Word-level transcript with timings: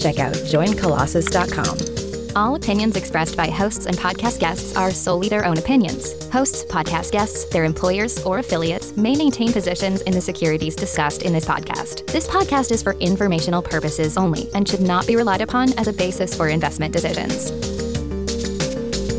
check 0.00 0.18
out 0.18 0.34
joincolossus.com. 0.34 2.00
All 2.36 2.54
opinions 2.54 2.96
expressed 2.96 3.36
by 3.36 3.48
hosts 3.48 3.86
and 3.86 3.96
podcast 3.96 4.38
guests 4.38 4.76
are 4.76 4.92
solely 4.92 5.28
their 5.28 5.44
own 5.44 5.58
opinions. 5.58 6.12
Hosts, 6.30 6.64
podcast 6.64 7.10
guests, 7.10 7.44
their 7.46 7.64
employers, 7.64 8.22
or 8.24 8.38
affiliates 8.38 8.96
may 8.96 9.16
maintain 9.16 9.52
positions 9.52 10.00
in 10.02 10.12
the 10.12 10.20
securities 10.20 10.76
discussed 10.76 11.22
in 11.22 11.32
this 11.32 11.44
podcast. 11.44 12.06
This 12.06 12.28
podcast 12.28 12.70
is 12.70 12.82
for 12.82 12.92
informational 12.94 13.62
purposes 13.62 14.16
only 14.16 14.48
and 14.54 14.68
should 14.68 14.80
not 14.80 15.06
be 15.08 15.16
relied 15.16 15.40
upon 15.40 15.76
as 15.78 15.88
a 15.88 15.92
basis 15.92 16.34
for 16.34 16.48
investment 16.48 16.92
decisions. 16.92 17.50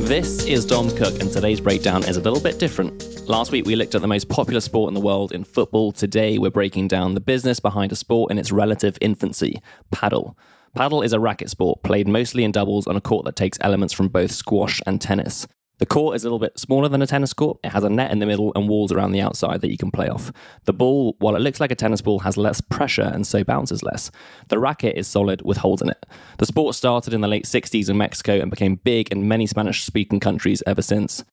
This 0.08 0.46
is 0.46 0.66
Dom 0.66 0.90
Cooke, 0.90 1.20
and 1.22 1.32
today's 1.32 1.62
breakdown 1.62 2.04
is 2.04 2.18
a 2.18 2.22
little 2.22 2.42
bit 2.42 2.60
different. 2.60 3.30
Last 3.30 3.52
week, 3.52 3.66
we 3.66 3.76
looked 3.76 3.96
at 3.96 4.02
the 4.02 4.08
most 4.08 4.30
popular 4.30 4.60
sport 4.60 4.90
in 4.90 4.94
the 4.94 5.00
world 5.00 5.32
in 5.32 5.44
football. 5.44 5.92
Today, 5.92 6.38
we're 6.38 6.50
breaking 6.50 6.88
down 6.88 7.14
the 7.14 7.22
business 7.22 7.60
behind 7.60 7.92
a 7.92 7.96
sport 7.96 8.32
in 8.32 8.38
its 8.38 8.52
relative 8.52 8.98
infancy 9.00 9.62
padel. 9.94 10.36
Padel 10.76 11.04
is 11.04 11.14
a 11.14 11.20
racket 11.20 11.50
sport 11.50 11.84
played 11.84 12.08
mostly 12.08 12.44
in 12.44 12.52
doubles 12.52 12.88
on 12.88 12.96
a 12.96 13.02
court 13.02 13.26
that 13.26 13.36
takes 13.36 13.58
elements 13.62 13.94
from 13.94 14.08
both 14.08 14.32
squash 14.32 14.80
and 14.86 15.02
tennis. 15.02 15.48
The 15.80 15.86
court 15.88 16.16
is 16.16 16.24
a 16.24 16.28
little 16.28 16.40
bit 16.40 16.60
smaller 16.60 16.88
than 16.88 17.02
a 17.02 17.08
tennis 17.08 17.34
court. 17.34 17.58
It 17.64 17.72
has 17.72 17.84
a 17.84 17.90
net 17.90 18.12
in 18.12 18.20
the 18.20 18.28
middle 18.28 18.52
and 18.56 18.70
walls 18.70 18.92
around 18.92 19.12
the 19.12 19.22
outside 19.22 19.62
that 19.62 19.72
you 19.72 19.78
can 19.78 19.90
play 19.90 20.08
off. 20.08 20.32
The 20.66 20.74
ball, 20.74 21.16
while 21.18 21.36
it 21.36 21.42
looks 21.42 21.60
like 21.60 21.72
a 21.72 21.76
tennis 21.76 22.02
ball, 22.02 22.20
has 22.20 22.38
less 22.38 22.62
pressure 22.62 23.10
and 23.12 23.26
so 23.26 23.44
bounces 23.44 23.82
less. 23.82 24.12
The 24.50 24.60
racket 24.60 24.96
is 24.96 25.08
solid 25.08 25.42
with 25.42 25.58
holes 25.58 25.82
in 25.82 25.90
it. 25.90 26.06
The 26.38 26.46
sport 26.46 26.76
started 26.76 27.14
in 27.14 27.22
the 27.22 27.28
late 27.28 27.46
60s 27.46 27.90
in 27.90 27.98
Mexico 27.98 28.40
and 28.40 28.52
became 28.52 28.76
big 28.76 29.12
in 29.12 29.28
many 29.28 29.48
Spanish 29.48 29.84
speaking 29.84 30.20
countries 30.20 30.62
ever 30.68 30.84
since. 30.84 31.24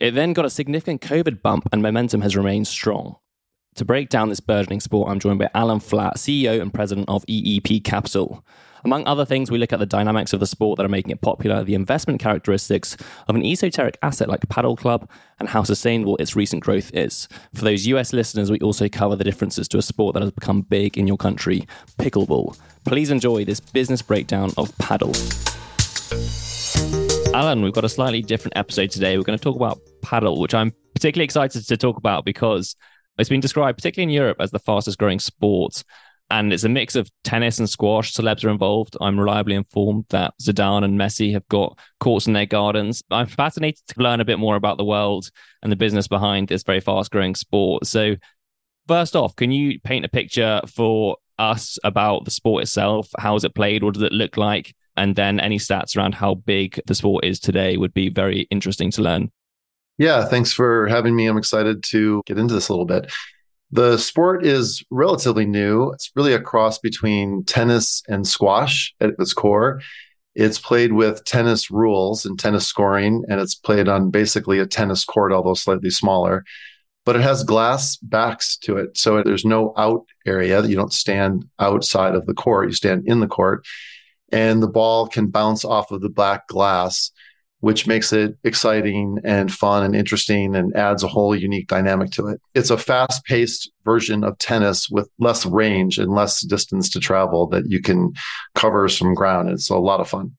It 0.00 0.12
then 0.12 0.32
got 0.32 0.46
a 0.46 0.50
significant 0.50 1.02
COVID 1.02 1.42
bump 1.42 1.68
and 1.72 1.82
momentum 1.82 2.20
has 2.22 2.36
remained 2.36 2.68
strong. 2.68 3.16
To 3.76 3.84
break 3.84 4.10
down 4.10 4.28
this 4.28 4.40
burgeoning 4.40 4.80
sport, 4.80 5.10
I'm 5.10 5.18
joined 5.18 5.38
by 5.38 5.48
Alan 5.54 5.80
Flatt, 5.80 6.18
CEO 6.18 6.60
and 6.60 6.72
president 6.72 7.08
of 7.08 7.24
EEP 7.26 7.82
Capital. 7.82 8.44
Among 8.84 9.06
other 9.06 9.24
things, 9.24 9.50
we 9.50 9.58
look 9.58 9.72
at 9.72 9.78
the 9.78 9.86
dynamics 9.86 10.32
of 10.32 10.40
the 10.40 10.46
sport 10.46 10.76
that 10.76 10.84
are 10.84 10.88
making 10.88 11.12
it 11.12 11.20
popular, 11.20 11.62
the 11.62 11.74
investment 11.74 12.20
characteristics 12.20 12.96
of 13.28 13.36
an 13.36 13.44
esoteric 13.44 13.96
asset 14.02 14.28
like 14.28 14.40
Padel 14.48 14.76
Club, 14.76 15.08
and 15.38 15.48
how 15.48 15.62
sustainable 15.62 16.16
its 16.16 16.34
recent 16.34 16.64
growth 16.64 16.90
is. 16.92 17.28
For 17.54 17.62
those 17.62 17.86
US 17.86 18.12
listeners, 18.12 18.50
we 18.50 18.58
also 18.58 18.88
cover 18.88 19.14
the 19.14 19.22
differences 19.22 19.68
to 19.68 19.78
a 19.78 19.82
sport 19.82 20.14
that 20.14 20.22
has 20.22 20.32
become 20.32 20.62
big 20.62 20.98
in 20.98 21.06
your 21.06 21.16
country, 21.16 21.66
pickleball. 21.98 22.58
Please 22.84 23.10
enjoy 23.10 23.44
this 23.44 23.60
business 23.60 24.02
breakdown 24.02 24.50
of 24.56 24.70
padel. 24.78 25.12
Alan, 27.34 27.62
we've 27.62 27.72
got 27.72 27.84
a 27.84 27.88
slightly 27.88 28.20
different 28.20 28.56
episode 28.56 28.90
today. 28.90 29.16
We're 29.16 29.22
going 29.22 29.38
to 29.38 29.42
talk 29.42 29.56
about 29.56 29.80
padel, 30.02 30.40
which 30.40 30.54
I'm 30.54 30.72
particularly 30.92 31.24
excited 31.24 31.66
to 31.68 31.76
talk 31.76 31.98
about 31.98 32.24
because 32.24 32.74
it's 33.16 33.28
been 33.28 33.40
described, 33.40 33.78
particularly 33.78 34.12
in 34.12 34.14
Europe, 34.14 34.38
as 34.40 34.50
the 34.50 34.58
fastest 34.58 34.98
growing 34.98 35.20
sport. 35.20 35.84
And 36.32 36.50
it's 36.50 36.64
a 36.64 36.68
mix 36.70 36.96
of 36.96 37.10
tennis 37.24 37.58
and 37.58 37.68
squash. 37.68 38.14
Celebs 38.14 38.42
are 38.42 38.48
involved. 38.48 38.96
I'm 39.02 39.20
reliably 39.20 39.54
informed 39.54 40.06
that 40.08 40.32
Zidane 40.42 40.82
and 40.82 40.98
Messi 40.98 41.30
have 41.34 41.46
got 41.48 41.78
courts 42.00 42.26
in 42.26 42.32
their 42.32 42.46
gardens. 42.46 43.02
I'm 43.10 43.26
fascinated 43.26 43.82
to 43.88 44.02
learn 44.02 44.18
a 44.18 44.24
bit 44.24 44.38
more 44.38 44.56
about 44.56 44.78
the 44.78 44.84
world 44.84 45.28
and 45.62 45.70
the 45.70 45.76
business 45.76 46.08
behind 46.08 46.48
this 46.48 46.62
very 46.62 46.80
fast 46.80 47.10
growing 47.10 47.34
sport. 47.34 47.86
So, 47.86 48.16
first 48.88 49.14
off, 49.14 49.36
can 49.36 49.52
you 49.52 49.78
paint 49.80 50.06
a 50.06 50.08
picture 50.08 50.62
for 50.74 51.18
us 51.38 51.78
about 51.84 52.24
the 52.24 52.30
sport 52.30 52.62
itself? 52.62 53.10
How 53.18 53.36
is 53.36 53.44
it 53.44 53.54
played? 53.54 53.82
What 53.82 53.92
does 53.92 54.02
it 54.02 54.12
look 54.12 54.38
like? 54.38 54.74
And 54.96 55.14
then 55.14 55.38
any 55.38 55.58
stats 55.58 55.98
around 55.98 56.14
how 56.14 56.36
big 56.36 56.80
the 56.86 56.94
sport 56.94 57.26
is 57.26 57.40
today 57.40 57.76
would 57.76 57.92
be 57.92 58.08
very 58.08 58.48
interesting 58.50 58.90
to 58.92 59.02
learn. 59.02 59.30
Yeah, 59.98 60.24
thanks 60.24 60.50
for 60.50 60.88
having 60.88 61.14
me. 61.14 61.26
I'm 61.26 61.36
excited 61.36 61.82
to 61.90 62.22
get 62.24 62.38
into 62.38 62.54
this 62.54 62.70
a 62.70 62.72
little 62.72 62.86
bit. 62.86 63.12
The 63.72 63.96
sport 63.96 64.44
is 64.44 64.84
relatively 64.90 65.46
new. 65.46 65.90
It's 65.92 66.10
really 66.14 66.34
a 66.34 66.40
cross 66.40 66.78
between 66.78 67.42
tennis 67.44 68.02
and 68.06 68.26
squash 68.26 68.94
at 69.00 69.14
its 69.18 69.32
core. 69.32 69.80
It's 70.34 70.58
played 70.58 70.92
with 70.92 71.24
tennis 71.24 71.70
rules 71.70 72.26
and 72.26 72.38
tennis 72.38 72.66
scoring, 72.66 73.24
and 73.28 73.40
it's 73.40 73.54
played 73.54 73.88
on 73.88 74.10
basically 74.10 74.58
a 74.58 74.66
tennis 74.66 75.06
court, 75.06 75.32
although 75.32 75.54
slightly 75.54 75.88
smaller. 75.88 76.44
But 77.06 77.16
it 77.16 77.22
has 77.22 77.44
glass 77.44 77.96
backs 77.96 78.58
to 78.58 78.76
it. 78.76 78.98
So 78.98 79.22
there's 79.22 79.44
no 79.44 79.72
out 79.78 80.04
area. 80.26 80.62
You 80.62 80.76
don't 80.76 80.92
stand 80.92 81.46
outside 81.58 82.14
of 82.14 82.26
the 82.26 82.34
court, 82.34 82.68
you 82.68 82.74
stand 82.74 83.04
in 83.06 83.20
the 83.20 83.26
court. 83.26 83.64
And 84.30 84.62
the 84.62 84.68
ball 84.68 85.08
can 85.08 85.28
bounce 85.28 85.64
off 85.64 85.90
of 85.90 86.02
the 86.02 86.10
black 86.10 86.46
glass 86.46 87.10
which 87.62 87.86
makes 87.86 88.12
it 88.12 88.36
exciting 88.42 89.18
and 89.22 89.52
fun 89.52 89.84
and 89.84 89.94
interesting 89.94 90.56
and 90.56 90.74
adds 90.74 91.04
a 91.04 91.08
whole 91.08 91.34
unique 91.34 91.68
dynamic 91.68 92.10
to 92.10 92.26
it. 92.26 92.40
It's 92.56 92.70
a 92.70 92.76
fast 92.76 93.24
paced 93.24 93.70
version 93.84 94.24
of 94.24 94.36
tennis 94.38 94.90
with 94.90 95.08
less 95.20 95.46
range 95.46 95.96
and 95.96 96.12
less 96.12 96.40
distance 96.40 96.90
to 96.90 96.98
travel 96.98 97.46
that 97.50 97.70
you 97.70 97.80
can 97.80 98.14
cover 98.56 98.88
some 98.88 99.14
ground. 99.14 99.48
It's 99.48 99.70
a 99.70 99.76
lot 99.76 100.00
of 100.00 100.08
fun. 100.08 100.36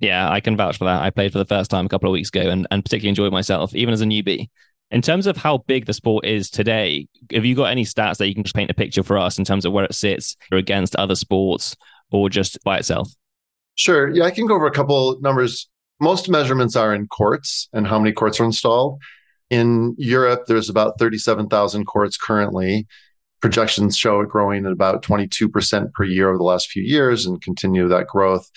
Yeah, 0.00 0.26
I 0.30 0.40
can 0.40 0.56
vouch 0.56 0.78
for 0.78 0.86
that. 0.86 1.02
I 1.02 1.10
played 1.10 1.32
for 1.32 1.38
the 1.38 1.44
first 1.44 1.70
time 1.70 1.84
a 1.84 1.88
couple 1.90 2.08
of 2.08 2.14
weeks 2.14 2.30
ago 2.30 2.48
and, 2.48 2.66
and 2.70 2.82
particularly 2.82 3.10
enjoyed 3.10 3.32
myself, 3.32 3.74
even 3.74 3.92
as 3.92 4.00
a 4.00 4.06
newbie. 4.06 4.48
In 4.90 5.02
terms 5.02 5.26
of 5.26 5.36
how 5.36 5.58
big 5.58 5.84
the 5.84 5.92
sport 5.92 6.24
is 6.24 6.48
today, 6.48 7.08
have 7.30 7.44
you 7.44 7.54
got 7.54 7.64
any 7.66 7.84
stats 7.84 8.16
that 8.16 8.28
you 8.28 8.34
can 8.34 8.42
just 8.42 8.56
paint 8.56 8.70
a 8.70 8.74
picture 8.74 9.02
for 9.02 9.18
us 9.18 9.38
in 9.38 9.44
terms 9.44 9.66
of 9.66 9.72
where 9.74 9.84
it 9.84 9.94
sits 9.94 10.34
or 10.50 10.56
against 10.56 10.96
other 10.96 11.14
sports 11.14 11.76
or 12.10 12.30
just 12.30 12.58
by 12.64 12.78
itself? 12.78 13.12
Sure. 13.74 14.08
Yeah, 14.08 14.24
I 14.24 14.30
can 14.30 14.46
go 14.46 14.54
over 14.54 14.66
a 14.66 14.72
couple 14.72 15.20
numbers 15.20 15.68
most 16.00 16.28
measurements 16.28 16.76
are 16.76 16.94
in 16.94 17.06
courts 17.06 17.68
and 17.72 17.86
how 17.86 17.98
many 17.98 18.12
courts 18.12 18.40
are 18.40 18.44
installed. 18.44 19.00
In 19.50 19.94
Europe, 19.98 20.44
there's 20.46 20.68
about 20.68 20.98
37,000 20.98 21.84
courts 21.84 22.16
currently. 22.16 22.86
Projections 23.40 23.96
show 23.96 24.20
it 24.20 24.28
growing 24.28 24.66
at 24.66 24.72
about 24.72 25.02
22% 25.02 25.92
per 25.92 26.04
year 26.04 26.28
over 26.28 26.38
the 26.38 26.44
last 26.44 26.70
few 26.70 26.82
years 26.82 27.26
and 27.26 27.40
continue 27.40 27.88
that 27.88 28.06
growth. 28.06 28.50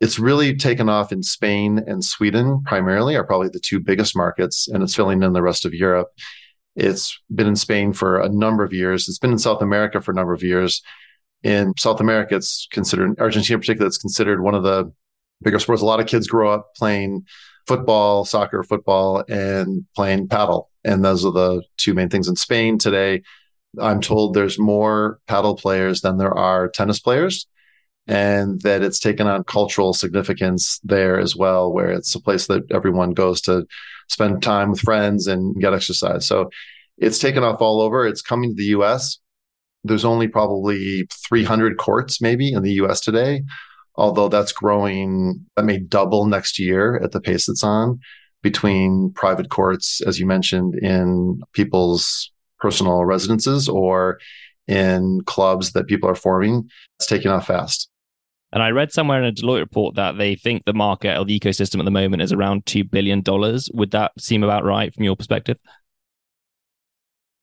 It's 0.00 0.18
really 0.18 0.56
taken 0.56 0.88
off 0.88 1.12
in 1.12 1.22
Spain 1.22 1.78
and 1.86 2.02
Sweden, 2.02 2.62
primarily, 2.64 3.16
are 3.16 3.24
probably 3.24 3.50
the 3.50 3.60
two 3.60 3.80
biggest 3.80 4.16
markets, 4.16 4.66
and 4.66 4.82
it's 4.82 4.94
filling 4.94 5.22
in 5.22 5.34
the 5.34 5.42
rest 5.42 5.66
of 5.66 5.74
Europe. 5.74 6.08
It's 6.74 7.20
been 7.34 7.46
in 7.46 7.56
Spain 7.56 7.92
for 7.92 8.18
a 8.18 8.30
number 8.30 8.64
of 8.64 8.72
years. 8.72 9.08
It's 9.08 9.18
been 9.18 9.32
in 9.32 9.38
South 9.38 9.60
America 9.60 10.00
for 10.00 10.12
a 10.12 10.14
number 10.14 10.32
of 10.32 10.42
years. 10.42 10.82
In 11.42 11.74
South 11.76 12.00
America, 12.00 12.36
it's 12.36 12.66
considered, 12.72 13.18
Argentina 13.20 13.56
in 13.56 13.60
particular, 13.60 13.86
it's 13.86 13.98
considered 13.98 14.42
one 14.42 14.54
of 14.54 14.62
the 14.62 14.90
bigger 15.42 15.58
sports. 15.58 15.82
A 15.82 15.86
lot 15.86 16.00
of 16.00 16.06
kids 16.06 16.26
grow 16.26 16.50
up 16.50 16.74
playing 16.76 17.24
football, 17.66 18.24
soccer, 18.24 18.62
football, 18.62 19.24
and 19.28 19.84
playing 19.94 20.28
padel. 20.28 20.64
And 20.84 21.04
those 21.04 21.24
are 21.24 21.32
the 21.32 21.62
two 21.76 21.94
main 21.94 22.08
things 22.08 22.28
in 22.28 22.36
Spain 22.36 22.78
today. 22.78 23.22
I'm 23.78 24.00
told 24.00 24.34
there's 24.34 24.58
more 24.58 25.20
padel 25.28 25.58
players 25.58 26.00
than 26.00 26.18
there 26.18 26.36
are 26.36 26.68
tennis 26.68 26.98
players, 26.98 27.46
and 28.06 28.60
that 28.62 28.82
it's 28.82 28.98
taken 28.98 29.26
on 29.26 29.44
cultural 29.44 29.92
significance 29.92 30.80
there 30.82 31.20
as 31.20 31.36
well, 31.36 31.72
where 31.72 31.90
it's 31.90 32.14
a 32.14 32.20
place 32.20 32.48
that 32.48 32.62
everyone 32.72 33.12
goes 33.12 33.40
to 33.42 33.66
spend 34.08 34.42
time 34.42 34.70
with 34.70 34.80
friends 34.80 35.28
and 35.28 35.54
get 35.60 35.72
exercise. 35.72 36.26
So 36.26 36.50
it's 36.98 37.20
taken 37.20 37.44
off 37.44 37.60
all 37.60 37.80
over. 37.80 38.06
It's 38.06 38.22
coming 38.22 38.50
to 38.50 38.56
the 38.56 38.70
US. 38.80 39.18
There's 39.84 40.04
only 40.04 40.26
probably 40.26 41.06
300 41.28 41.78
courts 41.78 42.20
maybe 42.20 42.52
in 42.52 42.62
the 42.62 42.72
US 42.72 43.00
today 43.00 43.42
although 43.96 44.28
that's 44.28 44.52
growing, 44.52 45.44
that 45.56 45.64
may 45.64 45.78
double 45.78 46.26
next 46.26 46.58
year 46.58 47.00
at 47.02 47.12
the 47.12 47.20
pace 47.20 47.48
it's 47.48 47.64
on 47.64 48.00
between 48.42 49.12
private 49.14 49.50
courts, 49.50 50.00
as 50.06 50.18
you 50.18 50.26
mentioned, 50.26 50.74
in 50.76 51.40
people's 51.52 52.32
personal 52.58 53.04
residences 53.04 53.68
or 53.68 54.18
in 54.66 55.20
clubs 55.26 55.72
that 55.72 55.86
people 55.86 56.08
are 56.08 56.14
forming. 56.14 56.68
It's 56.98 57.06
taking 57.06 57.30
off 57.30 57.46
fast. 57.46 57.88
And 58.52 58.62
I 58.62 58.70
read 58.70 58.92
somewhere 58.92 59.22
in 59.22 59.28
a 59.28 59.32
Deloitte 59.32 59.60
report 59.60 59.94
that 59.94 60.18
they 60.18 60.34
think 60.34 60.64
the 60.64 60.72
market 60.72 61.16
or 61.16 61.24
the 61.24 61.38
ecosystem 61.38 61.78
at 61.78 61.84
the 61.84 61.90
moment 61.90 62.22
is 62.22 62.32
around 62.32 62.64
$2 62.64 62.90
billion. 62.90 63.22
Would 63.74 63.90
that 63.92 64.12
seem 64.18 64.42
about 64.42 64.64
right 64.64 64.92
from 64.92 65.04
your 65.04 65.14
perspective? 65.14 65.58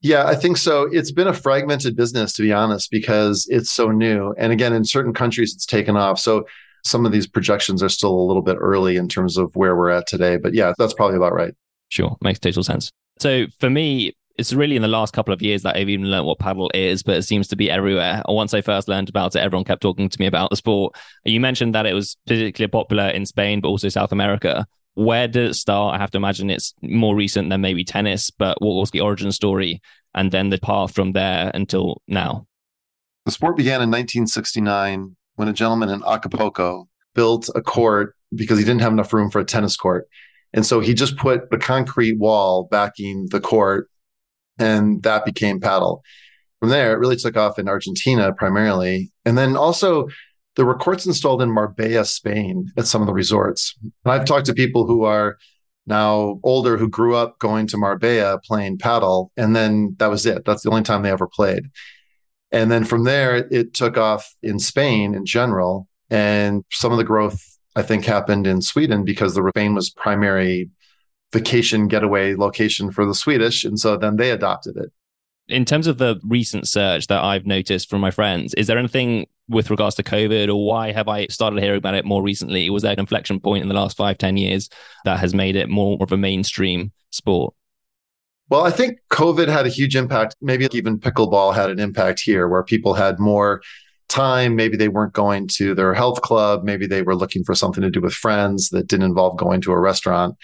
Yeah, 0.02 0.26
I 0.28 0.36
think 0.36 0.58
so. 0.58 0.84
It's 0.92 1.12
been 1.12 1.28
a 1.28 1.34
fragmented 1.34 1.96
business, 1.96 2.34
to 2.34 2.44
be 2.44 2.54
honest, 2.54 2.92
because 2.92 3.48
it's 3.50 3.72
so 3.72 3.92
new. 3.92 4.34
And 4.38 4.54
again, 4.54 4.74
in 4.74 4.86
certain 4.86 5.14
countries, 5.14 5.54
it's 5.54 5.66
taken 5.66 5.98
off. 5.98 6.20
So 6.20 6.46
some 6.84 7.06
of 7.06 7.12
these 7.12 7.28
projections 7.28 7.82
are 7.82 7.90
still 7.90 8.14
a 8.14 8.28
little 8.28 8.44
bit 8.44 8.58
early 8.60 8.98
in 8.98 9.08
terms 9.08 9.38
of 9.38 9.56
where 9.56 9.76
we're 9.76 9.90
at 9.90 10.08
today. 10.08 10.38
But 10.38 10.54
yeah, 10.54 10.74
that's 10.78 10.94
probably 10.94 11.18
about 11.18 11.34
right. 11.34 11.54
Sure. 11.90 12.16
Makes 12.22 12.40
total 12.40 12.64
sense. 12.64 12.92
So 13.20 13.46
for 13.60 13.70
me, 13.70 14.14
it's 14.38 14.54
really 14.54 14.76
in 14.76 14.84
the 14.84 14.88
last 14.88 15.14
couple 15.14 15.34
of 15.34 15.42
years 15.42 15.64
that 15.64 15.76
I've 15.76 15.90
even 15.90 16.12
learned 16.12 16.28
what 16.28 16.38
padel 16.38 16.70
is, 16.76 17.02
but 17.02 17.18
it 17.18 17.24
seems 17.24 17.48
to 17.48 17.56
be 17.56 17.72
everywhere. 17.72 18.22
Once 18.28 18.54
I 18.54 18.62
first 18.62 18.88
learned 18.88 19.10
about 19.10 19.36
it, 19.36 19.40
everyone 19.40 19.66
kept 19.66 19.82
talking 19.82 20.10
to 20.10 20.20
me 20.20 20.28
about 20.28 20.52
the 20.52 20.56
sport. 20.56 20.96
You 21.26 21.40
mentioned 21.40 21.74
that 21.74 21.88
it 21.88 21.94
was 21.94 22.18
particularly 22.28 22.70
popular 22.70 23.08
in 23.08 23.26
Spain, 23.26 23.62
but 23.62 23.70
also 23.70 23.90
South 23.90 24.12
America. 24.12 24.68
Where 24.98 25.28
did 25.28 25.52
it 25.52 25.54
start? 25.54 25.94
I 25.94 26.00
have 26.00 26.10
to 26.12 26.18
imagine 26.18 26.50
it's 26.50 26.74
more 26.82 27.16
recent 27.16 27.52
than 27.52 27.62
maybe 27.62 27.84
tennis, 27.84 28.32
but 28.32 28.60
what 28.60 28.74
was 28.74 28.90
the 28.90 29.02
origin 29.02 29.32
story? 29.32 29.80
And 30.16 30.32
then 30.32 30.50
the 30.50 30.58
path 30.58 30.96
from 30.96 31.12
there 31.12 31.52
until 31.54 32.02
now? 32.08 32.48
The 33.28 33.32
sport 33.32 33.58
began 33.58 33.84
in 33.84 33.92
1969 33.92 35.16
when 35.36 35.48
a 35.48 35.54
gentleman 35.54 35.90
in 35.90 36.02
Acapulco 36.04 36.88
built 37.14 37.48
a 37.54 37.62
court 37.62 38.16
because 38.34 38.58
he 38.58 38.66
didn't 38.66 38.82
have 38.82 38.92
enough 38.92 39.14
room 39.14 39.30
for 39.30 39.38
a 39.38 39.46
tennis 39.46 39.78
court. 39.78 40.08
And 40.52 40.66
so 40.66 40.80
he 40.80 40.96
just 40.96 41.16
put 41.16 41.42
a 41.52 41.60
concrete 41.60 42.18
wall 42.18 42.68
backing 42.72 43.28
the 43.30 43.40
court 43.40 43.92
and 44.58 45.04
that 45.04 45.26
became 45.26 45.60
padel. 45.60 46.00
From 46.60 46.70
there, 46.70 46.92
it 46.94 46.98
really 46.98 47.18
took 47.18 47.38
off 47.38 47.60
in 47.60 47.70
Argentina 47.70 48.34
primarily. 48.34 49.12
And 49.26 49.38
then 49.38 49.56
also, 49.56 50.08
there 50.57 50.65
were 50.65 50.75
courts 50.75 51.06
installed 51.06 51.42
in 51.42 51.51
Marbella, 51.51 52.04
Spain 52.04 52.71
at 52.77 52.88
some 52.88 53.01
of 53.01 53.07
the 53.07 53.13
resorts. 53.13 53.75
And 53.81 54.12
I've 54.12 54.25
talked 54.25 54.48
to 54.48 54.54
people 54.54 54.88
who 54.88 55.04
are 55.04 55.38
now 55.86 56.39
older 56.44 56.77
who 56.77 56.89
grew 56.89 57.15
up 57.15 57.39
going 57.39 57.68
to 57.68 57.77
Marbella 57.77 58.39
playing 58.44 58.80
padel. 58.80 59.30
And 59.38 59.56
then 59.56 59.95
that 60.00 60.09
was 60.09 60.25
it. 60.25 60.44
That's 60.45 60.63
the 60.63 60.71
only 60.71 60.81
time 60.81 61.04
they 61.04 61.12
ever 61.12 61.27
played. 61.27 61.69
And 62.51 62.71
then 62.71 62.86
from 62.86 63.04
there, 63.04 63.48
it 63.51 63.75
took 63.75 63.98
off 63.98 64.33
in 64.42 64.57
Spain 64.57 65.13
in 65.13 65.25
general. 65.25 65.88
And 66.09 66.65
some 66.71 66.92
of 66.92 66.98
the 66.98 67.04
growth, 67.04 67.42
I 67.75 67.83
think, 67.83 68.04
happened 68.04 68.48
in 68.48 68.62
Sweden 68.62 69.06
because 69.06 69.36
the 69.36 69.48
Spain 69.56 69.75
was 69.75 69.92
primary 69.92 70.71
vacation 71.31 71.88
getaway 71.88 72.36
location 72.36 72.92
for 72.92 73.06
the 73.06 73.13
Swedish. 73.13 73.63
And 73.63 73.80
so 73.80 73.95
then 73.95 74.15
they 74.15 74.31
adopted 74.31 74.75
it. 74.77 74.92
In 75.48 75.64
terms 75.64 75.88
of 75.88 75.98
the 75.98 76.20
recent 76.24 76.68
search 76.68 77.08
that 77.08 77.24
I've 77.24 77.46
noticed 77.46 77.90
from 77.90 78.02
my 78.02 78.12
friends, 78.12 78.54
is 78.56 78.68
there 78.68 78.78
anything 78.78 79.28
with 79.48 79.70
regards 79.70 79.96
to 79.96 80.04
COVID 80.04 80.50
or 80.50 80.66
why 80.66 80.92
have 80.92 81.08
I 81.08 81.28
started 81.28 81.64
hearing 81.64 81.78
about 81.78 81.96
it 81.96 82.04
more 82.04 82.22
recently? 82.22 82.70
Was 82.70 82.84
there 82.84 82.92
an 82.92 83.00
inflection 83.00 83.40
point 83.40 83.62
in 83.62 83.70
the 83.70 83.76
last 83.76 83.96
five, 83.96 84.18
ten 84.18 84.36
years 84.36 84.70
that 85.06 85.20
has 85.20 85.34
made 85.34 85.56
it 85.56 85.70
more 85.70 85.98
of 86.02 86.12
a 86.12 86.18
mainstream 86.18 86.92
sport? 87.12 87.54
Well, 88.50 88.66
I 88.66 88.72
think 88.72 89.00
COVID 89.12 89.48
had 89.48 89.66
a 89.66 89.70
huge 89.70 89.96
impact. 89.96 90.36
Maybe 90.42 90.68
even 90.72 91.00
pickleball 91.00 91.56
had 91.56 91.70
an 91.70 91.80
impact 91.80 92.22
here 92.22 92.48
where 92.48 92.64
people 92.64 92.94
had 92.94 93.20
more 93.20 93.62
time. 94.10 94.56
Maybe 94.56 94.78
they 94.78 94.88
weren't 94.88 95.14
going 95.14 95.48
to 95.56 95.76
their 95.76 95.94
health 95.94 96.22
club. 96.22 96.64
Maybe 96.64 96.88
they 96.88 97.02
were 97.02 97.16
looking 97.16 97.44
for 97.44 97.56
something 97.56 97.82
to 97.82 97.90
do 97.90 98.02
with 98.02 98.14
friends 98.14 98.70
that 98.70 98.88
didn't 98.88 99.06
involve 99.06 99.38
going 99.38 99.62
to 99.62 99.72
a 99.72 99.80
restaurant. 99.80 100.36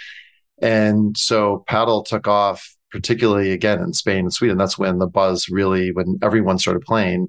And 0.62 1.18
so 1.18 1.64
padel 1.70 2.06
took 2.06 2.28
off, 2.28 2.76
particularly 2.94 3.52
again 3.52 3.82
in 3.82 3.92
Spain 3.92 4.20
and 4.20 4.34
Sweden. 4.34 4.58
That's 4.58 4.78
when 4.78 5.00
the 5.00 5.08
buzz 5.08 5.50
really, 5.50 5.92
when 5.92 6.20
everyone 6.22 6.60
started 6.60 6.84
playing. 6.84 7.28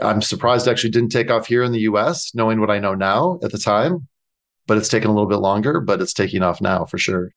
I'm 0.00 0.22
surprised 0.22 0.68
actually 0.68 0.90
didn't 0.90 1.10
take 1.10 1.30
off 1.30 1.48
here 1.48 1.64
in 1.64 1.72
the 1.72 1.80
US, 1.80 2.34
knowing 2.34 2.60
what 2.60 2.70
I 2.70 2.78
know 2.78 2.94
now 2.94 3.38
at 3.42 3.50
the 3.52 3.58
time. 3.58 4.08
But 4.66 4.78
it's 4.78 4.88
taken 4.88 5.10
a 5.10 5.12
little 5.12 5.28
bit 5.28 5.40
longer, 5.40 5.80
but 5.80 6.00
it's 6.00 6.14
taking 6.14 6.42
off 6.42 6.60
now 6.60 6.84
for 6.84 6.96
sure. 6.96 7.32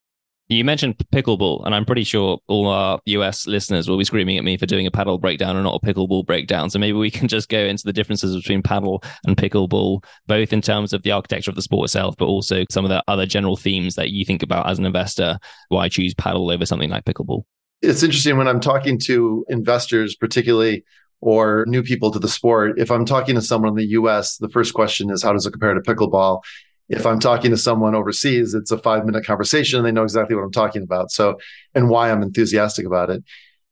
You 0.48 0.64
mentioned 0.64 0.96
pickleball, 1.12 1.66
and 1.66 1.74
I'm 1.74 1.86
pretty 1.86 2.04
sure 2.04 2.38
all 2.48 2.68
our 2.68 3.00
US 3.06 3.48
listeners 3.48 3.90
will 3.90 3.98
be 3.98 4.04
screaming 4.04 4.38
at 4.38 4.44
me 4.44 4.58
for 4.58 4.68
doing 4.68 4.86
a 4.86 4.92
padel 4.92 5.20
breakdown 5.20 5.56
and 5.56 5.64
not 5.64 5.82
a 5.82 5.86
pickleball 5.86 6.24
breakdown. 6.24 6.70
So 6.70 6.78
maybe 6.78 6.96
we 6.96 7.10
can 7.10 7.28
just 7.28 7.50
go 7.50 7.58
into 7.58 7.84
the 7.84 7.94
differences 7.94 8.36
between 8.36 8.62
padel 8.62 9.04
and 9.26 9.36
pickleball, 9.36 10.04
both 10.28 10.54
in 10.54 10.62
terms 10.62 10.94
of 10.94 11.02
the 11.02 11.12
architecture 11.12 11.50
of 11.50 11.56
the 11.56 11.64
sport 11.64 11.86
itself, 11.86 12.16
but 12.16 12.28
also 12.28 12.64
some 12.70 12.86
of 12.86 12.90
the 12.90 13.04
other 13.08 13.26
general 13.26 13.58
themes 13.58 13.96
that 13.96 14.12
you 14.12 14.24
think 14.24 14.44
about 14.44 14.70
as 14.70 14.78
an 14.78 14.86
investor. 14.86 15.40
Why 15.70 15.90
choose 15.90 16.14
padel 16.14 16.54
over 16.54 16.68
something 16.68 16.92
like 16.92 17.06
pickleball? 17.06 17.46
It's 17.86 18.04
interesting 18.04 18.38
when 18.38 18.48
I'm 18.48 18.60
talking 18.60 19.00
to 19.06 19.46
investors, 19.50 20.16
particularly 20.16 20.84
or 21.22 21.66
new 21.68 21.82
people 21.82 22.12
to 22.12 22.20
the 22.20 22.28
sport. 22.28 22.78
If 22.78 22.92
I'm 22.92 23.06
talking 23.06 23.36
to 23.36 23.42
someone 23.42 23.70
in 23.70 23.76
the 23.76 23.88
US, 24.00 24.38
the 24.38 24.50
first 24.50 24.74
question 24.74 25.10
is, 25.10 25.24
how 25.24 25.34
does 25.34 25.46
it 25.46 25.52
compare 25.52 25.74
to 25.74 25.82
pickleball? 25.82 26.42
if 26.90 27.06
I'm 27.06 27.20
talking 27.20 27.52
to 27.52 27.58
someone 27.58 27.96
overseas, 27.96 28.54
it's 28.54 28.72
a 28.72 28.78
five 28.78 29.06
minute 29.06 29.26
conversation. 29.26 29.84
They 29.84 29.92
know 29.92 30.04
exactly 30.04 30.36
what 30.36 30.44
I'm 30.44 30.52
talking 30.52 30.84
about. 30.84 31.12
So, 31.12 31.38
and 31.74 31.90
why 31.90 32.12
I'm 32.12 32.22
enthusiastic 32.22 32.86
about 32.86 33.10
it. 33.10 33.24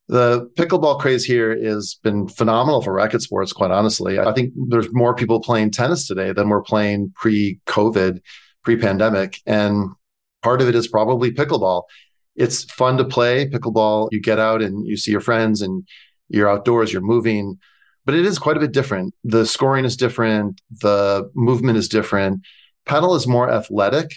The 0.07 0.49
pickleball 0.57 0.99
craze 0.99 1.23
here 1.23 1.57
has 1.63 1.97
been 2.03 2.27
phenomenal 2.27 2.81
for 2.81 2.93
racket 2.93 3.21
sports, 3.21 3.53
quite 3.53 3.71
honestly. 3.71 4.19
I 4.19 4.33
think 4.33 4.53
there's 4.67 4.91
more 4.91 5.15
people 5.15 5.39
playing 5.39 5.71
tennis 5.71 6.07
today 6.07 6.33
than 6.33 6.49
were 6.49 6.61
playing 6.61 7.13
pre 7.15 7.59
COVID, 7.67 8.19
pre 8.63 8.77
pandemic. 8.77 9.39
And 9.45 9.89
part 10.41 10.61
of 10.61 10.67
it 10.67 10.75
is 10.75 10.87
probably 10.87 11.31
pickleball. 11.31 11.83
It's 12.35 12.63
fun 12.63 12.97
to 12.97 13.05
play 13.05 13.47
pickleball. 13.47 14.09
You 14.11 14.21
get 14.21 14.39
out 14.39 14.61
and 14.61 14.85
you 14.85 14.97
see 14.97 15.11
your 15.11 15.21
friends 15.21 15.61
and 15.61 15.87
you're 16.29 16.49
outdoors, 16.49 16.91
you're 16.91 17.01
moving, 17.01 17.59
but 18.05 18.15
it 18.15 18.25
is 18.25 18.39
quite 18.39 18.57
a 18.57 18.59
bit 18.59 18.71
different. 18.71 19.13
The 19.23 19.45
scoring 19.45 19.85
is 19.85 19.95
different, 19.95 20.61
the 20.81 21.29
movement 21.35 21.77
is 21.77 21.87
different 21.87 22.43
Padel 22.85 23.15
is 23.15 23.27
more 23.27 23.49
athletic. 23.49 24.15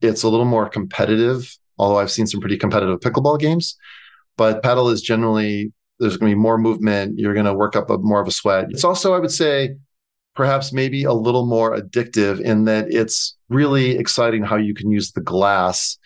It's 0.00 0.22
a 0.22 0.28
little 0.28 0.46
more 0.46 0.68
competitive, 0.68 1.56
although 1.78 1.98
I've 1.98 2.10
seen 2.10 2.26
some 2.26 2.40
pretty 2.40 2.56
competitive 2.56 3.00
pickleball 3.00 3.38
games. 3.38 3.76
But 4.36 4.62
padel 4.62 4.92
is 4.92 5.02
generally 5.02 5.72
there's 5.98 6.16
going 6.16 6.30
to 6.30 6.36
be 6.36 6.40
more 6.40 6.56
movement. 6.56 7.18
You're 7.18 7.34
going 7.34 7.46
to 7.46 7.54
work 7.54 7.76
up 7.76 7.90
a 7.90 7.98
more 7.98 8.20
of 8.20 8.28
a 8.28 8.32
sweat. 8.32 8.68
It's 8.70 8.84
also, 8.84 9.12
I 9.14 9.18
would 9.18 9.30
say, 9.30 9.76
perhaps 10.34 10.72
maybe 10.72 11.04
a 11.04 11.12
little 11.12 11.44
more 11.44 11.76
addictive 11.76 12.40
in 12.40 12.64
that 12.64 12.86
it's 12.90 13.36
really 13.50 13.98
exciting 13.98 14.42
how 14.42 14.56
you 14.56 14.72
can 14.72 14.90
use 14.90 15.12
the 15.12 15.20
glass 15.20 15.98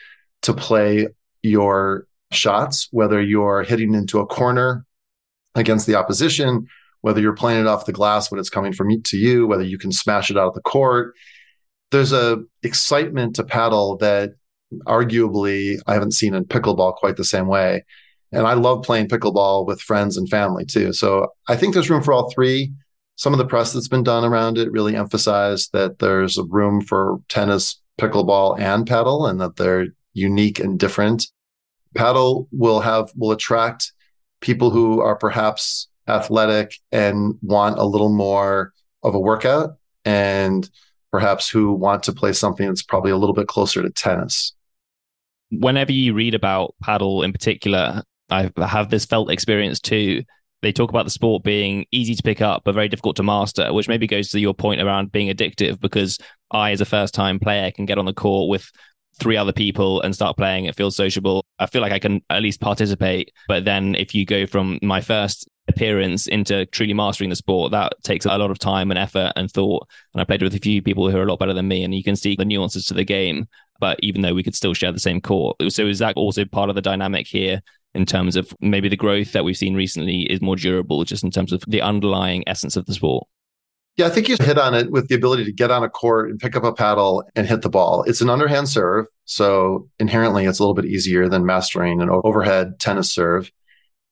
to 0.43 0.53
play 0.53 1.07
your 1.45 2.07
shots, 2.33 2.89
whether 2.91 3.23
you're 3.23 3.63
hitting 3.63 3.95
into 3.95 4.19
a 4.19 4.27
corner 4.27 4.85
against 5.55 5.87
the 5.87 5.95
opposition, 5.95 6.67
whether 7.03 7.21
you're 7.21 7.35
playing 7.35 7.61
it 7.61 7.67
off 7.67 7.87
the 7.87 7.93
glass 7.93 8.31
when 8.31 8.41
it's 8.41 8.51
coming 8.51 8.73
from 8.73 8.89
to 9.03 9.17
you, 9.17 9.47
whether 9.47 9.63
you 9.63 9.79
can 9.79 9.93
smash 9.93 10.31
it 10.31 10.37
out 10.37 10.49
of 10.49 10.55
the 10.55 10.61
court 10.63 11.15
there's 11.95 12.13
a 12.13 12.43
excitement 12.65 13.37
to 13.37 13.45
padel 13.45 13.99
that 14.01 14.31
arguably 14.87 15.79
I 15.87 15.95
haven't 15.95 16.13
seen 16.13 16.35
in 16.35 16.45
pickleball 16.45 16.97
quite 16.97 17.17
the 17.17 17.25
same 17.25 17.47
way. 17.47 17.85
And 18.33 18.49
I 18.49 18.55
love 18.55 18.83
playing 18.83 19.09
pickleball 19.09 19.65
with 19.65 19.81
friends 19.81 20.17
and 20.17 20.29
family 20.29 20.65
too. 20.65 20.93
So 20.93 21.29
I 21.49 21.55
think 21.55 21.73
there's 21.73 21.91
room 21.91 22.03
for 22.03 22.13
all 22.13 22.31
three. 22.31 22.73
Some 23.15 23.33
of 23.33 23.39
the 23.39 23.47
press 23.47 23.73
that's 23.73 23.87
been 23.87 24.03
done 24.03 24.25
around 24.25 24.59
it 24.59 24.73
really 24.73 24.97
emphasized 24.97 25.71
that 25.73 26.01
there's 26.01 26.37
a 26.37 26.45
room 26.45 26.81
for 26.81 27.19
tennis, 27.29 27.81
pickleball, 28.01 28.59
and 28.59 28.85
padel, 28.87 29.31
and 29.31 29.41
that 29.41 29.55
they're 29.55 29.87
unique 30.15 30.59
and 30.59 30.79
different. 30.79 31.27
Padel 31.95 32.49
will 32.51 32.81
have 32.81 33.13
will 33.17 33.33
attract 33.33 33.93
people 34.41 34.71
who 34.71 35.01
are 35.01 35.17
perhaps 35.17 35.89
athletic 36.09 36.77
and 36.93 37.35
want 37.43 37.79
a 37.79 37.85
little 37.85 38.11
more 38.11 38.73
of 39.03 39.15
a 39.15 39.21
workout 39.21 39.77
and 40.05 40.69
perhaps 41.11 41.49
who 41.49 41.73
want 41.73 42.03
to 42.03 42.13
play 42.13 42.33
something 42.33 42.67
that's 42.67 42.83
probably 42.83 43.11
a 43.11 43.17
little 43.17 43.35
bit 43.35 43.47
closer 43.47 43.83
to 43.83 43.91
tennis. 43.91 44.53
Whenever 45.51 45.93
you 45.93 46.15
read 46.15 46.35
about 46.35 46.75
padel 46.83 47.25
in 47.25 47.33
particular, 47.33 48.03
I 48.31 48.51
have 48.59 48.91
this 48.91 49.05
felt 49.05 49.31
experience 49.31 49.79
too. 49.81 50.25
They 50.63 50.73
talk 50.73 50.91
about 50.91 51.05
the 51.05 51.11
sport 51.11 51.45
being 51.45 51.85
easy 51.93 52.15
to 52.15 52.23
pick 52.23 52.41
up, 52.41 52.63
but 52.65 52.75
very 52.75 52.89
difficult 52.89 53.17
to 53.17 53.23
master, 53.23 53.73
which 53.73 53.87
maybe 53.87 54.07
goes 54.07 54.29
to 54.31 54.41
your 54.41 54.55
point 54.55 54.81
around 54.81 55.13
being 55.13 55.29
addictive 55.29 55.79
because 55.79 56.19
I, 56.51 56.73
as 56.73 56.81
a 56.81 56.87
first 56.87 57.15
time 57.15 57.39
player, 57.39 57.71
can 57.71 57.85
get 57.85 57.99
on 57.99 58.07
the 58.07 58.15
court 58.15 58.49
with 58.49 58.71
three 59.19 59.37
other 59.37 59.53
people 59.53 60.01
and 60.03 60.15
start 60.15 60.37
playing. 60.37 60.65
It 60.65 60.77
feels 60.77 60.97
sociable. 60.97 61.45
I 61.59 61.67
feel 61.67 61.83
like 61.83 61.93
I 61.93 61.99
can 61.99 62.23
at 62.31 62.43
least 62.43 62.61
participate. 62.61 63.33
But 63.49 63.65
then 63.65 63.95
if 63.95 64.15
you 64.15 64.25
go 64.25 64.47
from 64.47 64.79
my 64.83 65.01
first 65.01 65.49
appearance 65.69 66.27
into 66.27 66.67
truly 66.67 66.93
mastering 66.93 67.31
the 67.31 67.37
sport, 67.37 67.73
that 67.73 67.95
takes 68.03 68.27
a 68.27 68.37
lot 68.37 68.51
of 68.51 68.59
time 68.59 68.91
and 68.91 68.99
effort 68.99 69.33
and 69.37 69.51
thought. 69.51 69.89
And 70.13 70.21
I 70.21 70.25
played 70.25 70.43
with 70.43 70.55
a 70.55 70.59
few 70.61 70.83
people 70.83 71.11
who 71.11 71.17
are 71.17 71.23
a 71.23 71.27
lot 71.27 71.39
better 71.39 71.55
than 71.55 71.69
me, 71.69 71.85
and 71.85 71.95
you 71.95 72.03
can 72.03 72.17
see 72.17 72.37
the 72.37 72.45
nuances 72.45 72.87
to 72.87 72.95
the 72.95 73.05
game. 73.05 73.49
But 73.81 73.99
even 74.03 74.23
though 74.23 74.35
we 74.35 74.43
could 74.43 74.55
still 74.55 74.75
share 74.75 74.93
the 74.93 75.01
same 75.01 75.21
court, 75.21 75.57
so 75.69 75.87
is 75.87 75.99
that 75.99 76.17
also 76.17 76.45
part 76.45 76.69
of 76.69 76.75
the 76.75 76.83
dynamic 76.83 77.27
here 77.27 77.61
in 77.95 78.07
terms 78.07 78.37
of 78.37 78.53
maybe 78.61 78.89
the 78.89 78.97
growth 78.97 79.33
that 79.33 79.45
we've 79.45 79.57
seen 79.57 79.75
recently 79.75 80.23
is 80.23 80.41
more 80.41 80.57
durable, 80.57 81.05
just 81.05 81.25
in 81.25 81.31
terms 81.31 81.53
of 81.53 81.63
the 81.67 81.83
underlying 81.83 82.45
essence 82.47 82.77
of 82.77 82.87
the 82.87 82.95
sport? 82.95 83.27
Yeah, 83.97 84.07
I 84.07 84.11
think 84.11 84.29
you 84.29 84.37
hit 84.41 84.59
on 84.59 84.75
it 84.75 84.91
with 84.91 85.09
the 85.09 85.15
ability 85.15 85.45
to 85.45 85.53
get 85.53 85.71
on 85.71 85.85
a 85.85 85.89
court 85.89 86.29
and 86.29 86.41
pick 86.41 86.57
up 86.57 86.65
a 86.65 86.73
paddle 86.73 87.23
and 87.37 87.47
hit 87.47 87.63
the 87.63 87.69
ball. 87.69 88.03
It's 88.03 88.21
an 88.21 88.29
underhand 88.29 88.69
serve. 88.69 89.07
So 89.25 89.89
inherently, 90.01 90.47
it's 90.47 90.59
a 90.59 90.63
little 90.63 90.75
bit 90.75 90.87
easier 90.87 91.29
than 91.29 91.47
mastering 91.47 92.03
an 92.03 92.11
overhead 92.11 92.81
tennis 92.81 93.13
serve. 93.13 93.53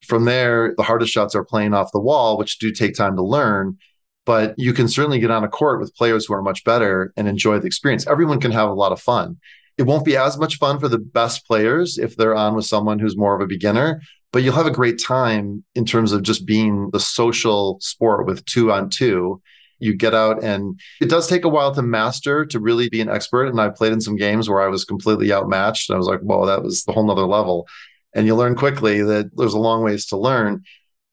From 0.05 0.23
there, 0.23 0.73
the 0.77 0.83
hardest 0.83 1.11
shots 1.11 1.35
are 1.35 1.43
playing 1.43 1.73
off 1.73 1.91
the 1.91 1.99
wall, 1.99 2.37
which 2.37 2.59
do 2.59 2.71
take 2.71 2.95
time 2.95 3.17
to 3.17 3.23
learn. 3.23 3.77
But 4.25 4.53
you 4.57 4.71
can 4.71 4.87
certainly 4.87 5.19
get 5.19 5.31
on 5.31 5.43
a 5.43 5.49
court 5.49 5.81
with 5.81 5.95
players 5.95 6.25
who 6.25 6.33
are 6.33 6.41
much 6.41 6.63
better 6.63 7.11
and 7.17 7.27
enjoy 7.27 7.59
the 7.59 7.67
experience. 7.67 8.07
Everyone 8.07 8.39
can 8.39 8.51
have 8.51 8.69
a 8.69 8.73
lot 8.73 8.93
of 8.93 9.01
fun. 9.01 9.37
It 9.77 9.83
won't 9.83 10.05
be 10.05 10.15
as 10.15 10.37
much 10.37 10.59
fun 10.59 10.79
for 10.79 10.87
the 10.87 10.99
best 10.99 11.45
players 11.45 11.97
if 11.97 12.15
they're 12.15 12.35
on 12.35 12.55
with 12.55 12.65
someone 12.65 12.99
who's 12.99 13.17
more 13.17 13.35
of 13.35 13.41
a 13.41 13.47
beginner, 13.47 14.01
but 14.31 14.43
you'll 14.43 14.53
have 14.53 14.67
a 14.67 14.71
great 14.71 15.01
time 15.01 15.63
in 15.75 15.83
terms 15.83 16.13
of 16.13 16.23
just 16.23 16.45
being 16.45 16.89
the 16.93 16.99
social 16.99 17.79
sport 17.81 18.25
with 18.25 18.45
two 18.45 18.71
on 18.71 18.89
two. 18.89 19.41
You 19.83 19.95
get 19.95 20.13
out 20.13 20.43
and 20.43 20.79
it 21.01 21.09
does 21.09 21.27
take 21.27 21.45
a 21.45 21.49
while 21.49 21.73
to 21.75 21.81
master 21.81 22.45
to 22.45 22.59
really 22.59 22.89
be 22.89 23.01
an 23.01 23.09
expert. 23.09 23.47
And 23.47 23.59
I 23.59 23.69
played 23.69 23.93
in 23.93 24.01
some 24.01 24.15
games 24.15 24.49
where 24.49 24.61
I 24.61 24.67
was 24.67 24.85
completely 24.85 25.31
outmatched. 25.31 25.89
And 25.89 25.95
I 25.95 25.97
was 25.97 26.07
like, 26.07 26.21
well, 26.23 26.45
that 26.45 26.63
was 26.63 26.83
a 26.87 26.91
whole 26.91 27.05
nother 27.05 27.25
level 27.25 27.67
and 28.13 28.25
you 28.27 28.35
learn 28.35 28.55
quickly 28.55 29.01
that 29.01 29.35
there's 29.35 29.53
a 29.53 29.59
long 29.59 29.83
ways 29.83 30.05
to 30.07 30.17
learn. 30.17 30.63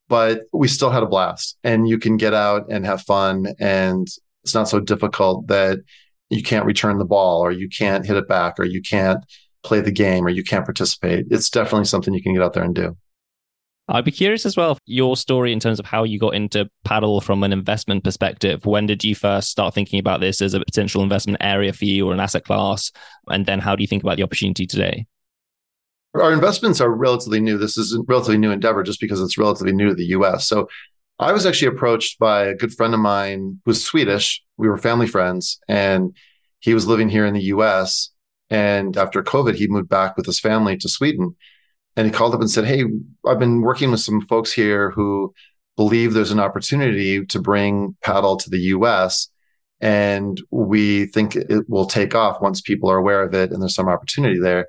But 0.09 0.43
we 0.53 0.67
still 0.67 0.91
had 0.91 1.05
a 1.05 1.07
blast, 1.07 1.57
and 1.63 1.89
you 1.89 1.97
can 1.99 2.17
get 2.17 2.35
out 2.35 2.67
and 2.69 2.85
have 2.85 3.03
fun, 3.03 3.47
and 3.61 4.09
it's 4.43 4.55
not 4.55 4.69
so 4.69 4.81
difficult 4.81 5.47
that 5.47 5.79
you 6.31 6.43
can't 6.43 6.67
return 6.67 6.99
the 6.99 7.05
ball, 7.05 7.41
or 7.41 7.53
you 7.53 7.69
can't 7.69 8.05
hit 8.05 8.17
it 8.17 8.27
back, 8.27 8.59
or 8.59 8.65
you 8.65 8.83
can't 8.83 9.25
play 9.63 9.81
the 9.81 9.93
game, 9.93 10.27
or 10.27 10.31
you 10.31 10.43
can't 10.43 10.65
participate. 10.65 11.27
It's 11.31 11.49
definitely 11.49 11.85
something 11.85 12.13
you 12.13 12.23
can 12.23 12.35
get 12.35 12.43
out 12.43 12.55
there 12.55 12.65
and 12.65 12.75
do. 12.75 12.97
I'd 13.93 14.05
be 14.05 14.13
curious 14.13 14.47
as 14.47 14.57
well 14.57 14.79
your 14.87 15.17
story 15.17 15.53
in 15.53 15.59
terms 15.59 15.81
of 15.81 15.87
how 15.87 16.05
you 16.05 16.19
got 16.19 16.35
into 16.35 16.71
padel 16.87 17.21
from 17.23 17.43
an 17.43 17.53
investment 17.53 18.05
perspective. 18.05 18.65
When 18.65 18.87
did 18.87 19.03
you 19.03 19.17
first 19.17 19.51
start 19.51 19.75
thinking 19.75 19.99
about 19.99 20.21
this 20.21 20.41
as 20.41 20.55
a 20.55 20.61
potential 20.61 21.03
investment 21.03 21.39
area 21.41 21.73
for 21.73 21.85
you 21.85 22.09
or 22.09 22.13
an 22.13 22.21
asset 22.21 22.45
class? 22.45 22.93
And 23.29 23.47
then 23.47 23.59
how 23.59 23.75
do 23.75 23.83
you 23.83 23.89
think 23.89 24.05
about 24.05 24.17
the 24.17 24.23
opportunity 24.23 24.65
today? 24.65 25.07
Our 26.15 26.33
investments 26.33 26.81
are 26.81 26.91
relatively 26.91 27.41
new. 27.41 27.59
This 27.59 27.77
is 27.77 27.93
a 27.93 28.03
relatively 28.07 28.39
new 28.39 28.53
endeavor 28.53 28.85
just 28.85 29.01
because 29.01 29.21
it's 29.21 29.39
relatively 29.39 29.73
new 29.73 29.89
to 29.89 29.95
the 29.95 30.07
US. 30.07 30.47
So 30.47 30.69
I 31.19 31.33
was 31.33 31.45
actually 31.45 31.69
approached 31.69 32.21
by 32.21 32.45
a 32.45 32.55
good 32.55 32.73
friend 32.73 32.95
of 32.95 33.01
mine 33.01 33.61
who's 33.65 33.85
Swedish. 33.85 34.41
We 34.57 34.69
were 34.69 34.79
family 34.79 35.09
friends 35.09 35.59
and 35.69 36.17
he 36.61 36.75
was 36.75 36.87
living 36.87 37.09
here 37.09 37.27
in 37.27 37.35
the 37.35 37.45
US. 37.45 38.11
And 38.51 38.97
after 38.97 39.23
COVID, 39.23 39.57
he 39.57 39.67
moved 39.67 39.89
back 39.89 40.17
with 40.17 40.27
his 40.27 40.39
family 40.39 40.77
to 40.77 40.89
Sweden 40.89 41.37
and 41.97 42.07
he 42.07 42.13
called 42.13 42.35
up 42.35 42.41
and 42.41 42.51
said, 42.51 42.65
Hey, 42.65 42.85
I've 43.27 43.39
been 43.39 43.63
working 43.63 43.91
with 43.91 44.01
some 44.01 44.27
folks 44.27 44.53
here 44.53 44.91
who 44.91 45.35
believe 45.77 46.13
there's 46.13 46.31
an 46.31 46.41
opportunity 46.41 47.25
to 47.27 47.41
bring 47.41 47.97
padel 48.05 48.39
to 48.41 48.51
the 48.51 48.59
US. 48.75 49.29
And 49.81 50.41
we 50.51 51.07
think 51.07 51.37
it 51.37 51.69
will 51.69 51.87
take 51.87 52.15
off 52.15 52.41
once 52.41 52.61
people 52.61 52.91
are 52.91 52.99
aware 52.99 53.23
of 53.23 53.35
it 53.35 53.51
and 53.51 53.63
there's 53.63 53.75
some 53.75 53.89
opportunity 53.89 54.39
there. 54.39 54.67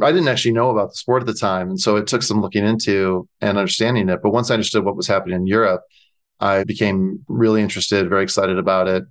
I 0.00 0.12
didn't 0.12 0.28
actually 0.28 0.52
know 0.52 0.70
about 0.70 0.90
the 0.90 0.96
sport 0.96 1.22
at 1.22 1.26
the 1.26 1.34
time. 1.34 1.70
And 1.70 1.80
so 1.80 1.96
it 1.96 2.06
took 2.06 2.22
some 2.22 2.40
looking 2.40 2.64
into 2.64 3.28
and 3.40 3.58
understanding 3.58 4.08
it. 4.08 4.20
But 4.22 4.30
once 4.30 4.50
I 4.50 4.54
understood 4.54 4.84
what 4.84 4.96
was 4.96 5.08
happening 5.08 5.36
in 5.36 5.46
Europe, 5.46 5.82
I 6.38 6.62
became 6.62 7.24
really 7.26 7.62
interested, 7.62 8.08
very 8.08 8.22
excited 8.22 8.58
about 8.58 8.86
it, 8.86 9.02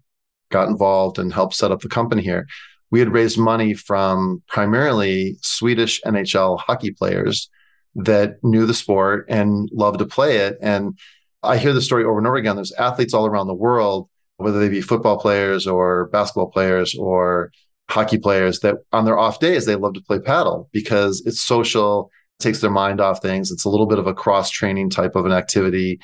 got 0.49 0.69
involved 0.69 1.19
and 1.19 1.33
helped 1.33 1.55
set 1.55 1.71
up 1.71 1.81
the 1.81 1.89
company 1.89 2.23
here 2.23 2.47
we 2.91 2.99
had 2.99 3.13
raised 3.13 3.37
money 3.37 3.73
from 3.73 4.41
primarily 4.47 5.37
Swedish 5.41 6.01
NHL 6.03 6.59
hockey 6.59 6.91
players 6.91 7.49
that 7.95 8.35
knew 8.43 8.65
the 8.65 8.73
sport 8.73 9.25
and 9.27 9.69
loved 9.73 9.99
to 9.99 10.05
play 10.05 10.37
it. 10.37 10.57
And 10.61 10.97
I 11.43 11.57
hear 11.57 11.73
the 11.73 11.81
story 11.81 12.03
over 12.03 12.17
and 12.17 12.27
over 12.27 12.35
again. 12.37 12.55
There's 12.55 12.73
athletes 12.73 13.13
all 13.13 13.25
around 13.25 13.47
the 13.47 13.53
world, 13.53 14.09
whether 14.37 14.59
they 14.59 14.69
be 14.69 14.81
football 14.81 15.19
players 15.19 15.67
or 15.67 16.07
basketball 16.07 16.51
players 16.51 16.95
or 16.95 17.51
hockey 17.89 18.17
players 18.17 18.59
that 18.59 18.75
on 18.91 19.05
their 19.05 19.17
off 19.17 19.39
days, 19.39 19.65
they 19.65 19.75
love 19.75 19.93
to 19.93 20.01
play 20.01 20.19
padel 20.19 20.67
because 20.71 21.23
it's 21.25 21.41
social, 21.41 22.11
takes 22.39 22.61
their 22.61 22.69
mind 22.69 23.01
off 23.01 23.21
things. 23.21 23.51
It's 23.51 23.65
a 23.65 23.69
little 23.69 23.87
bit 23.87 23.99
of 23.99 24.07
a 24.07 24.13
cross 24.13 24.49
training 24.49 24.89
type 24.89 25.15
of 25.15 25.25
an 25.25 25.31
activity 25.31 25.99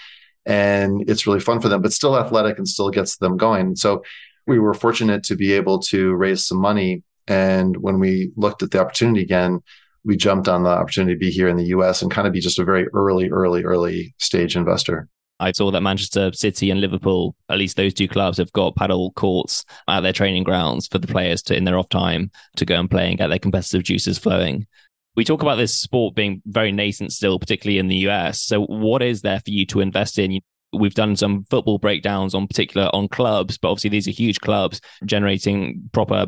and 0.46 1.10
it's 1.10 1.26
really 1.26 1.40
fun 1.40 1.60
for 1.62 1.70
them, 1.70 1.82
but 1.82 1.94
still 1.94 2.18
athletic 2.18 2.58
and 2.58 2.68
still 2.68 2.90
gets 2.90 3.18
them 3.18 3.38
going. 3.38 3.76
So 3.76 4.04
we 4.46 4.60
were 4.60 4.74
fortunate 4.74 5.24
to 5.24 5.36
be 5.36 5.54
able 5.54 5.80
to 5.80 6.14
raise 6.14 6.46
some 6.46 6.60
money. 6.60 7.04
And 7.28 7.78
when 7.78 8.00
we 8.00 8.32
looked 8.36 8.64
at 8.64 8.72
the 8.72 8.82
opportunity 8.82 9.22
again, 9.22 9.62
we 10.04 10.18
jumped 10.18 10.48
on 10.48 10.64
the 10.64 10.70
opportunity 10.70 11.16
to 11.16 11.20
be 11.20 11.32
here 11.32 11.48
in 11.48 11.58
the 11.58 11.68
US 11.68 12.02
and 12.02 12.12
kind 12.12 12.28
of 12.28 12.34
be 12.34 12.42
just 12.42 12.60
a 12.60 12.66
very 12.66 12.88
early, 12.94 13.30
early, 13.30 13.64
early 13.64 14.14
stage 14.20 14.56
investor. 14.56 15.08
I 15.40 15.52
saw 15.52 15.72
that 15.72 15.82
Manchester 15.82 16.32
City 16.34 16.70
and 16.70 16.80
Liverpool, 16.80 17.36
at 17.50 17.58
least 17.58 17.76
those 17.76 17.94
two 17.94 18.08
clubs, 18.08 18.38
have 18.38 18.54
got 18.54 18.76
padel 18.76 19.14
courts 19.16 19.66
at 19.88 20.02
their 20.02 20.14
training 20.14 20.44
grounds 20.44 20.88
for 20.88 21.00
the 21.00 21.08
players 21.08 21.42
to, 21.44 21.56
in 21.56 21.64
their 21.64 21.78
off 21.78 21.90
time, 21.90 22.32
to 22.58 22.66
go 22.66 22.80
and 22.80 22.90
play 22.90 23.10
and 23.10 23.18
get 23.18 23.28
their 23.28 23.40
competitive 23.40 23.84
juices 23.84 24.18
flowing. 24.18 24.68
We 25.16 25.26
talk 25.26 25.42
about 25.42 25.56
this 25.56 25.76
sport 25.76 26.16
being 26.16 26.42
very 26.46 26.72
nascent 26.72 27.12
still, 27.12 27.40
particularly 27.40 27.78
in 27.78 27.88
the 27.88 28.08
US. 28.08 28.42
So, 28.42 28.62
what 28.62 29.02
is 29.02 29.22
there 29.22 29.40
for 29.40 29.52
you 29.52 29.66
to 29.68 29.82
invest 29.82 30.18
in? 30.18 30.40
We've 30.74 30.94
done 30.94 31.16
some 31.16 31.46
football 31.50 31.78
breakdowns 31.78 32.34
on 32.34 32.48
particular 32.48 32.90
on 32.94 33.08
clubs, 33.08 33.58
but 33.58 33.70
obviously 33.70 33.90
these 33.90 34.08
are 34.08 34.12
huge 34.12 34.40
clubs 34.40 34.82
generating 35.06 35.90
proper 35.92 36.28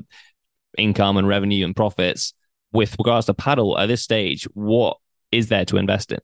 income 0.77 1.17
and 1.17 1.27
revenue 1.27 1.65
and 1.65 1.75
profits. 1.75 2.33
With 2.71 2.95
regards 2.99 3.27
to 3.27 3.33
padel 3.33 3.79
at 3.79 3.85
this 3.87 4.01
stage, 4.01 4.45
what 4.53 4.97
is 5.31 5.47
there 5.47 5.65
to 5.65 5.77
invest 5.77 6.11
in? 6.11 6.19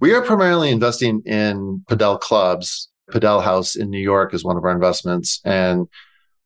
We 0.00 0.12
are 0.12 0.22
primarily 0.22 0.70
investing 0.70 1.22
in 1.24 1.84
Padel 1.88 2.20
clubs. 2.20 2.90
Padel 3.10 3.42
House 3.42 3.76
in 3.76 3.90
New 3.90 4.00
York 4.00 4.34
is 4.34 4.44
one 4.44 4.56
of 4.56 4.64
our 4.64 4.72
investments. 4.72 5.40
And 5.44 5.86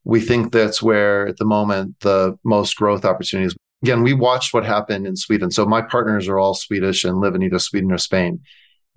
we 0.05 0.21
think 0.21 0.53
that's 0.53 0.83
where, 0.83 1.27
at 1.27 1.39
the 1.39 1.45
moment, 1.45 1.97
the 2.01 2.39
most 2.45 2.77
growth 2.77 3.05
opportunities. 3.05 3.57
Again, 3.83 4.03
we 4.03 4.13
watched 4.13 4.55
what 4.55 4.65
happened 4.65 5.07
in 5.07 5.17
Sweden. 5.17 5.51
So 5.51 5.65
my 5.65 5.83
partners 5.83 6.29
are 6.29 6.39
all 6.39 6.55
Swedish 6.55 7.05
and 7.05 7.21
live 7.21 7.35
in 7.35 7.43
either 7.43 7.59
Sweden 7.59 7.93
or 7.93 7.99
Spain. 7.99 8.41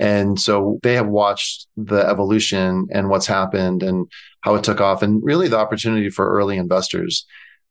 And 0.01 0.39
so 0.39 0.79
they 0.81 0.95
have 0.95 1.07
watched 1.07 1.67
the 1.77 1.99
evolution 1.99 2.87
and 2.91 3.07
what's 3.07 3.27
happened 3.27 3.83
and 3.83 4.11
how 4.41 4.55
it 4.55 4.63
took 4.63 4.81
off 4.81 5.03
and 5.03 5.23
really 5.23 5.47
the 5.47 5.59
opportunity 5.59 6.09
for 6.09 6.27
early 6.27 6.57
investors. 6.57 7.23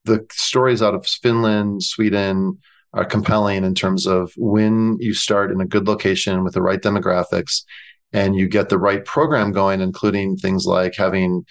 The 0.04 0.24
stories 0.30 0.80
out 0.80 0.94
of 0.94 1.04
Finland, 1.04 1.82
Sweden 1.82 2.58
are 2.92 3.04
compelling 3.04 3.64
in 3.64 3.74
terms 3.74 4.06
of 4.06 4.32
when 4.36 4.96
you 5.00 5.12
start 5.12 5.50
in 5.50 5.60
a 5.60 5.66
good 5.66 5.88
location 5.88 6.44
with 6.44 6.54
the 6.54 6.62
right 6.62 6.80
demographics 6.80 7.64
and 8.12 8.36
you 8.36 8.46
get 8.46 8.68
the 8.68 8.78
right 8.78 9.04
program 9.04 9.50
going, 9.50 9.80
including 9.80 10.36
things 10.36 10.66
like 10.66 10.94
having 10.94 11.44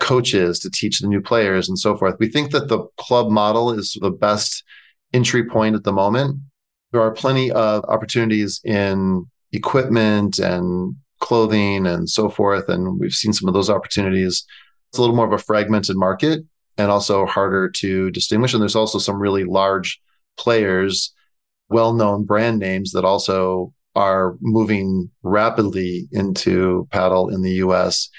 coaches 0.00 0.58
to 0.58 0.70
teach 0.70 0.98
the 0.98 1.08
new 1.08 1.22
players 1.22 1.66
and 1.66 1.78
so 1.78 1.96
forth. 1.96 2.16
We 2.20 2.28
think 2.28 2.50
that 2.50 2.68
the 2.68 2.86
club 2.98 3.30
model 3.30 3.72
is 3.72 3.96
the 4.02 4.10
best 4.10 4.62
entry 5.14 5.48
point 5.48 5.76
at 5.76 5.84
the 5.84 5.92
moment. 5.92 6.40
There 6.92 7.00
are 7.00 7.12
plenty 7.12 7.50
of 7.50 7.84
opportunities 7.84 8.60
in 8.64 9.26
equipment 9.52 10.38
and 10.38 10.94
clothing 11.20 11.86
and 11.86 12.08
so 12.08 12.28
forth. 12.28 12.68
And 12.68 12.98
we've 12.98 13.12
seen 13.12 13.32
some 13.32 13.48
of 13.48 13.54
those 13.54 13.70
opportunities. 13.70 14.44
It's 14.90 14.98
a 14.98 15.00
little 15.00 15.16
more 15.16 15.26
of 15.26 15.32
a 15.32 15.38
fragmented 15.38 15.96
market 15.96 16.40
and 16.78 16.90
also 16.90 17.26
harder 17.26 17.70
to 17.70 18.10
distinguish. 18.10 18.52
And 18.52 18.60
there's 18.60 18.76
also 18.76 18.98
some 18.98 19.16
really 19.16 19.44
large 19.44 20.00
players, 20.36 21.14
well 21.68 21.94
known 21.94 22.24
brand 22.24 22.58
names 22.58 22.92
that 22.92 23.04
also 23.04 23.72
are 23.94 24.36
moving 24.42 25.10
rapidly 25.22 26.06
into 26.12 26.86
padel 26.92 27.32
in 27.32 27.40
the 27.40 27.54
US. 27.54 28.10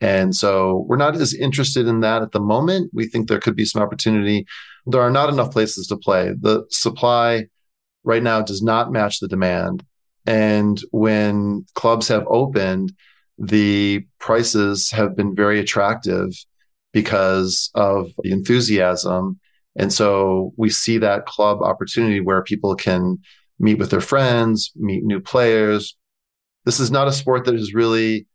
And 0.00 0.34
so 0.34 0.84
we're 0.88 0.96
not 0.96 1.16
as 1.16 1.34
interested 1.34 1.86
in 1.86 2.00
that 2.00 2.22
at 2.22 2.32
the 2.32 2.40
moment. 2.40 2.90
We 2.92 3.06
think 3.06 3.28
there 3.28 3.40
could 3.40 3.56
be 3.56 3.64
some 3.64 3.82
opportunity. 3.82 4.46
There 4.86 5.00
are 5.00 5.10
not 5.10 5.28
enough 5.28 5.50
places 5.50 5.86
to 5.88 5.96
play. 5.96 6.32
The 6.38 6.64
supply 6.70 7.46
right 8.04 8.22
now 8.22 8.42
does 8.42 8.62
not 8.62 8.92
match 8.92 9.18
the 9.18 9.28
demand. 9.28 9.84
And 10.26 10.80
when 10.90 11.66
clubs 11.74 12.08
have 12.08 12.26
opened, 12.28 12.92
the 13.38 14.06
prices 14.18 14.90
have 14.90 15.16
been 15.16 15.34
very 15.34 15.58
attractive 15.58 16.30
because 16.92 17.70
of 17.74 18.10
the 18.22 18.32
enthusiasm. 18.32 19.38
And 19.76 19.92
so 19.92 20.52
we 20.56 20.70
see 20.70 20.98
that 20.98 21.26
club 21.26 21.60
opportunity 21.60 22.20
where 22.20 22.42
people 22.42 22.76
can 22.76 23.18
meet 23.58 23.78
with 23.78 23.90
their 23.90 24.00
friends, 24.00 24.72
meet 24.76 25.04
new 25.04 25.20
players. 25.20 25.96
This 26.64 26.80
is 26.80 26.90
not 26.90 27.08
a 27.08 27.12
sport 27.12 27.44
that 27.44 27.54
has 27.54 27.74
really, 27.74 28.26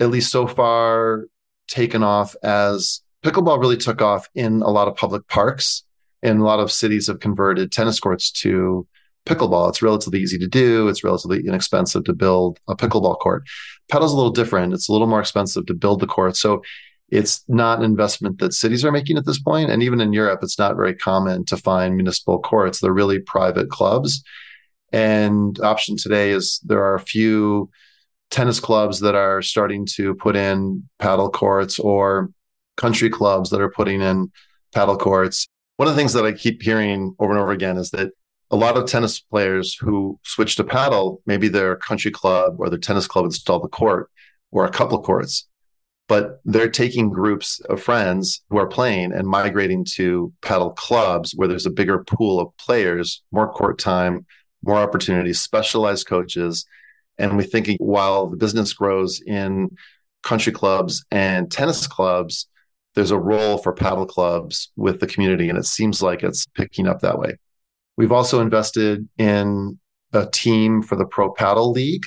at 0.00 0.10
least 0.10 0.32
so 0.32 0.46
far, 0.46 1.26
taken 1.68 2.02
off 2.02 2.34
as 2.42 3.02
pickleball 3.24 3.60
really 3.60 3.76
took 3.76 4.00
off 4.00 4.28
in 4.34 4.62
a 4.62 4.70
lot 4.70 4.88
of 4.88 4.96
public 4.96 5.26
parks. 5.28 5.82
And 6.22 6.40
a 6.40 6.44
lot 6.44 6.60
of 6.60 6.72
cities 6.72 7.08
have 7.08 7.20
converted 7.20 7.70
tennis 7.70 8.00
courts 8.00 8.32
to 8.40 8.86
pickleball. 9.26 9.68
It's 9.68 9.82
relatively 9.82 10.20
easy 10.20 10.38
to 10.38 10.48
do. 10.48 10.88
It's 10.88 11.04
relatively 11.04 11.46
inexpensive 11.46 12.04
to 12.04 12.14
build 12.14 12.58
a 12.68 12.76
pickleball 12.76 13.18
court. 13.18 13.44
Padel's 13.92 14.12
a 14.12 14.16
little 14.16 14.30
different. 14.30 14.72
It's 14.72 14.88
a 14.88 14.92
little 14.92 15.06
more 15.06 15.20
expensive 15.20 15.66
to 15.66 15.74
build 15.74 16.00
the 16.00 16.06
court. 16.06 16.36
So 16.36 16.62
it's 17.08 17.44
not 17.48 17.78
an 17.78 17.84
investment 17.84 18.38
that 18.38 18.52
cities 18.52 18.84
are 18.84 18.92
making 18.92 19.16
at 19.16 19.26
this 19.26 19.40
point. 19.40 19.70
And 19.70 19.82
even 19.82 20.00
in 20.00 20.12
Europe, 20.12 20.40
it's 20.42 20.58
not 20.58 20.76
very 20.76 20.94
common 20.94 21.44
to 21.46 21.56
find 21.56 21.94
municipal 21.94 22.40
courts. 22.40 22.80
They're 22.80 22.92
really 22.92 23.20
private 23.20 23.68
clubs. 23.68 24.22
And 24.92 25.58
option 25.60 25.96
today 25.96 26.30
is 26.30 26.60
there 26.64 26.82
are 26.82 26.94
a 26.94 27.00
few 27.00 27.70
tennis 28.30 28.58
clubs 28.58 29.00
that 29.00 29.14
are 29.14 29.42
starting 29.42 29.86
to 29.94 30.14
put 30.14 30.36
in 30.36 30.88
padel 31.00 31.32
courts 31.32 31.78
or 31.78 32.30
country 32.76 33.10
clubs 33.10 33.50
that 33.50 33.60
are 33.60 33.70
putting 33.70 34.00
in 34.00 34.30
padel 34.74 34.98
courts. 34.98 35.46
One 35.76 35.88
of 35.88 35.94
the 35.94 36.00
things 36.00 36.12
that 36.14 36.24
I 36.24 36.32
keep 36.32 36.62
hearing 36.62 37.14
over 37.18 37.32
and 37.32 37.40
over 37.40 37.52
again 37.52 37.76
is 37.76 37.90
that 37.90 38.10
a 38.50 38.56
lot 38.56 38.76
of 38.76 38.86
tennis 38.86 39.20
players 39.20 39.74
who 39.74 40.18
switch 40.22 40.56
to 40.56 40.64
padel, 40.64 41.18
maybe 41.26 41.48
their 41.48 41.76
country 41.76 42.10
club 42.10 42.56
or 42.58 42.70
their 42.70 42.78
tennis 42.78 43.06
club 43.06 43.24
installed 43.24 43.64
a 43.64 43.68
court 43.68 44.10
or 44.52 44.64
a 44.64 44.70
couple 44.70 45.00
courts, 45.02 45.48
but 46.08 46.40
they're 46.44 46.70
taking 46.70 47.10
groups 47.10 47.60
of 47.68 47.82
friends 47.82 48.42
who 48.48 48.58
are 48.58 48.68
playing 48.68 49.12
and 49.12 49.26
migrating 49.26 49.84
to 49.84 50.32
padel 50.42 50.74
clubs 50.76 51.32
where 51.34 51.48
there's 51.48 51.66
a 51.66 51.70
bigger 51.70 52.04
pool 52.04 52.38
of 52.38 52.56
players, 52.56 53.22
more 53.32 53.50
court 53.52 53.78
time, 53.78 54.24
more 54.62 54.78
opportunities, 54.78 55.40
specialized 55.40 56.06
coaches. 56.06 56.64
And 57.18 57.36
we're 57.36 57.42
thinking 57.42 57.76
while 57.80 58.28
the 58.28 58.36
business 58.36 58.72
grows 58.72 59.20
in 59.20 59.76
country 60.22 60.52
clubs 60.52 61.04
and 61.10 61.50
tennis 61.50 61.86
clubs, 61.86 62.46
there's 62.94 63.10
a 63.10 63.18
role 63.18 63.58
for 63.58 63.74
padel 63.74 64.08
clubs 64.08 64.70
with 64.76 65.00
the 65.00 65.06
community. 65.06 65.48
And 65.48 65.58
it 65.58 65.66
seems 65.66 66.00
like 66.02 66.22
it's 66.22 66.46
picking 66.54 66.86
up 66.86 67.00
that 67.00 67.18
way. 67.18 67.36
We've 67.96 68.12
also 68.12 68.40
invested 68.40 69.08
in 69.18 69.78
a 70.12 70.26
team 70.26 70.82
for 70.82 70.96
the 70.96 71.06
Pro 71.06 71.32
Padel 71.32 71.72
League, 71.72 72.04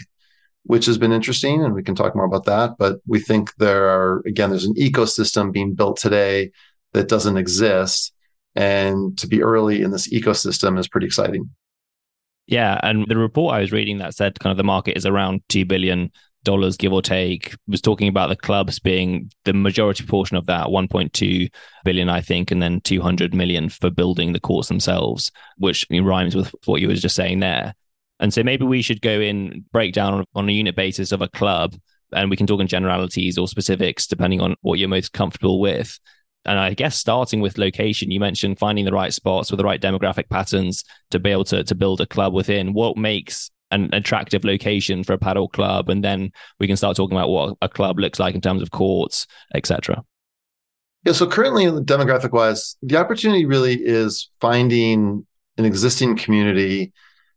which 0.63 0.85
has 0.85 0.97
been 0.97 1.11
interesting. 1.11 1.63
And 1.63 1.73
we 1.73 1.83
can 1.83 1.95
talk 1.95 2.15
more 2.15 2.25
about 2.25 2.45
that. 2.45 2.71
But 2.77 2.99
we 3.07 3.19
think 3.19 3.55
there 3.55 3.89
are, 3.89 4.21
again, 4.25 4.49
there's 4.49 4.65
an 4.65 4.75
ecosystem 4.75 5.51
being 5.51 5.73
built 5.73 5.97
today 5.97 6.51
that 6.93 7.07
doesn't 7.07 7.37
exist. 7.37 8.13
And 8.55 9.17
to 9.19 9.27
be 9.27 9.43
early 9.43 9.81
in 9.81 9.91
this 9.91 10.11
ecosystem 10.11 10.79
is 10.79 10.87
pretty 10.87 11.07
exciting. 11.07 11.49
Yeah. 12.47 12.79
And 12.81 13.05
the 13.07 13.17
report 13.17 13.55
I 13.55 13.61
was 13.61 13.71
reading 13.71 13.99
that 13.99 14.15
said 14.15 14.39
kind 14.39 14.51
of 14.51 14.57
the 14.57 14.63
market 14.63 14.97
is 14.97 15.05
around 15.05 15.41
2 15.49 15.65
billion 15.65 16.11
dollars 16.43 16.77
give 16.77 16.93
or 16.93 17.01
take. 17.01 17.55
Was 17.67 17.81
talking 17.81 18.07
about 18.07 18.29
the 18.29 18.35
clubs 18.35 18.79
being 18.79 19.31
the 19.45 19.53
majority 19.53 20.05
portion 20.05 20.37
of 20.37 20.45
that 20.47 20.67
1.2 20.67 21.49
billion 21.83 22.09
i 22.09 22.21
think 22.21 22.51
and 22.51 22.61
then 22.61 22.81
200 22.81 23.33
million 23.33 23.69
for 23.69 23.89
building 23.89 24.33
the 24.33 24.39
courts 24.39 24.67
themselves 24.67 25.31
which 25.57 25.85
rhymes 25.91 26.35
with 26.35 26.53
what 26.65 26.81
you 26.81 26.87
were 26.87 26.95
just 26.95 27.15
saying 27.15 27.39
there. 27.39 27.73
And 28.19 28.33
so 28.33 28.43
maybe 28.43 28.65
we 28.65 28.81
should 28.81 29.01
go 29.01 29.21
in 29.21 29.63
break 29.71 29.93
down 29.93 30.25
on, 30.35 30.49
a 30.49 30.51
unit 30.51 30.75
basis 30.75 31.11
of 31.11 31.21
a 31.21 31.29
club 31.29 31.75
and 32.11 32.29
we 32.29 32.35
can 32.35 32.47
talk 32.47 32.59
in 32.59 32.67
generalities 32.67 33.37
or 33.37 33.47
specifics 33.47 34.07
depending 34.07 34.41
on 34.41 34.55
what 34.61 34.79
you're 34.79 34.89
most 34.89 35.13
comfortable 35.13 35.59
with. 35.59 35.99
And 36.45 36.57
I 36.57 36.73
guess 36.73 36.97
starting 36.97 37.41
with 37.41 37.57
location, 37.57 38.11
you 38.11 38.19
mentioned 38.19 38.59
finding 38.59 38.85
the 38.85 38.93
right 38.93 39.13
spots 39.13 39.51
with 39.51 39.57
the 39.57 39.63
right 39.63 39.81
demographic 39.81 40.29
patterns 40.29 40.83
to 41.11 41.19
be 41.19 41.31
able 41.31 41.43
to, 41.45 41.63
to 41.63 41.75
build 41.75 42.01
a 42.01 42.07
club 42.07 42.33
within. 42.33 42.73
What 42.73 42.97
makes 42.97 43.51
an 43.71 43.89
attractive 43.93 44.43
location 44.43 45.03
for 45.03 45.13
a 45.13 45.17
padel 45.17 45.51
club? 45.51 45.89
And 45.89 46.03
then 46.03 46.31
we 46.59 46.67
can 46.67 46.77
start 46.77 46.97
talking 46.97 47.17
about 47.17 47.29
what 47.29 47.57
a 47.61 47.69
club 47.69 47.99
looks 47.99 48.19
like 48.19 48.35
in 48.35 48.41
terms 48.41 48.61
of 48.61 48.71
courts, 48.71 49.27
etc. 49.53 50.03
Yeah. 51.05 51.13
So 51.13 51.27
currently, 51.27 51.65
demographic 51.65 52.31
wise, 52.31 52.75
the 52.81 52.97
opportunity 52.97 53.45
really 53.45 53.75
is 53.75 54.29
finding 54.41 55.25
an 55.57 55.65
existing 55.65 56.17
community, 56.17 56.93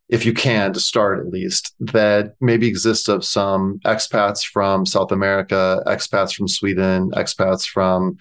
if 0.09 0.27
you 0.27 0.33
can, 0.33 0.73
to 0.73 0.81
start 0.81 1.21
at 1.21 1.29
least, 1.29 1.75
that 1.81 2.35
maybe 2.41 2.67
exists 2.67 3.09
of 3.09 3.25
some 3.25 3.81
expats 3.85 4.45
from 4.45 4.87
South 4.87 5.13
America, 5.13 5.83
expats 5.87 6.35
from 6.35 6.49
Sweden, 6.49 7.11
expats 7.13 7.67
from 7.67 8.17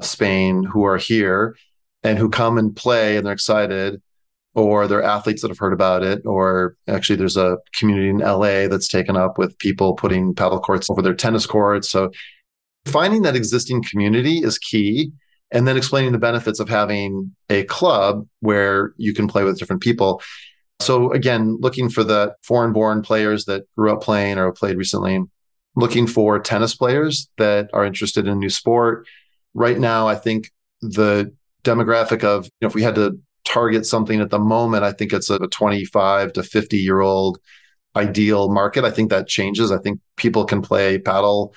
Spain 0.00 0.62
who 0.62 0.84
are 0.84 0.98
here 0.98 1.56
and 2.02 2.18
who 2.18 2.28
come 2.28 2.58
and 2.58 2.76
play 2.76 3.16
and 3.16 3.26
they're 3.26 3.32
excited 3.32 4.00
or 4.56 4.88
they're 4.88 5.02
athletes 5.02 5.42
that 5.42 5.48
have 5.48 5.58
heard 5.58 5.74
about 5.74 6.02
it 6.02 6.24
or 6.24 6.76
actually 6.88 7.14
there's 7.14 7.36
a 7.36 7.58
community 7.74 8.08
in 8.08 8.18
LA 8.18 8.66
that's 8.66 8.88
taken 8.88 9.14
up 9.14 9.36
with 9.36 9.56
people 9.58 9.94
putting 9.94 10.34
padel 10.34 10.62
courts 10.62 10.88
over 10.88 11.02
their 11.02 11.14
tennis 11.14 11.44
courts. 11.44 11.90
So 11.90 12.10
finding 12.86 13.20
that 13.22 13.36
existing 13.36 13.84
community 13.84 14.38
is 14.38 14.58
key 14.58 15.12
and 15.52 15.68
then 15.68 15.76
explaining 15.76 16.12
the 16.12 16.18
benefits 16.18 16.58
of 16.58 16.70
having 16.70 17.36
a 17.50 17.64
club 17.64 18.26
where 18.40 18.94
you 18.96 19.12
can 19.12 19.28
play 19.28 19.44
with 19.44 19.58
different 19.58 19.82
people. 19.82 20.22
So 20.80 21.12
again 21.12 21.58
looking 21.60 21.90
for 21.90 22.02
the 22.02 22.34
foreign 22.42 22.72
born 22.72 23.02
players 23.02 23.44
that 23.44 23.64
grew 23.76 23.92
up 23.92 24.00
playing 24.00 24.38
or 24.38 24.50
played 24.52 24.78
recently 24.78 25.22
looking 25.76 26.06
for 26.06 26.38
tennis 26.38 26.74
players 26.74 27.28
that 27.36 27.68
are 27.74 27.84
interested 27.84 28.26
in 28.26 28.32
a 28.32 28.36
new 28.36 28.48
sport. 28.48 29.06
Right 29.52 29.78
now, 29.78 30.08
I 30.08 30.14
think 30.14 30.50
the 30.80 31.34
demographic 31.62 32.24
of, 32.24 32.46
you 32.46 32.50
know, 32.62 32.68
if 32.68 32.74
we 32.74 32.82
had 32.82 32.94
to 32.94 33.20
target 33.46 33.86
something 33.86 34.20
at 34.20 34.30
the 34.30 34.38
moment, 34.38 34.84
I 34.84 34.92
think 34.92 35.12
it's 35.12 35.30
a 35.30 35.38
25 35.38 36.34
to 36.34 36.42
50 36.42 36.76
year 36.76 37.00
old 37.00 37.38
ideal 37.94 38.50
market. 38.50 38.84
I 38.84 38.90
think 38.90 39.08
that 39.10 39.28
changes. 39.28 39.72
I 39.72 39.78
think 39.78 40.00
people 40.16 40.44
can 40.44 40.60
play 40.60 40.98
padel. 40.98 41.54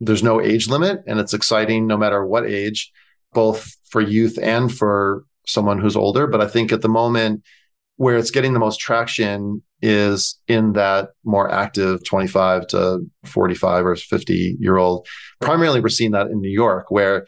There's 0.00 0.22
no 0.22 0.40
age 0.40 0.68
limit 0.68 1.00
and 1.06 1.20
it's 1.20 1.34
exciting 1.34 1.86
no 1.86 1.96
matter 1.96 2.26
what 2.26 2.46
age, 2.46 2.90
both 3.32 3.76
for 3.90 4.00
youth 4.00 4.38
and 4.42 4.74
for 4.74 5.24
someone 5.46 5.78
who's 5.78 5.96
older. 5.96 6.26
But 6.26 6.40
I 6.40 6.48
think 6.48 6.72
at 6.72 6.82
the 6.82 6.88
moment, 6.88 7.44
where 7.96 8.16
it's 8.16 8.30
getting 8.30 8.52
the 8.52 8.60
most 8.60 8.78
traction 8.78 9.60
is 9.82 10.38
in 10.46 10.72
that 10.74 11.10
more 11.24 11.50
active 11.50 12.04
25 12.04 12.68
to 12.68 13.00
45 13.24 13.86
or 13.86 13.96
50 13.96 14.56
year 14.60 14.76
old. 14.76 15.06
Primarily, 15.40 15.80
we're 15.80 15.88
seeing 15.88 16.12
that 16.12 16.28
in 16.28 16.40
New 16.40 16.50
York, 16.50 16.90
where 16.90 17.26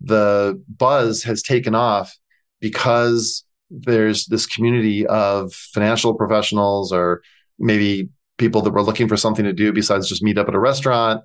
the 0.00 0.62
buzz 0.68 1.22
has 1.22 1.42
taken 1.42 1.74
off 1.74 2.14
because 2.60 3.44
there's 3.70 4.26
this 4.26 4.46
community 4.46 5.06
of 5.06 5.52
financial 5.52 6.14
professionals 6.14 6.92
or 6.92 7.22
maybe 7.58 8.08
people 8.38 8.62
that 8.62 8.72
were 8.72 8.82
looking 8.82 9.08
for 9.08 9.16
something 9.16 9.44
to 9.44 9.52
do 9.52 9.72
besides 9.72 10.08
just 10.08 10.22
meet 10.22 10.38
up 10.38 10.48
at 10.48 10.54
a 10.54 10.60
restaurant. 10.60 11.22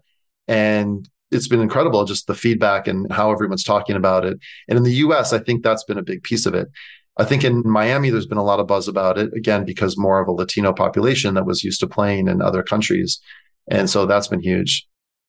And 0.47 1.09
it's 1.31 1.47
been 1.47 1.61
incredible, 1.61 2.05
just 2.05 2.27
the 2.27 2.35
feedback 2.35 2.87
and 2.87 3.11
how 3.11 3.31
everyone's 3.31 3.63
talking 3.63 3.95
about 3.95 4.25
it. 4.25 4.37
And 4.67 4.77
in 4.77 4.83
the 4.83 4.93
US, 4.95 5.33
I 5.33 5.39
think 5.39 5.63
that's 5.63 5.83
been 5.83 5.97
a 5.97 6.03
big 6.03 6.23
piece 6.23 6.45
of 6.45 6.53
it. 6.53 6.67
I 7.17 7.23
think 7.23 7.43
in 7.43 7.63
Miami, 7.65 8.09
there's 8.09 8.27
been 8.27 8.37
a 8.37 8.43
lot 8.43 8.59
of 8.59 8.67
buzz 8.67 8.87
about 8.87 9.17
it, 9.17 9.31
again, 9.33 9.63
because 9.63 9.97
more 9.97 10.19
of 10.19 10.27
a 10.27 10.33
Latino 10.33 10.73
population 10.73 11.33
that 11.35 11.45
was 11.45 11.63
used 11.63 11.79
to 11.79 11.87
playing 11.87 12.27
in 12.27 12.41
other 12.41 12.61
countries. 12.61 13.19
And 13.69 13.89
so 13.89 14.05
that's 14.05 14.27
been 14.27 14.41
huge. 14.41 14.85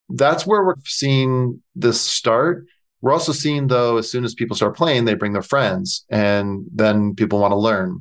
That's 0.09 0.47
where 0.47 0.64
we're 0.64 0.75
seeing 0.85 1.62
this 1.75 2.01
start. 2.01 2.66
We're 3.00 3.12
also 3.12 3.32
seeing, 3.32 3.66
though, 3.66 3.98
as 3.98 4.11
soon 4.11 4.24
as 4.24 4.35
people 4.35 4.56
start 4.56 4.76
playing, 4.76 5.04
they 5.04 5.14
bring 5.14 5.32
their 5.32 5.42
friends 5.42 6.04
and 6.09 6.64
then 6.74 7.14
people 7.14 7.40
want 7.40 7.52
to 7.52 7.56
learn. 7.56 8.00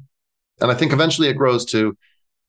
And 0.61 0.71
I 0.71 0.73
think 0.73 0.93
eventually 0.93 1.27
it 1.27 1.37
grows 1.37 1.65
to 1.65 1.97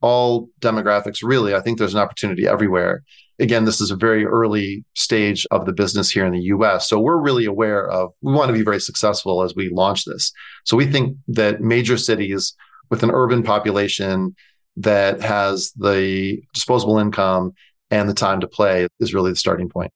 all 0.01 0.49
demographics, 0.61 1.19
really. 1.23 1.55
I 1.55 1.61
think 1.61 1.79
there's 1.79 1.95
an 1.95 2.01
opportunity 2.01 2.47
everywhere 2.47 3.03
again, 3.39 3.65
this 3.65 3.81
is 3.81 3.91
a 3.91 3.97
very 3.97 4.25
early 4.25 4.85
stage 4.95 5.47
of 5.51 5.67
the 5.67 5.73
business 5.73 6.11
here 6.11 6.25
in 6.25 6.33
the 6.33 6.43
US. 6.43 6.89
So 6.89 6.99
we're 6.99 7.19
really 7.19 7.45
aware 7.45 7.89
of, 7.89 8.13
we 8.23 8.33
want 8.33 8.49
to 8.49 8.55
be 8.55 8.63
very 8.63 8.81
successful 8.81 9.43
as 9.43 9.55
we 9.55 9.69
launch 9.69 10.05
this. 10.05 10.33
So 10.65 10.77
we 10.77 10.87
think 10.87 11.17
that 11.29 11.61
major 11.61 11.97
cities 11.97 12.55
with 12.91 13.03
an 13.03 13.11
urban 13.11 13.43
population 13.43 14.35
that 14.77 15.21
has 15.21 15.73
the 15.77 16.41
disposable 16.53 16.99
income 16.99 17.53
and 17.91 18.09
the 18.09 18.15
time 18.15 18.41
to 18.41 18.49
play 18.49 18.89
is 19.01 19.15
really 19.15 19.31
the 19.31 19.37
starting 19.37 19.69
point. 19.69 19.91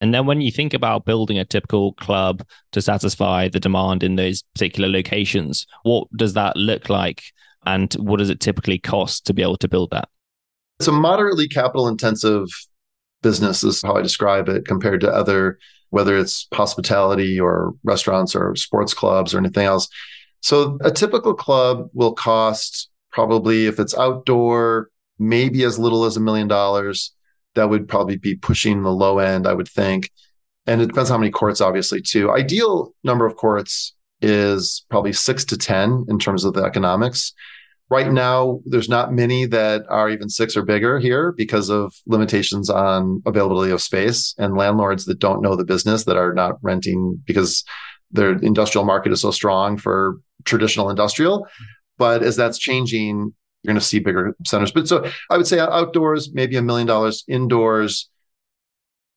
And 0.00 0.12
then 0.12 0.26
when 0.26 0.40
you 0.40 0.50
think 0.50 0.74
about 0.74 1.06
building 1.06 1.38
a 1.38 1.44
typical 1.44 1.94
club 1.94 2.44
to 2.72 2.82
satisfy 2.82 3.48
the 3.48 3.60
demand 3.60 4.02
in 4.02 4.16
those 4.16 4.42
particular 4.54 4.88
locations, 4.88 5.66
what 5.84 6.08
does 6.16 6.34
that 6.34 6.56
look 6.56 6.90
like? 6.90 7.22
And 7.64 7.92
what 7.94 8.18
does 8.18 8.30
it 8.30 8.40
typically 8.40 8.78
cost 8.78 9.26
to 9.26 9.34
be 9.34 9.42
able 9.42 9.56
to 9.58 9.68
build 9.68 9.90
that? 9.90 10.08
It's 10.78 10.88
a 10.88 10.92
moderately 10.92 11.48
capital 11.48 11.88
intensive 11.88 12.46
business 13.22 13.64
is 13.64 13.80
how 13.82 13.96
I 13.96 14.02
describe 14.02 14.48
it 14.48 14.66
compared 14.66 15.00
to 15.00 15.10
other, 15.10 15.58
whether 15.90 16.16
it's 16.16 16.46
hospitality 16.52 17.40
or 17.40 17.72
restaurants 17.82 18.36
or 18.36 18.54
sports 18.54 18.92
clubs 18.92 19.34
or 19.34 19.38
anything 19.38 19.66
else. 19.66 19.88
So 20.42 20.78
a 20.84 20.90
typical 20.90 21.34
club 21.34 21.88
will 21.94 22.12
cost 22.12 22.90
probably, 23.10 23.66
if 23.66 23.80
it's 23.80 23.96
outdoor, 23.96 24.90
maybe 25.18 25.64
as 25.64 25.78
little 25.78 26.04
as 26.04 26.16
a 26.16 26.20
million 26.20 26.46
dollars. 26.46 27.15
That 27.56 27.68
would 27.68 27.88
probably 27.88 28.16
be 28.16 28.36
pushing 28.36 28.82
the 28.82 28.92
low 28.92 29.18
end, 29.18 29.46
I 29.46 29.52
would 29.52 29.68
think. 29.68 30.10
And 30.66 30.80
it 30.80 30.86
depends 30.86 31.10
how 31.10 31.18
many 31.18 31.30
courts, 31.30 31.60
obviously, 31.60 32.00
too. 32.00 32.30
Ideal 32.30 32.94
number 33.04 33.26
of 33.26 33.36
courts 33.36 33.94
is 34.20 34.84
probably 34.88 35.12
six 35.12 35.44
to 35.46 35.58
10 35.58 36.06
in 36.08 36.18
terms 36.18 36.44
of 36.44 36.54
the 36.54 36.62
economics. 36.62 37.32
Right 37.88 38.10
now, 38.10 38.60
there's 38.64 38.88
not 38.88 39.12
many 39.12 39.46
that 39.46 39.82
are 39.88 40.10
even 40.10 40.28
six 40.28 40.56
or 40.56 40.62
bigger 40.62 40.98
here 40.98 41.32
because 41.32 41.70
of 41.70 41.94
limitations 42.06 42.68
on 42.68 43.22
availability 43.26 43.70
of 43.70 43.80
space 43.80 44.34
and 44.38 44.56
landlords 44.56 45.04
that 45.04 45.20
don't 45.20 45.40
know 45.40 45.54
the 45.54 45.64
business 45.64 46.04
that 46.04 46.16
are 46.16 46.34
not 46.34 46.56
renting 46.62 47.22
because 47.24 47.64
their 48.10 48.32
industrial 48.38 48.84
market 48.84 49.12
is 49.12 49.20
so 49.20 49.30
strong 49.30 49.76
for 49.76 50.16
traditional 50.44 50.90
industrial. 50.90 51.40
Mm-hmm. 51.40 51.64
But 51.98 52.22
as 52.24 52.36
that's 52.36 52.58
changing, 52.58 53.34
you're 53.66 53.72
going 53.72 53.80
to 53.80 53.84
see 53.84 53.98
bigger 53.98 54.36
centers. 54.46 54.70
But 54.70 54.86
so 54.86 55.04
I 55.28 55.36
would 55.36 55.46
say 55.46 55.58
outdoors, 55.58 56.32
maybe 56.32 56.56
a 56.56 56.62
million 56.62 56.86
dollars. 56.86 57.24
Indoors, 57.26 58.08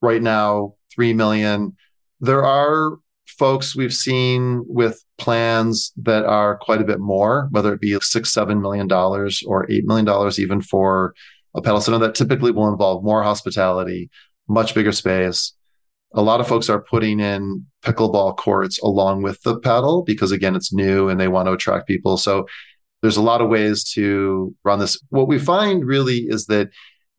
right 0.02 0.22
now, 0.22 0.74
three 0.94 1.14
million. 1.14 1.76
There 2.20 2.44
are 2.44 2.98
folks 3.28 3.76
we've 3.76 3.94
seen 3.94 4.66
with 4.68 5.04
plans 5.18 5.94
that 5.98 6.26
are 6.26 6.58
quite 6.58 6.82
a 6.82 6.86
bit 6.86 7.00
more, 7.00 7.48
whether 7.52 7.74
it 7.74 7.82
be 7.82 7.98
six, 8.02 8.34
seven 8.34 8.62
million 8.62 8.88
dollars 8.88 9.44
or 9.46 9.70
eight 9.72 9.86
million 9.86 10.06
dollars, 10.06 10.40
even 10.40 10.62
for 10.62 11.14
a 11.56 11.62
padel 11.62 11.82
center 11.82 12.00
that 12.00 12.16
typically 12.16 12.52
will 12.52 12.68
involve 12.68 13.04
more 13.04 13.24
hospitality, 13.24 14.10
much 14.48 14.74
bigger 14.74 14.92
space. 14.92 15.54
A 16.14 16.22
lot 16.24 16.40
of 16.40 16.48
folks 16.48 16.70
are 16.70 16.82
putting 16.82 17.20
in 17.20 17.68
pickleball 17.84 18.36
courts 18.36 18.80
along 18.80 19.22
with 19.22 19.42
the 19.44 19.60
padel 19.60 20.04
because 20.04 20.32
again, 20.32 20.56
it's 20.56 20.74
new 20.74 21.08
and 21.08 21.20
they 21.20 21.28
want 21.28 21.46
to 21.46 21.54
attract 21.54 21.88
people. 21.88 22.18
So 22.18 22.48
there's 23.02 23.18
a 23.18 23.22
lot 23.22 23.42
of 23.42 23.50
ways 23.50 23.84
to 23.94 24.56
run 24.64 24.80
this. 24.80 25.02
What 25.10 25.28
we 25.28 25.40
find 25.40 25.86
really 25.86 26.26
is 26.28 26.46
that 26.48 26.70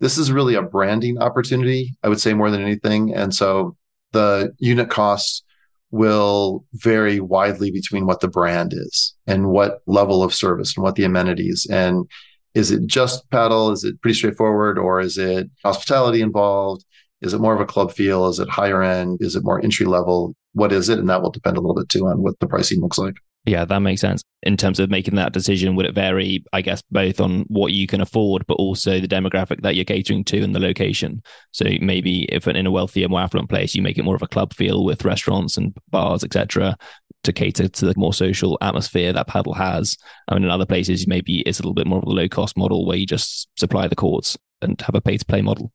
this 0.00 0.18
is 0.18 0.32
really 0.32 0.54
a 0.54 0.62
branding 0.62 1.18
opportunity, 1.18 1.94
I 2.02 2.08
would 2.08 2.20
say 2.20 2.34
more 2.34 2.50
than 2.50 2.62
anything. 2.62 3.14
And 3.14 3.34
so 3.34 3.76
the 4.12 4.52
unit 4.58 4.90
costs 4.90 5.42
will 5.90 6.64
vary 6.74 7.20
widely 7.20 7.70
between 7.70 8.06
what 8.06 8.20
the 8.20 8.28
brand 8.28 8.72
is 8.72 9.14
and 9.26 9.48
what 9.48 9.80
level 9.86 10.22
of 10.22 10.34
service 10.34 10.76
and 10.76 10.84
what 10.84 10.94
the 10.94 11.04
amenities. 11.04 11.66
And 11.70 12.06
is 12.54 12.70
it 12.70 12.86
just 12.86 13.28
padel? 13.30 13.72
Is 13.72 13.84
it 13.84 14.00
pretty 14.00 14.14
straightforward? 14.14 14.78
Or 14.78 15.00
is 15.00 15.18
it 15.18 15.50
hospitality 15.64 16.20
involved? 16.20 16.84
Is 17.20 17.34
it 17.34 17.40
more 17.40 17.54
of 17.54 17.60
a 17.60 17.66
club 17.66 17.92
feel? 17.92 18.28
Is 18.28 18.38
it 18.38 18.48
higher 18.48 18.82
end? 18.82 19.18
Is 19.20 19.36
it 19.36 19.44
more 19.44 19.60
entry 19.62 19.86
level? 19.86 20.34
What 20.52 20.72
is 20.72 20.88
it? 20.88 20.98
And 20.98 21.10
that 21.10 21.22
will 21.22 21.30
depend 21.30 21.56
a 21.56 21.60
little 21.60 21.76
bit 21.76 21.88
too 21.88 22.06
on 22.06 22.22
what 22.22 22.38
the 22.40 22.46
pricing 22.46 22.80
looks 22.80 22.98
like 22.98 23.16
Yeah, 23.46 23.64
that 23.64 23.78
makes 23.80 24.02
sense. 24.02 24.22
In 24.42 24.56
terms 24.56 24.78
of 24.78 24.90
making 24.90 25.14
that 25.16 25.32
decision, 25.32 25.74
would 25.74 25.86
it 25.86 25.94
vary, 25.94 26.44
I 26.52 26.60
guess, 26.60 26.82
both 26.90 27.20
on 27.20 27.44
what 27.48 27.72
you 27.72 27.86
can 27.86 28.00
afford, 28.00 28.46
but 28.46 28.54
also 28.54 29.00
the 29.00 29.08
demographic 29.08 29.62
that 29.62 29.76
you're 29.76 29.84
catering 29.84 30.24
to 30.24 30.42
and 30.42 30.54
the 30.54 30.60
location? 30.60 31.22
So 31.52 31.64
maybe 31.80 32.24
if 32.24 32.46
in 32.46 32.66
a 32.66 32.70
wealthier, 32.70 33.08
more 33.08 33.20
affluent 33.20 33.48
place, 33.48 33.74
you 33.74 33.82
make 33.82 33.98
it 33.98 34.04
more 34.04 34.14
of 34.14 34.22
a 34.22 34.28
club 34.28 34.52
feel 34.52 34.84
with 34.84 35.04
restaurants 35.04 35.56
and 35.56 35.74
bars, 35.88 36.22
etc., 36.22 36.76
to 37.22 37.32
cater 37.32 37.68
to 37.68 37.86
the 37.86 37.94
more 37.96 38.14
social 38.14 38.56
atmosphere 38.60 39.12
that 39.12 39.28
Padel 39.28 39.56
has. 39.56 39.96
I 40.28 40.34
mean, 40.34 40.44
in 40.44 40.50
other 40.50 40.66
places, 40.66 41.06
maybe 41.06 41.40
it's 41.40 41.60
a 41.60 41.62
little 41.62 41.74
bit 41.74 41.86
more 41.86 41.98
of 41.98 42.04
a 42.04 42.10
low 42.10 42.28
cost 42.28 42.56
model 42.56 42.86
where 42.86 42.96
you 42.96 43.06
just 43.06 43.48
supply 43.58 43.88
the 43.88 43.96
courts 43.96 44.38
and 44.62 44.80
have 44.80 44.94
a 44.94 45.00
pay 45.00 45.16
to 45.16 45.24
play 45.24 45.42
model. 45.42 45.72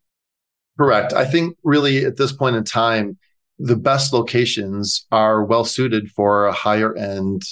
Correct. 0.78 1.13
I 1.13 1.25
think 1.25 1.58
really 1.63 2.06
at 2.06 2.17
this 2.17 2.32
point 2.32 2.56
in 2.56 2.63
time, 2.63 3.17
the 3.58 3.76
best 3.76 4.13
locations 4.13 5.06
are 5.12 5.44
well 5.44 5.63
suited 5.63 6.10
for 6.12 6.46
a 6.46 6.54
higher 6.54 6.96
end 6.96 7.44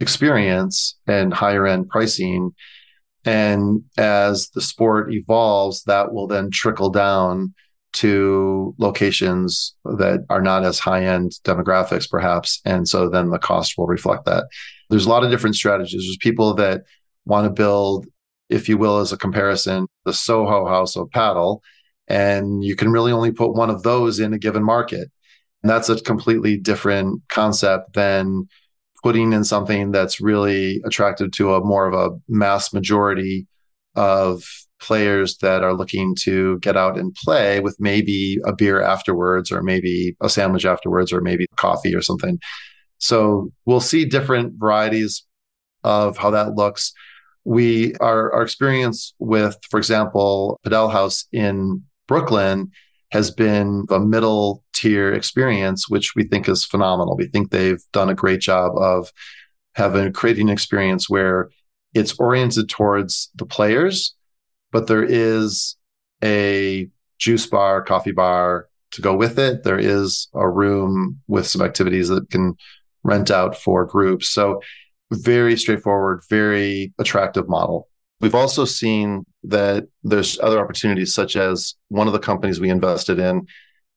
experience 0.00 0.96
and 1.06 1.34
higher 1.34 1.66
end 1.66 1.88
pricing. 1.88 2.52
And 3.24 3.82
as 3.96 4.50
the 4.50 4.60
sport 4.60 5.12
evolves, 5.12 5.82
that 5.84 6.12
will 6.12 6.26
then 6.26 6.50
trickle 6.50 6.90
down 6.90 7.54
to 7.94 8.74
locations 8.78 9.74
that 9.84 10.24
are 10.28 10.42
not 10.42 10.64
as 10.64 10.78
high 10.78 11.04
end 11.04 11.32
demographics, 11.44 12.08
perhaps. 12.08 12.60
And 12.64 12.86
so 12.86 13.08
then 13.08 13.30
the 13.30 13.38
cost 13.38 13.74
will 13.76 13.86
reflect 13.86 14.24
that. 14.26 14.44
There's 14.90 15.06
a 15.06 15.08
lot 15.08 15.24
of 15.24 15.30
different 15.30 15.56
strategies. 15.56 16.04
There's 16.04 16.16
people 16.18 16.54
that 16.54 16.82
want 17.24 17.46
to 17.46 17.50
build, 17.50 18.06
if 18.48 18.68
you 18.68 18.78
will, 18.78 18.98
as 18.98 19.12
a 19.12 19.16
comparison, 19.16 19.86
the 20.04 20.12
Soho 20.12 20.66
house 20.66 20.96
of 20.96 21.08
padel. 21.10 21.60
And 22.06 22.62
you 22.64 22.76
can 22.76 22.90
really 22.90 23.12
only 23.12 23.32
put 23.32 23.54
one 23.54 23.68
of 23.68 23.82
those 23.82 24.18
in 24.20 24.32
a 24.32 24.38
given 24.38 24.62
market. 24.62 25.10
And 25.62 25.70
that's 25.70 25.88
a 25.88 26.00
completely 26.00 26.56
different 26.56 27.22
concept 27.28 27.94
than 27.94 28.48
putting 29.02 29.32
in 29.32 29.44
something 29.44 29.92
that's 29.92 30.20
really 30.20 30.80
attractive 30.84 31.30
to 31.32 31.54
a 31.54 31.64
more 31.64 31.86
of 31.86 31.94
a 31.94 32.16
mass 32.28 32.72
majority 32.72 33.46
of 33.94 34.44
players 34.80 35.38
that 35.38 35.62
are 35.62 35.74
looking 35.74 36.14
to 36.20 36.58
get 36.60 36.76
out 36.76 36.98
and 36.98 37.14
play 37.14 37.60
with 37.60 37.76
maybe 37.80 38.38
a 38.44 38.52
beer 38.52 38.80
afterwards 38.80 39.50
or 39.50 39.62
maybe 39.62 40.16
a 40.20 40.28
sandwich 40.28 40.64
afterwards 40.64 41.12
or 41.12 41.20
maybe 41.20 41.46
coffee 41.56 41.94
or 41.94 42.02
something. 42.02 42.38
So 42.98 43.52
we'll 43.64 43.80
see 43.80 44.04
different 44.04 44.54
varieties 44.58 45.24
of 45.84 46.16
how 46.16 46.30
that 46.30 46.54
looks. 46.54 46.92
We 47.44 47.94
our 47.96 48.32
our 48.32 48.42
experience 48.42 49.14
with, 49.18 49.56
for 49.70 49.78
example, 49.78 50.60
Padel 50.64 50.92
House 50.92 51.26
in 51.32 51.82
Brooklyn 52.06 52.70
has 53.10 53.30
been 53.30 53.86
a 53.90 53.98
middle 53.98 54.64
tier 54.74 55.12
experience, 55.12 55.88
which 55.88 56.14
we 56.14 56.24
think 56.24 56.48
is 56.48 56.64
phenomenal. 56.64 57.16
We 57.16 57.26
think 57.26 57.50
they've 57.50 57.82
done 57.92 58.08
a 58.08 58.14
great 58.14 58.40
job 58.40 58.72
of 58.76 59.10
having 59.74 60.12
creating 60.12 60.48
an 60.48 60.52
experience 60.52 61.08
where 61.08 61.50
it's 61.94 62.18
oriented 62.18 62.68
towards 62.68 63.30
the 63.34 63.46
players, 63.46 64.14
but 64.72 64.86
there 64.86 65.04
is 65.04 65.76
a 66.22 66.88
juice 67.18 67.46
bar, 67.46 67.82
coffee 67.82 68.12
bar 68.12 68.68
to 68.92 69.02
go 69.02 69.14
with 69.16 69.38
it. 69.38 69.64
There 69.64 69.78
is 69.78 70.28
a 70.34 70.48
room 70.48 71.20
with 71.26 71.46
some 71.46 71.62
activities 71.62 72.08
that 72.08 72.30
can 72.30 72.56
rent 73.02 73.30
out 73.30 73.56
for 73.56 73.84
groups. 73.86 74.28
So 74.28 74.60
very 75.10 75.56
straightforward, 75.56 76.22
very 76.28 76.92
attractive 76.98 77.48
model. 77.48 77.88
We've 78.20 78.34
also 78.34 78.64
seen 78.64 79.24
that 79.44 79.86
there's 80.02 80.38
other 80.40 80.60
opportunities, 80.60 81.14
such 81.14 81.36
as 81.36 81.74
one 81.88 82.06
of 82.06 82.12
the 82.12 82.18
companies 82.18 82.60
we 82.60 82.70
invested 82.70 83.18
in 83.18 83.46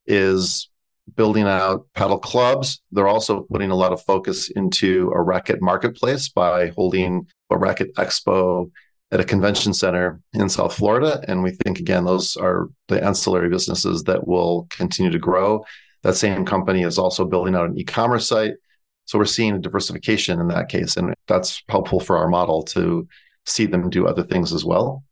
is 0.06 0.70
building 1.16 1.46
out 1.46 1.88
Padel 1.96 2.22
clubs. 2.22 2.82
They're 2.92 3.08
also 3.08 3.42
putting 3.52 3.72
a 3.72 3.76
lot 3.76 3.92
of 3.92 4.02
focus 4.04 4.50
into 4.50 5.12
a 5.16 5.22
racket 5.22 5.62
marketplace 5.62 6.30
by 6.30 6.68
holding 6.70 7.28
a 7.50 7.58
racket 7.58 7.94
expo 7.96 8.70
at 9.12 9.20
a 9.20 9.26
convention 9.26 9.74
center 9.74 10.22
in 10.34 10.48
South 10.50 10.74
Florida. 10.74 11.24
And 11.28 11.44
we 11.44 11.52
think, 11.52 11.80
again, 11.80 12.06
those 12.06 12.38
are 12.38 12.70
the 12.88 13.04
ancillary 13.04 13.50
businesses 13.50 14.04
that 14.04 14.28
will 14.28 14.68
continue 14.70 15.12
to 15.12 15.20
grow. 15.20 15.66
That 16.04 16.16
same 16.16 16.46
company 16.46 16.84
is 16.84 16.98
also 16.98 17.26
building 17.26 17.56
out 17.56 17.70
an 17.70 17.78
e 17.78 17.84
commerce 17.84 18.28
site. 18.28 18.54
So 19.06 19.20
we're 19.20 19.26
seeing 19.26 19.56
a 19.56 19.60
diversification 19.60 20.40
in 20.40 20.48
that 20.50 20.70
case. 20.70 20.96
And 20.96 21.14
that's 21.28 21.62
helpful 21.68 22.00
for 22.00 22.18
our 22.18 22.30
model 22.30 22.64
to 22.64 23.08
see 23.46 23.66
them 23.66 23.90
do 23.90 24.08
other 24.08 24.24
things 24.24 24.54
as 24.54 24.64
well. 24.64 25.04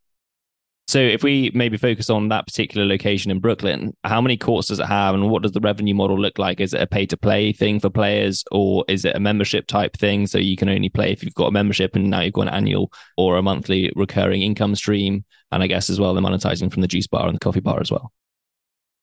So 0.90 0.98
if 0.98 1.22
we 1.22 1.52
maybe 1.54 1.78
focus 1.78 2.10
on 2.10 2.30
that 2.30 2.48
particular 2.48 2.84
location 2.84 3.30
in 3.30 3.40
Brooklyn, 3.40 3.96
how 4.04 4.22
many 4.22 4.38
courts 4.38 4.70
does 4.70 4.80
it 4.80 4.88
have 4.88 5.14
and 5.14 5.30
what 5.30 5.44
does 5.44 5.52
the 5.52 5.60
revenue 5.60 5.94
model 5.94 6.20
look 6.20 6.40
like? 6.40 6.60
Is 6.60 6.74
it 6.74 6.82
a 6.82 6.88
pay 6.88 7.06
to 7.06 7.16
play 7.16 7.54
thing 7.54 7.80
for 7.80 7.92
players 7.92 8.44
or 8.52 8.86
is 8.88 9.06
it 9.06 9.16
a 9.16 9.20
membership 9.20 9.68
type 9.68 9.96
thing? 9.96 10.26
So 10.26 10.40
you 10.40 10.58
can 10.58 10.68
only 10.68 10.90
play 10.90 11.12
if 11.12 11.24
you've 11.24 11.36
got 11.36 11.50
a 11.50 11.52
membership 11.52 11.96
and 11.96 12.10
now 12.10 12.22
you've 12.22 12.34
got 12.34 12.48
an 12.48 12.56
annual 12.56 12.92
or 13.18 13.38
a 13.38 13.44
monthly 13.44 13.92
recurring 13.96 14.42
income 14.42 14.74
stream. 14.74 15.26
And 15.52 15.62
I 15.62 15.68
guess 15.68 15.92
as 15.92 16.00
well, 16.00 16.16
they're 16.16 16.24
monetizing 16.24 16.74
from 16.74 16.82
the 16.82 16.88
juice 16.88 17.06
bar 17.06 17.28
and 17.28 17.36
the 17.36 17.40
coffee 17.40 17.60
bar 17.60 17.80
as 17.80 17.92
well. 17.92 18.12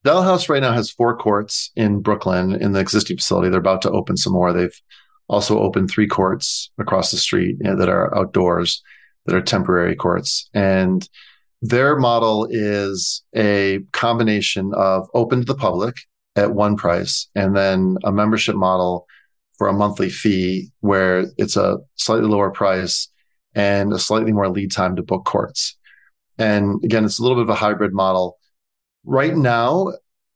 Padel 0.04 0.24
House 0.24 0.48
right 0.48 0.62
now 0.62 0.72
has 0.72 0.90
four 0.90 1.16
courts 1.16 1.70
in 1.76 2.00
Brooklyn 2.00 2.60
in 2.60 2.72
the 2.72 2.80
existing 2.80 3.18
facility. 3.18 3.48
They're 3.48 3.60
about 3.60 3.82
to 3.82 3.92
open 3.92 4.16
some 4.16 4.32
more. 4.32 4.52
They've 4.52 4.80
also 5.28 5.60
opened 5.60 5.88
three 5.88 6.08
courts 6.08 6.72
across 6.78 7.12
the 7.12 7.16
street 7.16 7.58
that 7.60 7.88
are 7.88 8.12
outdoors 8.18 8.82
that 9.26 9.34
are 9.34 9.42
temporary 9.42 9.96
courts. 9.96 10.48
And 10.54 11.08
their 11.62 11.96
model 11.96 12.46
is 12.50 13.24
a 13.34 13.80
combination 13.92 14.72
of 14.74 15.08
open 15.14 15.40
to 15.40 15.44
the 15.44 15.54
public 15.54 15.96
at 16.36 16.54
one 16.54 16.76
price 16.76 17.28
and 17.34 17.56
then 17.56 17.96
a 18.04 18.12
membership 18.12 18.56
model 18.56 19.06
for 19.56 19.68
a 19.68 19.72
monthly 19.72 20.10
fee 20.10 20.70
where 20.80 21.26
it's 21.38 21.56
a 21.56 21.78
slightly 21.96 22.28
lower 22.28 22.50
price 22.50 23.08
and 23.54 23.92
a 23.92 23.98
slightly 23.98 24.32
more 24.32 24.50
lead 24.50 24.70
time 24.70 24.96
to 24.96 25.02
book 25.02 25.24
courts. 25.24 25.76
And 26.38 26.84
again, 26.84 27.04
it's 27.04 27.18
a 27.18 27.22
little 27.22 27.36
bit 27.36 27.44
of 27.44 27.50
a 27.50 27.54
hybrid 27.54 27.94
model. 27.94 28.38
Right 29.04 29.34
now, 29.34 29.92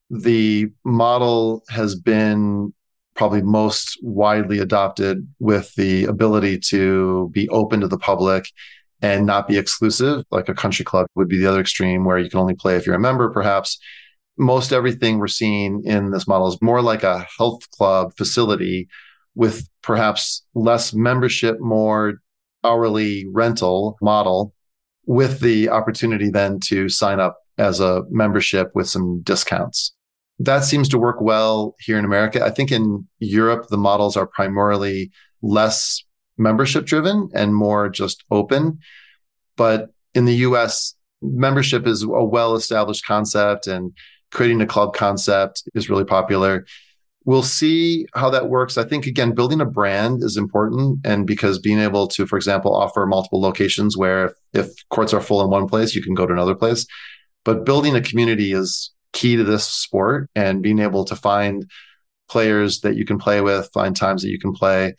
the 0.09 0.69
model 0.85 1.63
has 1.69 1.95
been 1.95 2.73
probably 3.15 3.43
most 3.43 3.99
widely 4.03 4.59
adopted 4.59 5.29
with 5.39 5.75
the 5.75 6.05
ability 6.07 6.59
to 6.59 7.29
be 7.33 7.49
open 7.51 7.81
to 7.81 7.89
the 7.89 7.99
public 7.99 8.47
and 9.03 9.27
not 9.27 9.49
be 9.49 9.59
exclusive. 9.59 10.25
Like 10.31 10.49
a 10.49 10.55
country 10.55 10.85
club 10.85 11.07
would 11.15 11.29
be 11.29 11.39
the 11.39 11.47
other 11.47 11.61
extreme 11.61 12.05
where 12.05 12.19
you 12.19 12.31
can 12.31 12.41
only 12.41 12.55
play 12.55 12.77
if 12.77 12.87
you're 12.87 12.95
a 12.95 13.01
member, 13.01 13.31
perhaps. 13.31 13.79
Most 14.37 14.73
everything 14.73 15.19
we're 15.19 15.27
seeing 15.29 15.83
in 15.85 16.11
this 16.11 16.27
model 16.27 16.49
is 16.49 16.61
more 16.63 16.83
like 16.83 17.03
a 17.03 17.27
health 17.37 17.69
club 17.71 18.13
facility 18.17 18.89
with 19.35 19.69
perhaps 19.83 20.45
less 20.55 20.95
membership, 20.95 21.61
more 21.61 22.21
hourly 22.65 23.27
rental 23.33 23.97
model 24.01 24.55
with 25.07 25.41
the 25.41 25.69
opportunity 25.69 26.31
then 26.31 26.61
to 26.61 26.89
sign 26.89 27.21
up 27.21 27.39
as 27.59 27.81
a 27.81 28.03
membership 28.11 28.71
with 28.75 28.89
some 28.89 29.21
discounts. 29.23 29.95
That 30.39 30.65
seems 30.65 30.89
to 30.91 30.99
work 30.99 31.21
well 31.21 31.75
here 31.81 31.99
in 31.99 32.05
America. 32.05 32.45
I 32.45 32.51
think 32.51 32.73
in 32.73 33.07
Europe, 33.19 33.69
the 33.69 33.77
models 33.77 34.17
are 34.17 34.27
primarily 34.27 35.11
less 35.43 36.03
membership 36.41 36.87
driven 36.87 37.29
and 37.35 37.55
more 37.55 37.89
just 37.89 38.25
open. 38.31 38.81
But 39.57 39.91
in 40.15 40.25
the 40.25 40.37
US, 40.47 40.95
membership 41.23 41.87
is 41.87 42.03
a 42.03 42.25
well 42.25 42.55
established 42.55 43.05
concept 43.05 43.67
and 43.67 43.93
creating 44.33 44.61
a 44.61 44.67
club 44.67 44.95
concept 44.95 45.63
is 45.75 45.91
really 45.91 46.05
popular. 46.05 46.67
We'll 47.27 47.43
see 47.43 48.07
how 48.15 48.31
that 48.31 48.49
works. 48.49 48.79
I 48.79 48.85
think, 48.85 49.07
again, 49.07 49.33
building 49.33 49.61
a 49.61 49.67
brand 49.67 50.23
is 50.23 50.39
important. 50.39 51.01
And 51.05 51.27
because 51.27 51.59
being 51.59 51.79
able 51.79 52.09
to, 52.09 52.27
for 52.27 52.37
example, 52.37 52.75
offer 52.75 53.05
multiple 53.07 53.41
locations 53.41 53.97
where 53.97 54.27
if, 54.27 54.33
if 54.55 54.89
courts 54.89 55.13
are 55.13 55.21
full 55.21 55.43
in 55.43 55.51
one 55.51 55.69
place, 55.69 55.95
you 55.95 56.03
can 56.03 56.15
go 56.15 56.27
to 56.27 56.33
another 56.33 56.55
place. 56.55 56.87
But 57.45 57.67
building 57.67 57.95
a 57.95 58.01
community 58.01 58.53
is 58.53 58.93
key 59.13 59.37
to 59.37 59.45
this 59.45 59.67
sport 59.67 60.31
and 60.35 60.63
being 60.63 60.79
able 60.79 61.05
to 61.05 61.17
find 61.17 61.69
players 62.29 62.81
that 62.81 62.97
you 62.97 63.05
can 63.05 63.19
play 63.19 63.41
with, 63.41 63.71
find 63.73 63.95
times 63.95 64.23
that 64.23 64.31
you 64.31 64.39
can 64.39 64.53
play. 64.53 64.95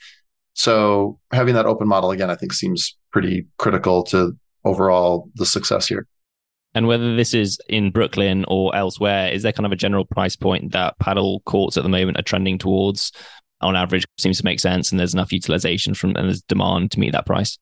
So 0.54 1.20
having 1.32 1.56
that 1.56 1.66
open 1.66 1.88
model 1.88 2.12
again, 2.12 2.30
I 2.30 2.36
think 2.36 2.54
seems 2.54 2.98
pretty 3.12 3.48
critical 3.58 4.04
to 4.06 4.38
overall 4.64 5.30
the 5.36 5.46
success 5.46 5.88
here. 5.88 6.08
And 6.74 6.88
whether 6.88 7.16
this 7.16 7.34
is 7.34 7.60
in 7.68 7.92
Brooklyn 7.92 8.46
or 8.48 8.76
elsewhere, 8.76 9.30
is 9.30 9.44
there 9.44 9.52
kind 9.52 9.66
of 9.66 9.72
a 9.72 9.78
general 9.78 10.06
price 10.06 10.36
point 10.36 10.72
that 10.72 10.98
padel 11.00 11.44
courts 11.46 11.78
at 11.78 11.84
the 11.84 11.90
moment 11.90 12.18
are 12.20 12.24
trending 12.24 12.58
towards? 12.58 13.12
On 13.60 13.76
average, 13.76 14.06
seems 14.18 14.40
to 14.40 14.46
make 14.46 14.60
sense, 14.60 14.92
and 14.92 15.00
there's 15.00 15.14
enough 15.14 15.32
utilization 15.32 15.94
from 15.94 16.16
and 16.16 16.28
there's 16.28 16.42
demand 16.42 16.92
to 16.92 17.00
meet 17.00 17.12
that 17.12 17.28
price. 17.28 17.60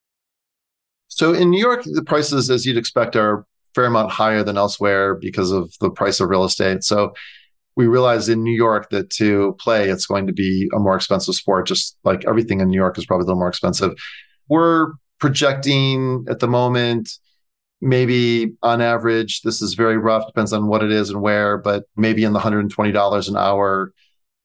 So 1.08 1.34
in 1.34 1.50
New 1.50 1.60
York, 1.60 1.84
the 1.84 2.04
prices, 2.04 2.50
as 2.50 2.66
you'd 2.66 2.78
expect, 2.78 3.16
are 3.18 3.46
fair 3.76 3.86
amount 3.86 4.12
higher 4.12 4.44
than 4.44 4.58
elsewhere 4.58 5.16
because 5.16 5.52
of 5.52 5.74
the 5.82 5.90
price 5.90 6.20
of 6.20 6.30
real 6.30 6.46
estate. 6.46 6.84
So 6.84 7.14
we 7.80 7.88
realized 7.88 8.28
in 8.28 8.44
New 8.44 8.52
York 8.52 8.90
that 8.90 9.10
to 9.10 9.56
play, 9.58 9.90
it's 9.90 10.06
going 10.06 10.28
to 10.28 10.34
be 10.34 10.70
a 10.76 10.80
more 10.80 10.98
expensive 10.98 11.34
sport, 11.34 11.66
just 11.66 11.98
like 12.04 12.26
everything 12.28 12.60
in 12.60 12.68
New 12.68 12.76
York 12.76 12.98
is 12.98 13.06
probably 13.06 13.24
a 13.24 13.28
little 13.28 13.40
more 13.40 13.48
expensive. 13.48 13.94
We're 14.50 14.88
projecting 15.18 16.26
at 16.30 16.40
the 16.40 16.48
moment, 16.50 17.10
maybe 17.80 18.52
on 18.64 18.82
average, 18.82 19.44
this 19.44 19.62
is 19.62 19.76
very 19.76 19.98
rough, 19.98 20.28
depends 20.28 20.52
on 20.52 20.68
what 20.68 20.84
it 20.84 20.92
is 20.92 21.10
and 21.10 21.22
where, 21.22 21.58
but 21.58 21.86
maybe 21.96 22.26
in 22.26 22.34
the 22.34 22.40
$120 22.40 23.30
an 23.30 23.38
hour 23.38 23.94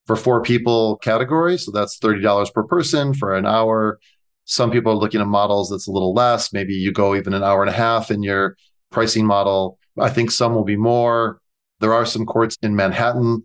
for 0.07 0.14
four 0.14 0.40
people 0.40 0.99
category. 0.99 1.59
So 1.59 1.73
that's 1.73 1.99
$30 1.99 2.55
per 2.55 2.62
person 2.62 3.14
for 3.14 3.35
an 3.35 3.47
hour. 3.47 3.99
Some 4.44 4.70
people 4.70 4.92
are 4.92 4.97
looking 4.97 5.20
at 5.20 5.27
models 5.27 5.70
that's 5.70 5.88
a 5.88 5.90
little 5.92 6.14
less. 6.14 6.53
Maybe 6.53 6.75
you 6.75 6.92
go 6.92 7.16
even 7.16 7.35
an 7.35 7.42
hour 7.42 7.62
and 7.62 7.70
a 7.70 7.75
half 7.77 8.12
in 8.12 8.23
your 8.23 8.57
pricing 8.92 9.27
model. 9.27 9.81
I 9.99 10.11
think 10.11 10.31
some 10.31 10.55
will 10.55 10.62
be 10.62 10.77
more. 10.77 11.40
There 11.85 11.92
are 11.92 12.07
some 12.07 12.25
courts 12.25 12.57
in 12.62 12.75
Manhattan 12.75 13.44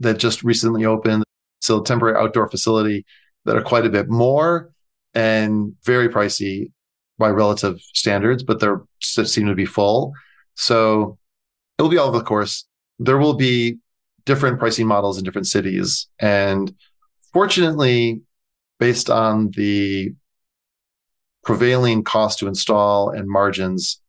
that 0.00 0.18
just 0.18 0.42
recently 0.42 0.84
opened. 0.84 1.22
So 1.60 1.80
temporary 1.80 2.16
outdoor 2.18 2.48
facility 2.48 3.06
that 3.44 3.54
are 3.54 3.62
quite 3.62 3.86
a 3.86 3.88
bit 3.88 4.08
more 4.08 4.72
and 5.14 5.72
very 5.84 6.08
pricey 6.08 6.72
by 7.16 7.28
relative 7.28 7.78
standards, 7.94 8.42
but 8.42 8.58
they're 8.58 8.82
seem 8.98 9.46
to 9.46 9.54
be 9.54 9.66
full. 9.66 10.14
So 10.56 11.16
it'll 11.78 11.88
be 11.88 11.96
all 11.96 12.08
over 12.08 12.18
the 12.18 12.24
course. 12.24 12.66
There 12.98 13.18
will 13.18 13.34
be 13.34 13.78
different 14.24 14.58
pricing 14.58 14.88
models 14.88 15.16
in 15.16 15.22
different 15.22 15.46
cities. 15.46 16.08
And 16.18 16.74
fortunately, 17.32 18.20
based 18.80 19.10
on 19.10 19.52
the 19.54 20.12
prevailing 21.44 22.02
cost 22.02 22.40
to 22.40 22.48
install 22.48 23.10
and 23.10 23.28
margins, 23.28 24.02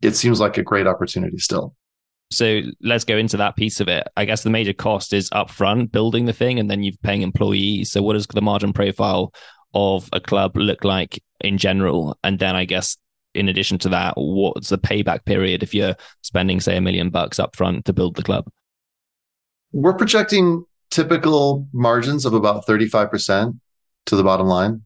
it 0.00 0.16
seems 0.16 0.40
like 0.40 0.56
a 0.56 0.62
great 0.62 0.86
opportunity 0.86 1.36
still. 1.36 1.74
So 2.30 2.62
let's 2.80 3.04
go 3.04 3.16
into 3.16 3.36
that 3.36 3.56
piece 3.56 3.80
of 3.80 3.88
it. 3.88 4.06
I 4.16 4.24
guess 4.24 4.42
the 4.42 4.50
major 4.50 4.72
cost 4.72 5.12
is 5.12 5.30
upfront 5.30 5.92
building 5.92 6.24
the 6.24 6.32
thing 6.32 6.58
and 6.58 6.70
then 6.70 6.82
you're 6.82 6.94
paying 7.02 7.22
employees. 7.22 7.92
So 7.92 8.02
what 8.02 8.14
does 8.14 8.26
the 8.26 8.42
margin 8.42 8.72
profile 8.72 9.32
of 9.72 10.08
a 10.12 10.20
club 10.20 10.56
look 10.56 10.84
like 10.84 11.22
in 11.40 11.58
general? 11.58 12.18
And 12.24 12.38
then 12.38 12.56
I 12.56 12.64
guess 12.64 12.96
in 13.34 13.48
addition 13.48 13.78
to 13.80 13.88
that, 13.90 14.14
what's 14.16 14.68
the 14.68 14.78
payback 14.78 15.24
period 15.24 15.62
if 15.62 15.74
you're 15.74 15.96
spending, 16.22 16.60
say, 16.60 16.76
a 16.76 16.80
million 16.80 17.10
bucks 17.10 17.38
upfront 17.38 17.84
to 17.84 17.92
build 17.92 18.16
the 18.16 18.22
club? 18.22 18.48
We're 19.72 19.94
projecting 19.94 20.64
typical 20.90 21.68
margins 21.72 22.24
of 22.24 22.34
about 22.34 22.66
35% 22.66 23.58
to 24.06 24.16
the 24.16 24.22
bottom 24.22 24.46
line, 24.46 24.82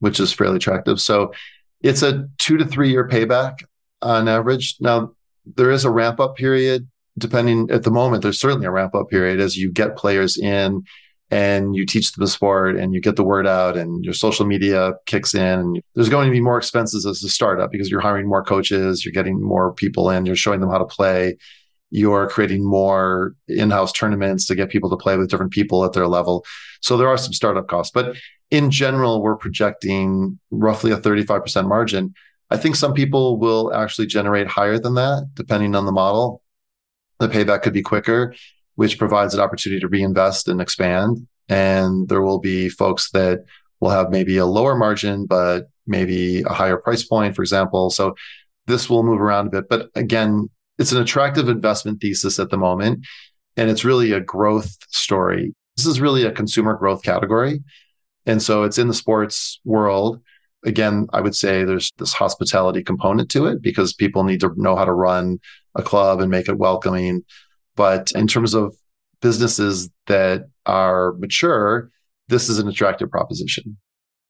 which 0.00 0.20
is 0.20 0.32
fairly 0.32 0.56
attractive. 0.56 1.00
So 1.00 1.32
it's 1.80 2.02
a 2.02 2.28
two 2.38 2.58
to 2.58 2.64
three 2.64 2.90
year 2.90 3.08
payback 3.08 3.64
on 4.02 4.28
average. 4.28 4.76
Now, 4.80 5.12
there 5.54 5.70
is 5.70 5.84
a 5.84 5.90
ramp 5.90 6.20
up 6.20 6.36
period 6.36 6.88
depending 7.18 7.70
at 7.70 7.82
the 7.82 7.90
moment 7.90 8.22
there's 8.22 8.40
certainly 8.40 8.66
a 8.66 8.70
ramp 8.70 8.94
up 8.94 9.08
period 9.08 9.40
as 9.40 9.56
you 9.56 9.70
get 9.70 9.96
players 9.96 10.36
in 10.36 10.82
and 11.30 11.74
you 11.74 11.84
teach 11.84 12.12
them 12.12 12.22
the 12.22 12.28
sport 12.28 12.76
and 12.76 12.94
you 12.94 13.00
get 13.00 13.16
the 13.16 13.24
word 13.24 13.46
out 13.46 13.76
and 13.76 14.04
your 14.04 14.14
social 14.14 14.46
media 14.46 14.92
kicks 15.06 15.34
in 15.34 15.80
there's 15.94 16.08
going 16.08 16.26
to 16.26 16.32
be 16.32 16.40
more 16.40 16.58
expenses 16.58 17.06
as 17.06 17.22
a 17.22 17.28
startup 17.28 17.70
because 17.70 17.90
you're 17.90 18.00
hiring 18.00 18.28
more 18.28 18.44
coaches 18.44 19.04
you're 19.04 19.12
getting 19.12 19.40
more 19.40 19.72
people 19.72 20.10
in 20.10 20.26
you're 20.26 20.36
showing 20.36 20.60
them 20.60 20.70
how 20.70 20.78
to 20.78 20.84
play 20.84 21.36
you're 21.90 22.28
creating 22.28 22.64
more 22.64 23.34
in-house 23.48 23.92
tournaments 23.92 24.46
to 24.46 24.54
get 24.54 24.70
people 24.70 24.90
to 24.90 24.96
play 24.96 25.16
with 25.16 25.30
different 25.30 25.52
people 25.52 25.84
at 25.84 25.92
their 25.92 26.08
level. 26.08 26.44
So 26.80 26.96
there 26.96 27.08
are 27.08 27.16
some 27.16 27.32
startup 27.32 27.68
costs 27.68 27.92
but 27.92 28.16
in 28.50 28.70
general 28.70 29.22
we're 29.22 29.36
projecting 29.36 30.38
roughly 30.50 30.92
a 30.92 30.98
35% 30.98 31.68
margin 31.68 32.14
I 32.50 32.56
think 32.56 32.76
some 32.76 32.94
people 32.94 33.38
will 33.38 33.72
actually 33.74 34.06
generate 34.06 34.46
higher 34.46 34.78
than 34.78 34.94
that, 34.94 35.30
depending 35.34 35.74
on 35.74 35.86
the 35.86 35.92
model. 35.92 36.42
The 37.18 37.28
payback 37.28 37.62
could 37.62 37.72
be 37.72 37.82
quicker, 37.82 38.34
which 38.76 38.98
provides 38.98 39.34
an 39.34 39.40
opportunity 39.40 39.80
to 39.80 39.88
reinvest 39.88 40.48
and 40.48 40.60
expand. 40.60 41.26
And 41.48 42.08
there 42.08 42.22
will 42.22 42.38
be 42.38 42.68
folks 42.68 43.10
that 43.10 43.44
will 43.80 43.90
have 43.90 44.10
maybe 44.10 44.36
a 44.36 44.46
lower 44.46 44.76
margin, 44.76 45.26
but 45.26 45.68
maybe 45.86 46.42
a 46.42 46.52
higher 46.52 46.76
price 46.76 47.04
point, 47.04 47.34
for 47.34 47.42
example. 47.42 47.90
So 47.90 48.14
this 48.66 48.90
will 48.90 49.02
move 49.02 49.20
around 49.20 49.48
a 49.48 49.50
bit. 49.50 49.68
But 49.68 49.90
again, 49.94 50.50
it's 50.78 50.92
an 50.92 51.00
attractive 51.00 51.48
investment 51.48 52.00
thesis 52.00 52.38
at 52.38 52.50
the 52.50 52.58
moment. 52.58 53.06
And 53.56 53.70
it's 53.70 53.84
really 53.84 54.12
a 54.12 54.20
growth 54.20 54.76
story. 54.90 55.54
This 55.76 55.86
is 55.86 56.00
really 56.00 56.24
a 56.24 56.32
consumer 56.32 56.74
growth 56.74 57.02
category. 57.02 57.62
And 58.26 58.42
so 58.42 58.64
it's 58.64 58.78
in 58.78 58.88
the 58.88 58.94
sports 58.94 59.60
world 59.64 60.20
again, 60.64 61.06
I 61.12 61.20
would 61.20 61.36
say 61.36 61.64
there's 61.64 61.92
this 61.98 62.12
hospitality 62.12 62.82
component 62.82 63.30
to 63.30 63.46
it 63.46 63.62
because 63.62 63.92
people 63.92 64.24
need 64.24 64.40
to 64.40 64.52
know 64.56 64.76
how 64.76 64.84
to 64.84 64.92
run 64.92 65.38
a 65.74 65.82
club 65.82 66.20
and 66.20 66.30
make 66.30 66.48
it 66.48 66.58
welcoming. 66.58 67.24
But 67.76 68.12
in 68.12 68.26
terms 68.26 68.54
of 68.54 68.74
businesses 69.20 69.90
that 70.06 70.48
are 70.64 71.12
mature, 71.14 71.90
this 72.28 72.48
is 72.48 72.58
an 72.58 72.68
attractive 72.68 73.10
proposition. 73.10 73.76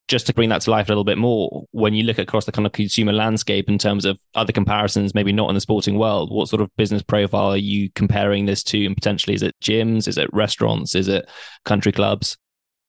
Just 0.09 0.27
to 0.29 0.35
bring 0.35 0.51
that 0.51 0.61
to 0.63 0.71
life 0.71 0.87
a 0.87 0.91
little 0.91 1.05
bit 1.05 1.19
more, 1.19 1.65
when 1.73 1.93
you 1.95 2.05
look 2.05 2.19
across 2.19 2.45
the 2.45 2.53
kind 2.53 2.65
of 2.65 2.73
consumer 2.73 3.13
landscape 3.13 3.69
in 3.69 3.77
terms 3.77 4.05
of 4.05 4.17
other 4.37 4.53
comparisons, 4.53 5.15
maybe 5.15 5.33
not 5.33 5.49
in 5.49 5.55
the 5.57 5.61
sporting 5.61 5.99
world, 5.99 6.31
what 6.31 6.49
sort 6.49 6.63
of 6.63 6.71
business 6.77 7.03
profile 7.03 7.51
are 7.51 7.57
you 7.57 7.91
comparing 7.97 8.47
this 8.47 8.63
to? 8.65 8.87
And 8.87 8.95
potentially, 8.95 9.35
is 9.35 9.43
it 9.43 9.57
gyms? 9.61 10.07
Is 10.07 10.17
it 10.17 10.33
restaurants? 10.33 10.95
Is 10.95 11.09
it 11.09 11.29
country 11.65 11.91
clubs? 11.91 12.37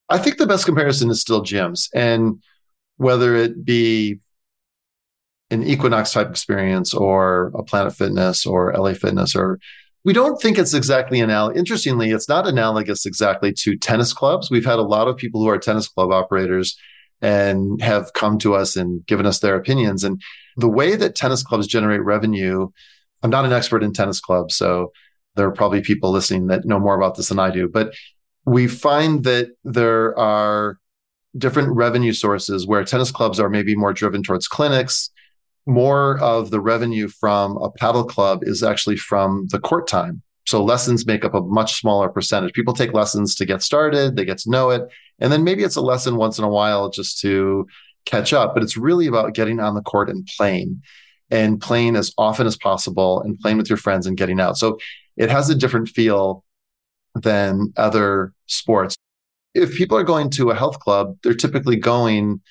I 0.09 0.19
think 0.19 0.37
the 0.37 0.45
best 0.45 0.65
comparison 0.65 1.09
is 1.09 1.19
still 1.19 1.41
gyms. 1.41 1.89
And 1.95 2.41
whether 2.97 3.35
it 3.35 3.63
be 3.63 4.19
an 5.49 5.63
Equinox 5.63 6.11
type 6.11 6.29
experience 6.29 6.93
or 6.93 7.51
a 7.55 7.63
Planet 7.63 7.95
Fitness 7.95 8.45
or 8.45 8.73
LA 8.73 8.93
Fitness 8.93 9.35
or 9.35 9.59
we 10.03 10.13
don't 10.13 10.41
think 10.41 10.57
it's 10.57 10.73
exactly 10.73 11.19
analogous. 11.19 11.59
Interestingly, 11.59 12.11
it's 12.11 12.29
not 12.29 12.47
analogous 12.47 13.05
exactly 13.05 13.51
to 13.53 13.77
tennis 13.77 14.13
clubs. 14.13 14.49
We've 14.49 14.63
had 14.63 14.79
a 14.79 14.83
lot 14.83 15.09
of 15.09 15.17
people 15.17 15.41
who 15.41 15.49
are 15.49 15.57
tennis 15.57 15.89
club 15.89 16.11
operators 16.11 16.77
and 17.21 17.81
have 17.81 18.13
come 18.13 18.37
to 18.39 18.55
us 18.55 18.77
and 18.77 19.05
given 19.05 19.25
us 19.25 19.39
their 19.39 19.55
opinions. 19.55 20.05
And 20.05 20.21
the 20.55 20.69
way 20.69 20.95
that 20.95 21.15
tennis 21.15 21.43
clubs 21.43 21.67
generate 21.67 22.03
revenue, 22.03 22.69
I'm 23.21 23.29
not 23.29 23.43
an 23.43 23.51
expert 23.51 23.83
in 23.83 23.91
tennis 23.91 24.21
clubs, 24.21 24.55
so 24.55 24.93
there 25.35 25.45
are 25.45 25.51
probably 25.51 25.81
people 25.81 26.11
listening 26.11 26.47
that 26.47 26.65
know 26.65 26.79
more 26.79 26.95
about 26.95 27.15
this 27.15 27.27
than 27.27 27.39
I 27.39 27.51
do. 27.51 27.67
But 27.67 27.93
we 28.45 28.67
find 28.67 29.25
that 29.25 29.49
there 29.65 30.17
are 30.17 30.77
different 31.37 31.75
revenue 31.75 32.13
sources 32.13 32.65
where 32.65 32.83
tennis 32.83 33.11
clubs 33.11 33.39
are 33.39 33.49
maybe 33.49 33.75
more 33.75 33.93
driven 33.93 34.23
towards 34.23 34.47
clinics. 34.47 35.09
More 35.65 36.17
of 36.19 36.49
the 36.49 36.61
revenue 36.61 37.07
from 37.07 37.57
a 37.57 37.69
padel 37.69 38.07
club 38.07 38.39
is 38.43 38.63
actually 38.63 38.97
from 38.97 39.47
the 39.49 39.59
court 39.59 39.87
time. 39.87 40.21
So 40.45 40.63
lessons 40.63 41.05
make 41.05 41.25
up 41.25 41.33
a 41.33 41.41
much 41.41 41.79
smaller 41.79 42.07
percentage. 42.07 42.53
People 42.53 42.73
take 42.73 42.93
lessons 42.93 43.35
to 43.35 43.45
get 43.45 43.61
started, 43.61 44.15
they 44.15 44.23
get 44.23 44.37
to 44.39 44.49
know 44.49 44.69
it. 44.69 44.83
And 45.19 45.31
then 45.31 45.43
maybe 45.43 45.63
it's 45.63 45.75
a 45.75 45.81
lesson 45.81 46.15
once 46.15 46.37
in 46.37 46.45
a 46.45 46.49
while 46.49 46.89
just 46.89 47.19
to 47.21 47.67
catch 48.05 48.31
up. 48.31 48.53
But 48.53 48.63
it's 48.63 48.77
really 48.77 49.07
about 49.07 49.33
getting 49.33 49.59
on 49.59 49.75
the 49.75 49.81
court 49.81 50.09
and 50.09 50.25
playing 50.37 50.81
and 51.29 51.59
playing 51.59 51.97
as 51.97 52.13
often 52.17 52.47
as 52.47 52.55
possible 52.55 53.21
and 53.21 53.37
playing 53.39 53.57
with 53.57 53.69
your 53.69 53.77
friends 53.77 54.07
and 54.07 54.15
getting 54.15 54.39
out. 54.39 54.57
So 54.57 54.77
it 55.17 55.29
has 55.29 55.49
a 55.49 55.55
different 55.55 55.89
feel 55.89 56.45
than 57.13 57.73
other 57.75 58.33
sports 58.45 58.95
if 59.57 59.75
people 59.75 59.97
are 59.97 60.03
going 60.03 60.29
to 60.31 60.51
a 60.51 60.55
health 60.55 60.79
club, 60.79 61.17
they're 61.23 61.33
typically 61.33 61.75
going 61.75 62.41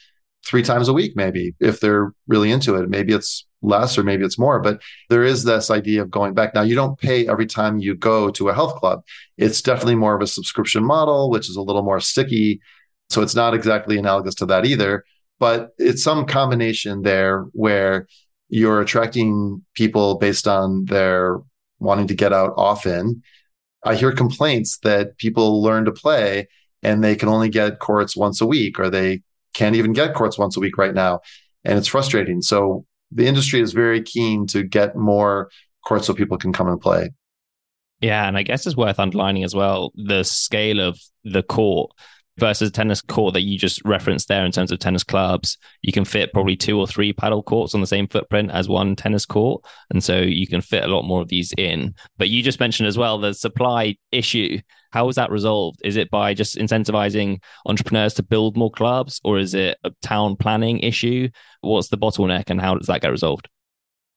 three 0.45 0.62
times 0.62 0.88
a 0.88 0.92
week, 0.92 1.12
maybe 1.16 1.55
if 1.61 1.81
they're 1.81 2.12
really 2.29 2.51
into 2.51 2.77
it. 2.77 2.88
Maybe 2.88 3.12
it's 3.12 3.47
less 3.62 3.99
or 3.99 4.05
maybe 4.05 4.25
it's 4.25 4.38
more, 4.38 4.61
but 4.61 4.81
there 5.09 5.25
is 5.25 5.45
this 5.45 5.71
idea 5.71 6.03
of 6.03 6.11
going 6.11 6.35
back. 6.35 6.55
Now, 6.55 6.62
you 6.62 6.75
don't 6.75 6.99
pay 6.99 7.27
every 7.27 7.47
time 7.47 7.79
you 7.79 7.95
go 7.95 8.31
to 8.31 8.49
a 8.49 8.55
health 8.55 8.77
club. 8.77 9.03
It's 9.38 9.62
definitely 9.62 9.97
more 9.97 10.14
of 10.14 10.23
a 10.23 10.27
subscription 10.27 10.85
model, 10.85 11.31
which 11.31 11.49
is 11.49 11.57
a 11.57 11.62
little 11.62 11.83
more 11.83 12.01
sticky. 12.01 12.61
So 13.09 13.23
it's 13.23 13.35
not 13.35 13.55
exactly 13.55 13.99
analogous 13.99 14.35
to 14.37 14.47
that 14.47 14.66
either, 14.66 15.05
but 15.40 15.71
it's 15.79 16.03
some 16.03 16.27
combination 16.27 17.03
there 17.03 17.42
where 17.53 18.07
you're 18.49 18.81
attracting 18.81 19.64
people 19.75 20.16
based 20.19 20.47
on 20.47 20.85
their 20.85 21.38
wanting 21.79 22.07
to 22.09 22.14
get 22.14 22.33
out 22.33 22.53
often. 22.57 23.23
I 23.85 23.95
hear 23.95 24.12
complaints 24.12 24.79
that 24.79 25.19
people 25.19 25.62
learn 25.62 25.85
to 25.85 25.92
play 25.92 26.49
and 26.83 27.03
they 27.03 27.17
can 27.17 27.29
only 27.29 27.49
get 27.49 27.79
courts 27.79 28.17
once 28.17 28.41
a 28.41 28.47
week 28.47 28.79
or 28.79 28.91
they 28.91 29.23
can't 29.55 29.77
even 29.77 29.93
get 29.93 30.15
courts 30.15 30.39
once 30.39 30.57
a 30.57 30.61
week 30.61 30.77
right 30.79 30.95
now. 30.95 31.21
And 31.65 31.79
it's 31.79 31.89
frustrating. 31.89 32.43
So 32.43 32.85
the 33.11 33.27
industry 33.27 33.61
is 33.61 33.73
very 33.73 34.03
keen 34.03 34.47
to 34.49 34.62
get 34.62 34.97
more 34.97 35.51
courts 35.85 36.07
so 36.07 36.15
people 36.15 36.39
can 36.39 36.53
come 36.53 36.69
and 36.69 36.81
play. 36.81 37.11
Yeah, 38.01 38.29
and 38.29 38.37
I 38.37 38.43
guess 38.43 38.67
it's 38.67 38.77
worth 38.77 39.01
underlining 39.01 39.45
as 39.45 39.55
well 39.55 39.93
the 39.95 40.23
scale 40.23 40.81
of 40.81 41.01
the 41.25 41.43
court 41.43 41.93
versus 42.38 42.70
tennis 42.70 43.01
court 43.01 43.35
that 43.35 43.42
you 43.42 43.59
just 43.59 43.83
referenced 43.85 44.29
there 44.29 44.44
in 44.44 44.53
terms 44.53 44.70
of 44.70 44.79
tennis 44.79 45.05
clubs. 45.05 45.57
You 45.83 45.92
can 45.92 46.05
fit 46.05 46.33
probably 46.33 46.57
two 46.57 46.79
or 46.79 46.87
three 46.87 47.12
padel 47.12 47.44
courts 47.44 47.75
on 47.75 47.81
the 47.81 47.87
same 47.87 48.07
footprint 48.09 48.51
as 48.51 48.68
one 48.68 48.94
tennis 48.94 49.25
court. 49.25 49.64
And 49.90 50.03
so 50.05 50.20
you 50.20 50.46
can 50.46 50.61
fit 50.61 50.85
a 50.85 50.88
lot 50.88 51.03
more 51.03 51.22
of 51.22 51.29
these 51.29 51.53
in. 51.57 51.94
But 52.18 52.29
you 52.29 52.42
just 52.42 52.61
mentioned 52.61 52.88
as 52.88 52.99
well 52.99 53.18
the 53.18 53.35
supply 53.35 53.96
issue. 54.12 54.59
How 54.90 55.09
is 55.09 55.16
that 55.16 55.31
resolved? 55.31 55.81
Is 55.85 55.96
it 55.96 56.11
by 56.11 56.35
just 56.35 56.57
incentivizing 56.57 57.42
entrepreneurs 57.66 58.14
to 58.14 58.22
build 58.22 58.57
more 58.57 58.70
clubs 58.70 59.20
or 59.25 59.38
is 59.38 59.55
it 59.55 59.79
a 59.85 59.90
town 60.03 60.37
planning 60.37 60.81
issue? 60.81 61.29
What's 61.61 61.88
the 61.88 61.99
bottleneck 61.99 62.51
and 62.51 62.61
how 62.61 62.75
does 62.75 62.87
that 62.87 63.01
get 63.01 63.11
resolved? 63.11 63.49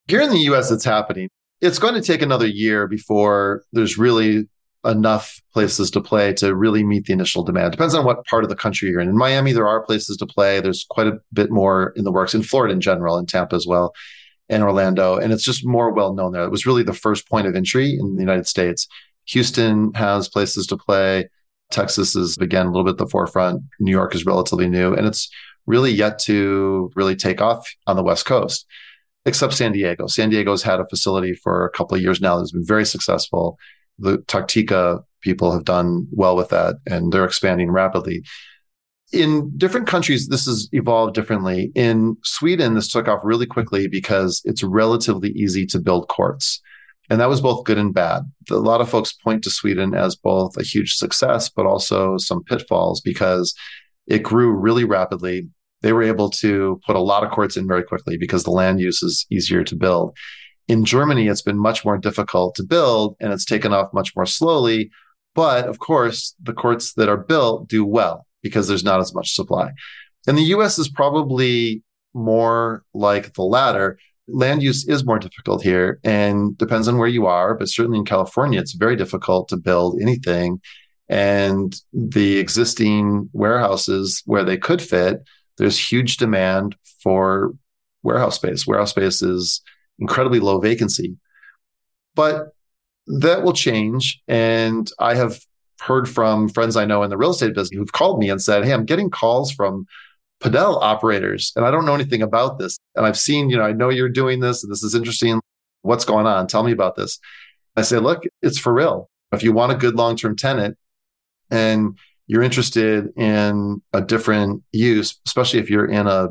Here 0.08 0.22
in 0.22 0.30
the 0.30 0.40
US, 0.52 0.72
it's 0.72 0.86
happening. 0.86 1.30
It's 1.62 1.80
going 1.80 1.94
to 1.96 2.02
take 2.02 2.22
another 2.22 2.48
year 2.48 2.88
before 2.88 3.64
there's 3.74 3.98
really 3.98 4.48
enough 4.86 5.42
places 5.54 5.92
to 5.92 6.02
play 6.02 6.34
to 6.34 6.56
really 6.56 6.84
meet 6.84 7.06
the 7.06 7.14
initial 7.14 7.44
demand. 7.44 7.72
Depends 7.72 7.94
on 7.94 8.06
what 8.06 8.26
part 8.26 8.44
of 8.44 8.50
the 8.50 8.56
country 8.56 8.90
you're 8.90 9.02
in. 9.02 9.10
In 9.10 9.18
Miami, 9.18 9.52
there 9.52 9.68
are 9.68 9.84
places 9.84 10.16
to 10.18 10.26
play. 10.26 10.62
There's 10.62 10.86
quite 10.90 11.08
a 11.08 11.20
bit 11.34 11.52
more 11.52 11.94
in 11.96 12.06
the 12.06 12.12
works 12.12 12.34
in 12.34 12.44
Florida 12.44 12.74
in 12.74 12.82
general, 12.82 13.18
in 13.18 13.26
Tampa 13.26 13.56
as 13.56 13.68
well, 13.68 13.94
and 14.48 14.64
Orlando. 14.64 15.18
And 15.18 15.34
it's 15.34 15.44
just 15.44 15.66
more 15.66 15.92
well 15.92 16.14
known 16.14 16.32
there. 16.32 16.44
It 16.44 16.52
was 16.52 16.66
really 16.66 16.84
the 16.84 16.94
first 16.94 17.28
point 17.28 17.48
of 17.48 17.56
entry 17.56 17.98
in 18.00 18.16
the 18.16 18.22
United 18.22 18.48
States. 18.48 18.88
Houston 19.26 19.94
has 19.94 20.30
places 20.30 20.66
to 20.68 20.78
play. 20.78 21.30
Texas 21.72 22.16
is 22.16 22.38
again 22.38 22.66
a 22.66 22.70
little 22.70 22.86
bit 22.86 22.92
at 22.92 22.98
the 22.98 23.08
forefront. 23.08 23.62
New 23.80 23.92
York 23.92 24.16
is 24.16 24.26
relatively 24.26 24.68
new 24.68 24.94
and 24.94 25.06
it's 25.06 25.30
really 25.68 25.92
yet 25.92 26.18
to 26.20 26.92
really 26.96 27.16
take 27.16 27.42
off 27.42 27.70
on 27.86 27.96
the 27.96 28.04
West 28.04 28.26
Coast, 28.26 28.66
except 29.26 29.54
San 29.54 29.72
Diego. 29.72 30.08
San 30.08 30.32
Diego's 30.32 30.64
had 30.64 30.80
a 30.80 30.88
facility 30.88 31.36
for 31.36 31.66
a 31.66 31.70
couple 31.70 31.96
of 31.96 32.02
years 32.02 32.22
now 32.22 32.38
that's 32.38 32.52
been 32.52 32.66
very 32.66 32.86
successful. 32.86 33.60
The 34.00 34.20
Tactika 34.20 35.04
people 35.22 35.52
have 35.52 35.66
done 35.66 36.08
well 36.12 36.36
with 36.36 36.50
that 36.50 36.78
and 36.86 37.12
they're 37.12 37.26
expanding 37.26 37.72
rapidly. 37.72 38.24
In 39.12 39.52
different 39.58 39.88
countries, 39.88 40.28
this 40.28 40.46
has 40.46 40.70
evolved 40.72 41.16
differently. 41.16 41.72
In 41.74 42.16
Sweden, 42.24 42.76
this 42.76 42.92
took 42.92 43.08
off 43.08 43.22
really 43.24 43.48
quickly 43.48 43.88
because 43.88 44.42
it's 44.46 44.64
relatively 44.64 45.32
easy 45.32 45.66
to 45.68 45.80
build 45.80 46.08
courts. 46.10 46.62
And 47.10 47.20
that 47.20 47.30
was 47.30 47.42
both 47.42 47.66
good 47.66 47.80
and 47.80 47.94
bad. 47.94 48.24
A 48.52 48.56
lot 48.56 48.82
of 48.82 48.90
folks 48.90 49.14
point 49.14 49.44
to 49.44 49.50
Sweden 49.50 49.96
as 49.96 50.16
both 50.16 50.56
a 50.58 50.64
huge 50.64 50.94
success, 50.94 51.50
but 51.50 51.66
also 51.66 52.18
some 52.18 52.44
pitfalls 52.44 53.02
because 53.02 53.56
it 54.06 54.22
grew 54.22 54.52
really 54.52 54.84
rapidly. 54.84 55.50
They 55.82 55.92
were 55.92 56.04
able 56.04 56.30
to 56.32 56.80
put 56.86 56.96
a 56.96 57.02
lot 57.02 57.24
of 57.24 57.32
courts 57.32 57.58
in 57.58 57.68
very 57.68 57.84
quickly 57.84 58.18
because 58.18 58.44
the 58.44 58.52
land 58.52 58.80
use 58.80 59.02
is 59.02 59.26
easier 59.32 59.64
to 59.64 59.76
build. 59.76 60.16
In 60.70 60.86
Germany, 60.86 61.28
it's 61.28 61.42
been 61.42 61.58
much 61.58 61.84
more 61.84 61.98
difficult 61.98 62.56
to 62.56 62.64
build 62.64 63.18
and 63.20 63.34
it's 63.34 63.44
taken 63.44 63.74
off 63.74 63.92
much 63.92 64.16
more 64.16 64.28
slowly. 64.28 64.92
But 65.36 65.68
of 65.68 65.80
course, 65.80 66.36
the 66.42 66.54
courts 66.54 66.94
that 66.94 67.10
are 67.10 67.18
built 67.18 67.68
do 67.68 67.84
well 67.84 68.26
because 68.44 68.68
there's 68.68 68.84
not 68.84 69.02
as 69.02 69.14
much 69.14 69.34
supply. 69.34 69.72
And 70.28 70.38
the 70.38 70.54
US 70.56 70.78
is 70.78 70.88
probably 70.88 71.84
more 72.14 72.84
like 72.94 73.34
the 73.34 73.44
latter 73.44 73.98
land 74.28 74.62
use 74.62 74.88
is 74.88 75.06
more 75.06 75.18
difficult 75.18 75.64
here 75.64 76.00
and 76.04 76.56
depends 76.58 76.88
on 76.88 77.00
where 77.00 77.08
you 77.08 77.26
are, 77.26 77.56
but 77.56 77.68
certainly 77.68 77.98
in 77.98 78.06
California, 78.06 78.60
it's 78.60 78.74
very 78.74 78.96
difficult 78.96 79.50
to 79.50 79.58
build 79.58 80.00
anything. 80.00 80.62
And 81.08 81.76
the 81.92 82.38
existing 82.38 83.30
warehouses 83.34 84.22
where 84.26 84.44
they 84.44 84.58
could 84.58 84.84
fit, 84.84 85.24
there's 85.58 85.92
huge 85.92 86.18
demand 86.18 86.76
for 87.02 87.54
warehouse 88.04 88.36
space. 88.36 88.68
Warehouse 88.68 88.92
space 88.92 89.24
is 89.24 89.62
incredibly 90.00 90.40
low 90.40 90.60
vacancy. 90.60 91.16
But 92.16 92.54
that 93.08 93.44
will 93.44 93.54
change. 93.54 94.22
And 94.28 94.90
I 95.00 95.16
have 95.16 95.40
heard 95.82 96.10
from 96.10 96.50
friends 96.50 96.76
I 96.76 96.86
know 96.86 97.04
in 97.04 97.10
the 97.10 97.18
real 97.18 97.32
estate 97.32 97.56
business 97.56 97.78
who've 97.78 97.92
called 97.92 98.20
me 98.20 98.30
and 98.30 98.42
said, 98.42 98.66
Hey, 98.66 98.74
I'm 98.74 98.86
getting 98.86 99.10
calls 99.10 99.52
from 99.52 99.86
Padel 100.42 100.82
operators, 100.82 101.52
and 101.56 101.66
I 101.66 101.72
don't 101.72 101.86
know 101.86 101.96
anything 101.96 102.22
about 102.22 102.60
this. 102.60 102.78
And 102.96 103.06
I've 103.06 103.18
seen, 103.18 103.50
you 103.50 103.58
know, 103.58 103.64
I 103.64 103.74
know 103.74 103.90
you're 103.90 104.10
doing 104.10 104.40
this, 104.40 104.64
and 104.64 104.72
this 104.72 104.84
is 104.84 104.96
interesting. 104.96 105.42
What's 105.82 106.06
going 106.06 106.28
on? 106.28 106.48
Tell 106.48 106.64
me 106.64 106.72
about 106.72 106.96
this. 106.96 107.20
I 107.76 107.82
say, 107.82 107.98
look, 107.98 108.24
it's 108.42 108.60
for 108.60 108.74
real. 108.74 109.10
If 109.32 109.44
you 109.44 109.54
want 109.54 109.72
a 109.72 109.76
good 109.76 109.96
long 109.96 110.16
term 110.16 110.36
tenant 110.36 110.78
and 111.52 111.98
you're 112.28 112.42
interested 112.42 113.10
in 113.18 113.82
a 113.94 114.02
different 114.02 114.64
use, 114.72 115.20
especially 115.26 115.60
if 115.60 115.70
you're 115.70 115.90
in 115.90 116.08
a 116.08 116.30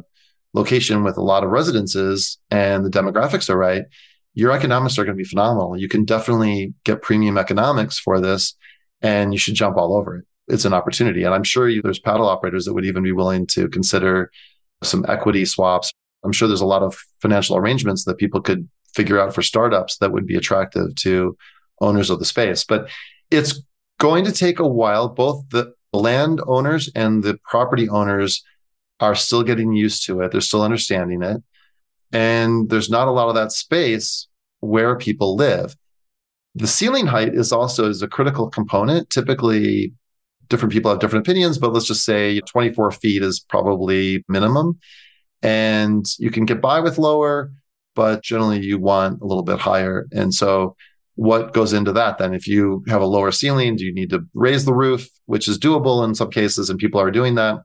location 0.59 1.05
with 1.05 1.17
a 1.17 1.23
lot 1.23 1.45
of 1.45 1.51
residences 1.51 2.39
and 2.51 2.85
the 2.85 2.91
demographics 2.91 3.49
are 3.49 3.57
right, 3.57 3.85
your 4.35 4.53
economics 4.53 4.99
are 4.99 5.05
going 5.05 5.17
to 5.17 5.23
be 5.23 5.29
phenomenal. 5.29 5.77
You 5.77 5.89
can 5.89 6.05
definitely 6.05 6.75
get 6.85 7.03
premium 7.03 7.39
economics 7.39 7.99
for 7.99 8.21
this 8.21 8.55
and 9.01 9.33
you 9.33 9.39
should 9.39 9.55
jump 9.55 9.77
all 9.77 9.97
over 9.97 10.17
it 10.19 10.25
it's 10.49 10.65
an 10.65 10.73
opportunity. 10.73 11.25
And 11.25 11.35
I'm 11.35 11.45
sure 11.45 11.69
you, 11.69 11.83
there's 11.83 12.01
padel 12.01 12.27
operators 12.27 12.65
that 12.65 12.75
would 12.75 12.87
even 12.87 13.03
be 13.03 13.13
willing 13.13 13.47
to 13.49 13.69
consider 13.69 14.31
some 14.83 15.05
equity 15.09 15.45
swaps. 15.45 15.93
I'm 16.25 16.33
sure 16.33 16.49
there's 16.49 16.61
a 16.61 16.67
lot 16.67 16.83
of 16.83 16.99
financial 17.21 17.57
arrangements 17.57 18.05
that 18.05 18.19
people 18.19 18.41
could 18.41 18.69
figure 18.95 19.21
out 19.21 19.35
for 19.35 19.43
startups 19.43 19.99
that 19.99 20.13
would 20.13 20.27
be 20.27 20.37
attractive 20.37 20.95
to 20.97 21.37
owners 21.81 22.11
of 22.11 22.19
the 22.19 22.25
space. 22.25 22.65
But 22.65 22.89
it's 23.31 23.63
going 24.01 24.25
to 24.25 24.33
take 24.33 24.59
a 24.59 24.67
while. 24.67 25.09
Both 25.09 25.49
the 25.51 25.73
land 25.93 26.41
owners 26.47 26.91
and 26.95 27.23
the 27.23 27.39
property 27.45 27.89
owners 27.89 28.43
are 29.01 29.15
still 29.15 29.43
getting 29.43 29.73
used 29.73 30.05
to 30.07 30.21
it. 30.21 30.33
They're 30.33 30.41
still 30.41 30.63
understanding 30.63 31.23
it. 31.23 31.43
And 32.13 32.69
there's 32.69 32.91
not 32.91 33.09
a 33.09 33.13
lot 33.13 33.29
of 33.29 33.35
that 33.35 33.53
space 33.53 34.29
where 34.61 34.97
people 34.97 35.37
live. 35.37 35.77
The 36.55 36.67
ceiling 36.67 37.07
height 37.07 37.35
is 37.35 37.53
also 37.53 37.89
is 37.89 38.03
a 38.03 38.09
critical 38.09 38.49
component. 38.49 39.11
Typically, 39.11 39.93
different 40.49 40.73
people 40.73 40.91
have 40.91 41.01
different 41.01 41.27
opinions, 41.27 41.59
but 41.59 41.73
let's 41.73 41.87
just 41.87 42.05
say 42.05 42.41
24 42.41 42.91
feet 42.93 43.23
is 43.23 43.41
probably 43.41 44.25
minimum. 44.29 44.79
And 45.43 46.05
you 46.19 46.31
can 46.31 46.47
get 46.47 46.61
by 46.61 46.81
with 46.81 46.99
lower, 46.99 47.53
but 47.95 48.23
generally 48.25 48.61
you 48.61 48.79
want 48.79 49.21
a 49.23 49.27
little 49.27 49.45
bit 49.45 49.59
higher. 49.59 50.07
And 50.13 50.35
so 50.35 50.75
what 51.15 51.53
goes 51.53 51.73
into 51.73 51.93
that 51.93 52.19
then? 52.19 52.35
If 52.35 52.49
you 52.49 52.85
have 52.89 53.03
a 53.03 53.07
lower 53.07 53.31
ceiling, 53.31 53.77
do 53.77 53.85
you 53.85 53.93
need 53.93 54.11
to 54.11 54.27
raise 54.35 54.65
the 54.65 54.75
roof, 54.75 55.09
which 55.27 55.47
is 55.47 55.59
doable 55.59 56.05
in 56.05 56.15
some 56.15 56.31
cases, 56.31 56.71
and 56.71 56.79
people 56.79 57.01
are 57.01 57.11
doing 57.11 57.35
that? 57.37 57.59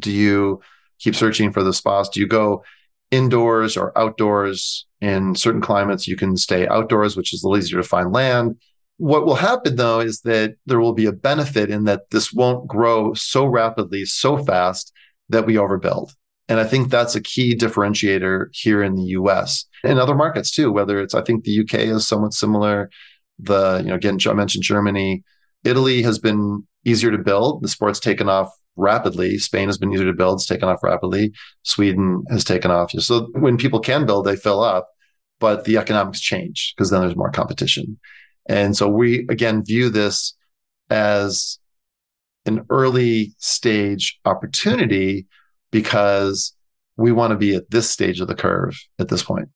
Do 0.00 0.10
you 0.10 0.60
keep 0.98 1.14
searching 1.14 1.52
for 1.52 1.62
the 1.62 1.72
spots? 1.72 2.08
Do 2.08 2.20
you 2.20 2.26
go 2.26 2.64
indoors 3.10 3.76
or 3.76 3.96
outdoors? 3.98 4.86
In 5.00 5.34
certain 5.34 5.60
climates, 5.60 6.06
you 6.06 6.14
can 6.16 6.36
stay 6.36 6.68
outdoors, 6.68 7.16
which 7.16 7.34
is 7.34 7.42
a 7.42 7.48
little 7.48 7.58
easier 7.60 7.82
to 7.82 7.88
find 7.88 8.12
land. 8.12 8.56
What 8.98 9.26
will 9.26 9.34
happen 9.34 9.74
though 9.74 9.98
is 9.98 10.20
that 10.20 10.54
there 10.66 10.78
will 10.78 10.92
be 10.92 11.06
a 11.06 11.12
benefit 11.12 11.70
in 11.70 11.84
that 11.84 12.10
this 12.10 12.32
won't 12.32 12.68
grow 12.68 13.12
so 13.14 13.44
rapidly, 13.44 14.04
so 14.04 14.38
fast 14.44 14.92
that 15.28 15.44
we 15.44 15.54
overbuild. 15.54 16.14
And 16.48 16.60
I 16.60 16.64
think 16.64 16.90
that's 16.90 17.16
a 17.16 17.20
key 17.20 17.56
differentiator 17.56 18.46
here 18.52 18.82
in 18.82 18.94
the 18.94 19.04
US 19.04 19.64
and 19.82 19.98
other 19.98 20.14
markets 20.14 20.50
too, 20.50 20.70
whether 20.70 21.00
it's, 21.00 21.14
I 21.14 21.22
think 21.22 21.42
the 21.42 21.60
UK 21.60 21.74
is 21.80 22.06
somewhat 22.06 22.34
similar. 22.34 22.90
The, 23.38 23.78
you 23.78 23.88
know, 23.88 23.94
again, 23.94 24.18
I 24.26 24.34
mentioned 24.34 24.62
Germany. 24.62 25.24
Italy 25.64 26.02
has 26.02 26.18
been 26.18 26.66
easier 26.84 27.10
to 27.10 27.18
build. 27.18 27.62
The 27.62 27.68
sport's 27.68 28.00
taken 28.00 28.28
off 28.28 28.52
rapidly. 28.76 29.38
Spain 29.38 29.68
has 29.68 29.78
been 29.78 29.92
easier 29.92 30.06
to 30.06 30.12
build. 30.12 30.38
It's 30.38 30.46
taken 30.46 30.68
off 30.68 30.82
rapidly. 30.82 31.32
Sweden 31.62 32.24
has 32.30 32.44
taken 32.44 32.70
off. 32.70 32.90
So 32.92 33.28
when 33.32 33.56
people 33.56 33.80
can 33.80 34.06
build, 34.06 34.26
they 34.26 34.36
fill 34.36 34.62
up, 34.62 34.88
but 35.40 35.64
the 35.64 35.76
economics 35.76 36.20
change 36.20 36.74
because 36.76 36.90
then 36.90 37.00
there's 37.00 37.16
more 37.16 37.30
competition. 37.30 37.98
And 38.48 38.76
so 38.76 38.88
we 38.88 39.26
again 39.28 39.64
view 39.64 39.88
this 39.88 40.34
as 40.90 41.58
an 42.44 42.64
early 42.70 43.34
stage 43.38 44.18
opportunity 44.24 45.26
because 45.70 46.54
we 46.96 47.12
want 47.12 47.30
to 47.30 47.36
be 47.36 47.54
at 47.54 47.70
this 47.70 47.88
stage 47.88 48.20
of 48.20 48.28
the 48.28 48.34
curve 48.34 48.78
at 48.98 49.08
this 49.08 49.22
point. 49.22 49.48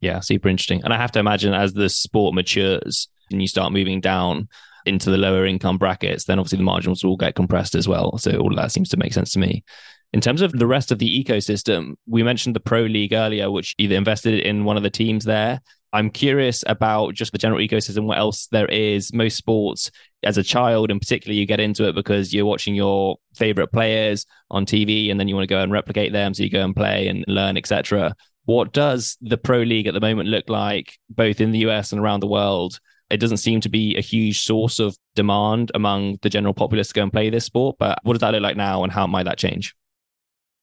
Yeah, 0.00 0.20
super 0.20 0.48
interesting. 0.48 0.82
And 0.84 0.92
I 0.92 0.96
have 0.96 1.12
to 1.12 1.20
imagine 1.20 1.54
as 1.54 1.72
the 1.72 1.88
sport 1.88 2.34
matures 2.34 3.08
and 3.30 3.40
you 3.40 3.48
start 3.48 3.72
moving 3.72 4.00
down 4.00 4.48
into 4.86 5.10
the 5.10 5.18
lower 5.18 5.46
income 5.46 5.78
brackets, 5.78 6.24
then 6.24 6.38
obviously 6.38 6.58
the 6.58 6.64
margins 6.64 7.04
will 7.04 7.16
get 7.16 7.34
compressed 7.34 7.74
as 7.74 7.88
well. 7.88 8.18
So 8.18 8.36
all 8.38 8.54
that 8.56 8.72
seems 8.72 8.88
to 8.90 8.96
make 8.96 9.12
sense 9.12 9.32
to 9.32 9.38
me. 9.38 9.64
In 10.12 10.20
terms 10.20 10.42
of 10.42 10.52
the 10.52 10.66
rest 10.66 10.92
of 10.92 10.98
the 10.98 11.24
ecosystem, 11.24 11.94
we 12.06 12.22
mentioned 12.22 12.54
the 12.54 12.60
Pro 12.60 12.82
League 12.82 13.14
earlier, 13.14 13.50
which 13.50 13.74
either 13.78 13.96
invested 13.96 14.40
in 14.40 14.64
one 14.64 14.76
of 14.76 14.82
the 14.82 14.90
teams 14.90 15.24
there 15.24 15.60
I'm 15.94 16.10
curious 16.10 16.64
about 16.66 17.14
just 17.14 17.32
the 17.32 17.38
general 17.38 17.60
ecosystem, 17.60 18.04
what 18.04 18.16
else 18.16 18.46
there 18.46 18.66
is. 18.66 19.12
Most 19.12 19.36
sports, 19.36 19.90
as 20.22 20.38
a 20.38 20.42
child 20.42 20.90
in 20.90 20.98
particular, 20.98 21.34
you 21.34 21.44
get 21.44 21.60
into 21.60 21.86
it 21.86 21.94
because 21.94 22.32
you're 22.32 22.46
watching 22.46 22.74
your 22.74 23.18
favorite 23.34 23.68
players 23.68 24.24
on 24.50 24.64
TV 24.64 25.10
and 25.10 25.20
then 25.20 25.28
you 25.28 25.34
want 25.34 25.46
to 25.46 25.54
go 25.54 25.60
and 25.60 25.70
replicate 25.70 26.12
them. 26.12 26.32
So 26.32 26.44
you 26.44 26.50
go 26.50 26.64
and 26.64 26.74
play 26.74 27.08
and 27.08 27.24
learn, 27.28 27.58
etc. 27.58 28.16
What 28.46 28.72
does 28.72 29.18
the 29.20 29.36
Pro 29.36 29.58
League 29.58 29.86
at 29.86 29.92
the 29.92 30.00
moment 30.00 30.30
look 30.30 30.48
like, 30.48 30.98
both 31.10 31.42
in 31.42 31.52
the 31.52 31.66
US 31.70 31.92
and 31.92 32.00
around 32.00 32.20
the 32.20 32.26
world? 32.26 32.80
It 33.12 33.20
doesn't 33.20 33.36
seem 33.36 33.60
to 33.60 33.68
be 33.68 33.96
a 33.96 34.00
huge 34.00 34.40
source 34.40 34.78
of 34.78 34.96
demand 35.14 35.70
among 35.74 36.18
the 36.22 36.30
general 36.30 36.54
populace 36.54 36.88
to 36.88 36.94
go 36.94 37.02
and 37.02 37.12
play 37.12 37.30
this 37.30 37.44
sport. 37.44 37.76
But 37.78 37.98
what 38.02 38.14
does 38.14 38.20
that 38.20 38.32
look 38.32 38.42
like 38.42 38.56
now 38.56 38.82
and 38.82 38.92
how 38.92 39.06
might 39.06 39.24
that 39.24 39.38
change? 39.38 39.74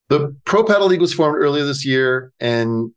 The 0.10 0.36
Pro 0.44 0.64
Padel 0.64 0.90
League 0.90 1.02
was 1.02 1.14
formed 1.14 1.38
earlier 1.38 1.64
this 1.64 1.86
year, 1.86 2.34
and 2.40 2.92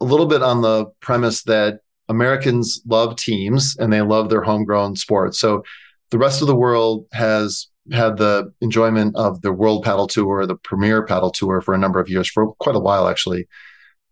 a 0.00 0.04
little 0.04 0.26
bit 0.26 0.42
on 0.42 0.62
the 0.62 0.86
premise 1.00 1.42
that 1.44 1.80
Americans 2.08 2.80
love 2.86 3.16
teams 3.16 3.76
and 3.78 3.92
they 3.92 4.02
love 4.02 4.30
their 4.30 4.42
homegrown 4.42 4.96
sports. 4.96 5.38
So 5.38 5.64
the 6.10 6.18
rest 6.18 6.42
of 6.42 6.46
the 6.46 6.54
world 6.54 7.06
has 7.12 7.68
had 7.92 8.16
the 8.18 8.52
enjoyment 8.60 9.16
of 9.16 9.42
the 9.42 9.52
World 9.52 9.84
Padel 9.84 10.08
Tour, 10.08 10.46
the 10.46 10.56
Premier 10.56 11.04
Padel 11.04 11.32
Tour 11.32 11.60
for 11.60 11.74
a 11.74 11.78
number 11.78 12.00
of 12.00 12.08
years, 12.08 12.28
for 12.28 12.54
quite 12.54 12.76
a 12.76 12.80
while 12.80 13.08
actually. 13.08 13.48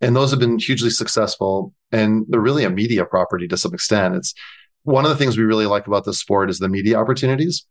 And 0.01 0.17
those 0.17 0.31
have 0.31 0.41
been 0.41 0.59
hugely 0.59 0.91
successful 0.91 1.73
and 1.93 2.25
they're 2.29 2.41
really 2.41 2.65
a 2.65 2.71
media 2.71 3.05
property 3.05 3.47
to 3.49 3.57
some 3.57 3.75
extent. 3.75 4.17
It's 4.17 4.35
one 4.85 5.05
of 5.05 5.11
the 5.11 5.17
things 5.17 5.37
we 5.37 5.45
really 5.45 5.67
like 5.67 5.87
about 5.87 6.05
this 6.05 6.19
sport 6.19 6.51
is 6.51 6.59
the 6.59 6.69
media 6.69 6.99
opportunities. 6.99 7.67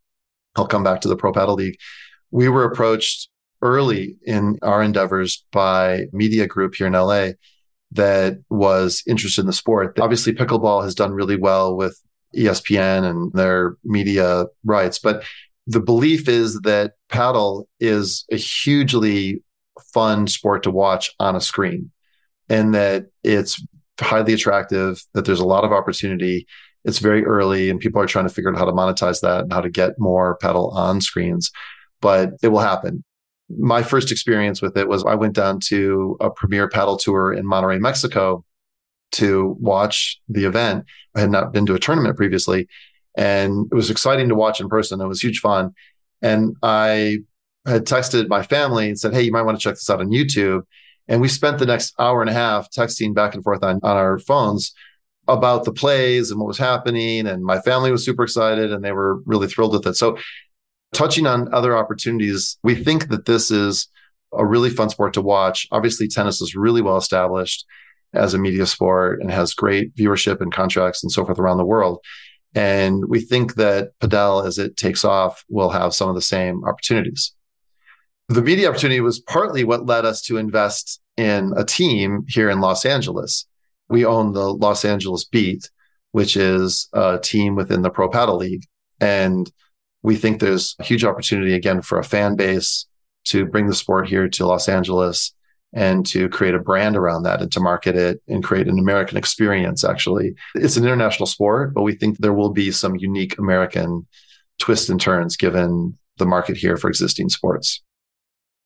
I'll 0.55 0.67
come 0.67 0.83
back 0.83 1.01
to 1.01 1.07
the 1.07 1.15
Pro 1.15 1.31
Padel 1.31 1.55
League. 1.55 1.77
We 2.31 2.49
were 2.49 2.63
approached 2.63 3.29
early 3.61 4.15
in 4.23 4.57
our 4.61 4.81
endeavors 4.81 5.45
by 5.51 6.05
media 6.11 6.47
group 6.47 6.75
here 6.75 6.87
in 6.87 6.93
LA 6.93 7.31
that 7.91 8.39
was 8.49 9.03
interested 9.07 9.41
in 9.41 9.47
the 9.47 9.53
sport. 9.53 9.99
Obviously, 9.99 10.33
pickleball 10.33 10.83
has 10.83 10.95
done 10.95 11.11
really 11.11 11.35
well 11.35 11.75
with 11.75 12.01
ESPN 12.35 13.03
and 13.03 13.33
their 13.33 13.75
media 13.83 14.45
rights, 14.63 14.97
but 14.97 15.23
the 15.67 15.81
belief 15.81 16.27
is 16.27 16.59
that 16.61 16.93
padel 17.09 17.65
is 17.79 18.25
a 18.31 18.37
hugely 18.37 19.43
fun 19.93 20.27
sport 20.27 20.63
to 20.63 20.71
watch 20.71 21.11
on 21.19 21.35
a 21.35 21.41
screen 21.41 21.91
and 22.49 22.73
that 22.73 23.07
it's 23.23 23.63
highly 23.99 24.33
attractive, 24.33 25.03
that 25.13 25.25
there's 25.25 25.39
a 25.39 25.45
lot 25.45 25.63
of 25.63 25.71
opportunity. 25.71 26.47
It's 26.83 26.99
very 26.99 27.25
early 27.25 27.69
and 27.69 27.79
people 27.79 28.01
are 28.01 28.07
trying 28.07 28.27
to 28.27 28.33
figure 28.33 28.51
out 28.51 28.57
how 28.57 28.65
to 28.65 28.71
monetize 28.71 29.21
that 29.21 29.43
and 29.43 29.53
how 29.53 29.61
to 29.61 29.69
get 29.69 29.99
more 29.99 30.37
padel 30.41 30.73
on 30.73 31.01
screens, 31.01 31.51
but 32.01 32.31
it 32.41 32.49
will 32.49 32.59
happen. 32.59 33.03
My 33.49 33.83
first 33.83 34.11
experience 34.11 34.61
with 34.61 34.77
it 34.77 34.87
was 34.87 35.03
I 35.03 35.15
went 35.15 35.33
down 35.33 35.59
to 35.67 36.17
a 36.19 36.29
premier 36.29 36.69
padel 36.69 36.99
tour 36.99 37.33
in 37.33 37.45
Monterrey, 37.45 37.79
Mexico 37.79 38.43
to 39.13 39.57
watch 39.59 40.19
the 40.29 40.45
event. 40.45 40.85
I 41.15 41.19
had 41.19 41.31
not 41.31 41.51
been 41.51 41.65
to 41.65 41.75
a 41.75 41.79
tournament 41.79 42.15
previously 42.15 42.67
and 43.15 43.67
it 43.71 43.75
was 43.75 43.89
exciting 43.89 44.29
to 44.29 44.35
watch 44.35 44.61
in 44.61 44.69
person. 44.69 45.01
It 45.01 45.07
was 45.07 45.21
huge 45.21 45.39
fun. 45.39 45.73
And 46.21 46.55
I 46.63 47.19
had 47.65 47.85
texted 47.85 48.27
my 48.29 48.41
family 48.43 48.87
and 48.87 48.99
said, 48.99 49.13
Hey, 49.13 49.21
you 49.23 49.31
might 49.31 49.41
want 49.43 49.59
to 49.59 49.63
check 49.63 49.75
this 49.75 49.89
out 49.89 49.99
on 49.99 50.09
YouTube. 50.09 50.61
And 51.07 51.19
we 51.19 51.27
spent 51.27 51.59
the 51.59 51.65
next 51.65 51.93
hour 51.99 52.21
and 52.21 52.29
a 52.29 52.33
half 52.33 52.69
texting 52.71 53.13
back 53.13 53.35
and 53.35 53.43
forth 53.43 53.63
on, 53.63 53.79
on 53.83 53.97
our 53.97 54.17
phones 54.17 54.73
about 55.27 55.63
the 55.63 55.71
plays 55.71 56.31
and 56.31 56.39
what 56.39 56.47
was 56.47 56.57
happening. 56.57 57.27
And 57.27 57.43
my 57.43 57.59
family 57.61 57.91
was 57.91 58.03
super 58.03 58.23
excited 58.23 58.71
and 58.71 58.83
they 58.83 58.91
were 58.91 59.21
really 59.25 59.47
thrilled 59.47 59.73
with 59.73 59.87
it. 59.87 59.95
So, 59.95 60.17
touching 60.93 61.25
on 61.25 61.53
other 61.53 61.77
opportunities, 61.77 62.57
we 62.63 62.75
think 62.75 63.09
that 63.09 63.25
this 63.25 63.49
is 63.49 63.87
a 64.33 64.45
really 64.45 64.69
fun 64.69 64.89
sport 64.89 65.13
to 65.13 65.21
watch. 65.21 65.67
Obviously, 65.71 66.07
tennis 66.07 66.41
is 66.41 66.55
really 66.55 66.81
well 66.81 66.97
established 66.97 67.65
as 68.13 68.33
a 68.33 68.39
media 68.39 68.65
sport 68.65 69.21
and 69.21 69.31
has 69.31 69.53
great 69.53 69.95
viewership 69.95 70.41
and 70.41 70.53
contracts 70.53 71.03
and 71.03 71.11
so 71.11 71.25
forth 71.25 71.39
around 71.39 71.57
the 71.57 71.65
world. 71.65 71.99
And 72.53 73.05
we 73.07 73.21
think 73.21 73.55
that 73.55 73.91
Padel, 73.99 74.45
as 74.45 74.57
it 74.57 74.75
takes 74.75 75.05
off, 75.05 75.45
will 75.49 75.69
have 75.69 75.93
some 75.93 76.09
of 76.09 76.15
the 76.15 76.21
same 76.21 76.63
opportunities. 76.65 77.33
The 78.27 78.41
media 78.41 78.69
opportunity 78.69 78.99
was 78.99 79.19
partly 79.19 79.63
what 79.63 79.85
led 79.85 80.05
us 80.05 80.21
to 80.23 80.37
invest 80.37 81.01
in 81.17 81.53
a 81.55 81.63
team 81.63 82.25
here 82.27 82.49
in 82.49 82.59
Los 82.59 82.85
Angeles. 82.85 83.45
We 83.91 84.05
own 84.05 84.33
the 84.33 84.53
Los 84.53 84.85
Angeles 84.85 85.25
Beat, 85.25 85.69
which 86.11 86.37
is 86.37 86.89
a 86.93 87.19
team 87.21 87.55
within 87.55 87.81
the 87.81 87.89
Pro 87.89 88.09
Padel 88.09 88.39
League. 88.39 88.65
And 88.99 89.51
we 90.01 90.15
think 90.15 90.39
there's 90.39 90.75
a 90.79 90.83
huge 90.83 91.03
opportunity 91.03 91.53
again 91.53 91.81
for 91.81 91.99
a 91.99 92.03
fan 92.03 92.35
base 92.35 92.87
to 93.25 93.45
bring 93.45 93.67
the 93.67 93.75
sport 93.75 94.07
here 94.07 94.27
to 94.29 94.47
Los 94.47 94.67
Angeles 94.67 95.33
and 95.73 96.05
to 96.05 96.27
create 96.29 96.55
a 96.55 96.59
brand 96.59 96.97
around 96.97 97.23
that 97.23 97.41
and 97.41 97.51
to 97.51 97.59
market 97.59 97.95
it 97.95 98.21
and 98.27 98.43
create 98.43 98.67
an 98.67 98.79
American 98.79 99.17
experience. 99.17 99.83
Actually, 99.83 100.33
it's 100.55 100.77
an 100.77 100.83
international 100.83 101.27
sport, 101.27 101.73
but 101.73 101.83
we 101.83 101.93
think 101.93 102.17
there 102.17 102.33
will 102.33 102.51
be 102.51 102.71
some 102.71 102.95
unique 102.95 103.37
American 103.37 104.07
twists 104.57 104.89
and 104.89 104.99
turns 104.99 105.37
given 105.37 105.97
the 106.17 106.25
market 106.25 106.57
here 106.57 106.77
for 106.77 106.89
existing 106.89 107.29
sports. 107.29 107.81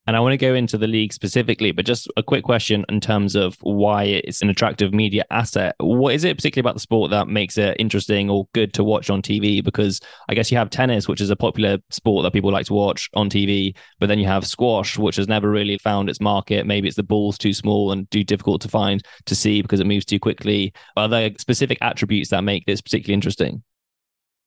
And 0.08 0.16
I 0.16 0.20
want 0.20 0.34
to 0.34 0.38
go 0.38 0.53
into 0.53 0.78
the 0.78 0.88
league 0.88 1.14
specifically, 1.14 1.72
but 1.72 1.86
just 1.86 2.08
a 2.16 2.22
quick 2.22 2.43
question 2.43 2.86
in 2.89 2.99
terms 3.01 3.36
of 3.36 3.58
why 3.62 4.03
it's 4.03 4.43
an 4.43 4.49
attractive 4.49 4.93
media 4.93 5.26
asset. 5.32 5.76
What 5.80 6.14
is 6.14 6.24
it 6.24 6.38
particularly 6.38 6.64
about 6.64 6.76
the 6.76 6.82
sport 6.82 7.10
that 7.10 7.28
makes 7.28 7.58
it 7.58 7.76
interesting 7.80 8.30
or 8.30 8.47
good 8.53 8.72
to 8.76 8.84
watch 8.84 9.10
on 9.10 9.24
TV? 9.24 9.64
Because 9.64 9.99
I 10.30 10.36
guess 10.36 10.51
you 10.51 10.58
have 10.58 10.70
tennis, 10.70 11.08
which 11.08 11.22
is 11.22 11.32
a 11.32 11.36
popular 11.36 11.80
sport 11.89 12.24
that 12.24 12.34
people 12.34 12.51
like 12.51 12.68
to 12.68 12.74
watch 12.74 13.10
on 13.16 13.32
TV, 13.32 13.76
but 13.99 14.06
then 14.08 14.20
you 14.20 14.28
have 14.28 14.45
squash, 14.45 14.95
which 14.95 15.16
has 15.16 15.28
never 15.28 15.49
really 15.49 15.80
found 15.80 16.08
its 16.08 16.22
market. 16.22 16.68
Maybe 16.68 16.88
it's 16.88 16.97
the 16.97 17.03
ball's 17.03 17.39
too 17.39 17.53
small 17.53 17.91
and 17.91 18.10
too 18.12 18.24
difficult 18.24 18.62
to 18.62 18.68
find 18.68 19.03
to 19.26 19.36
see 19.36 19.64
because 19.64 19.80
it 19.80 19.88
moves 19.88 20.06
too 20.06 20.20
quickly. 20.20 20.72
Are 20.95 21.08
there 21.08 21.32
specific 21.39 21.80
attributes 21.82 22.30
that 22.30 22.43
make 22.43 22.68
this 22.68 22.80
particularly 22.80 23.16
interesting? 23.16 23.64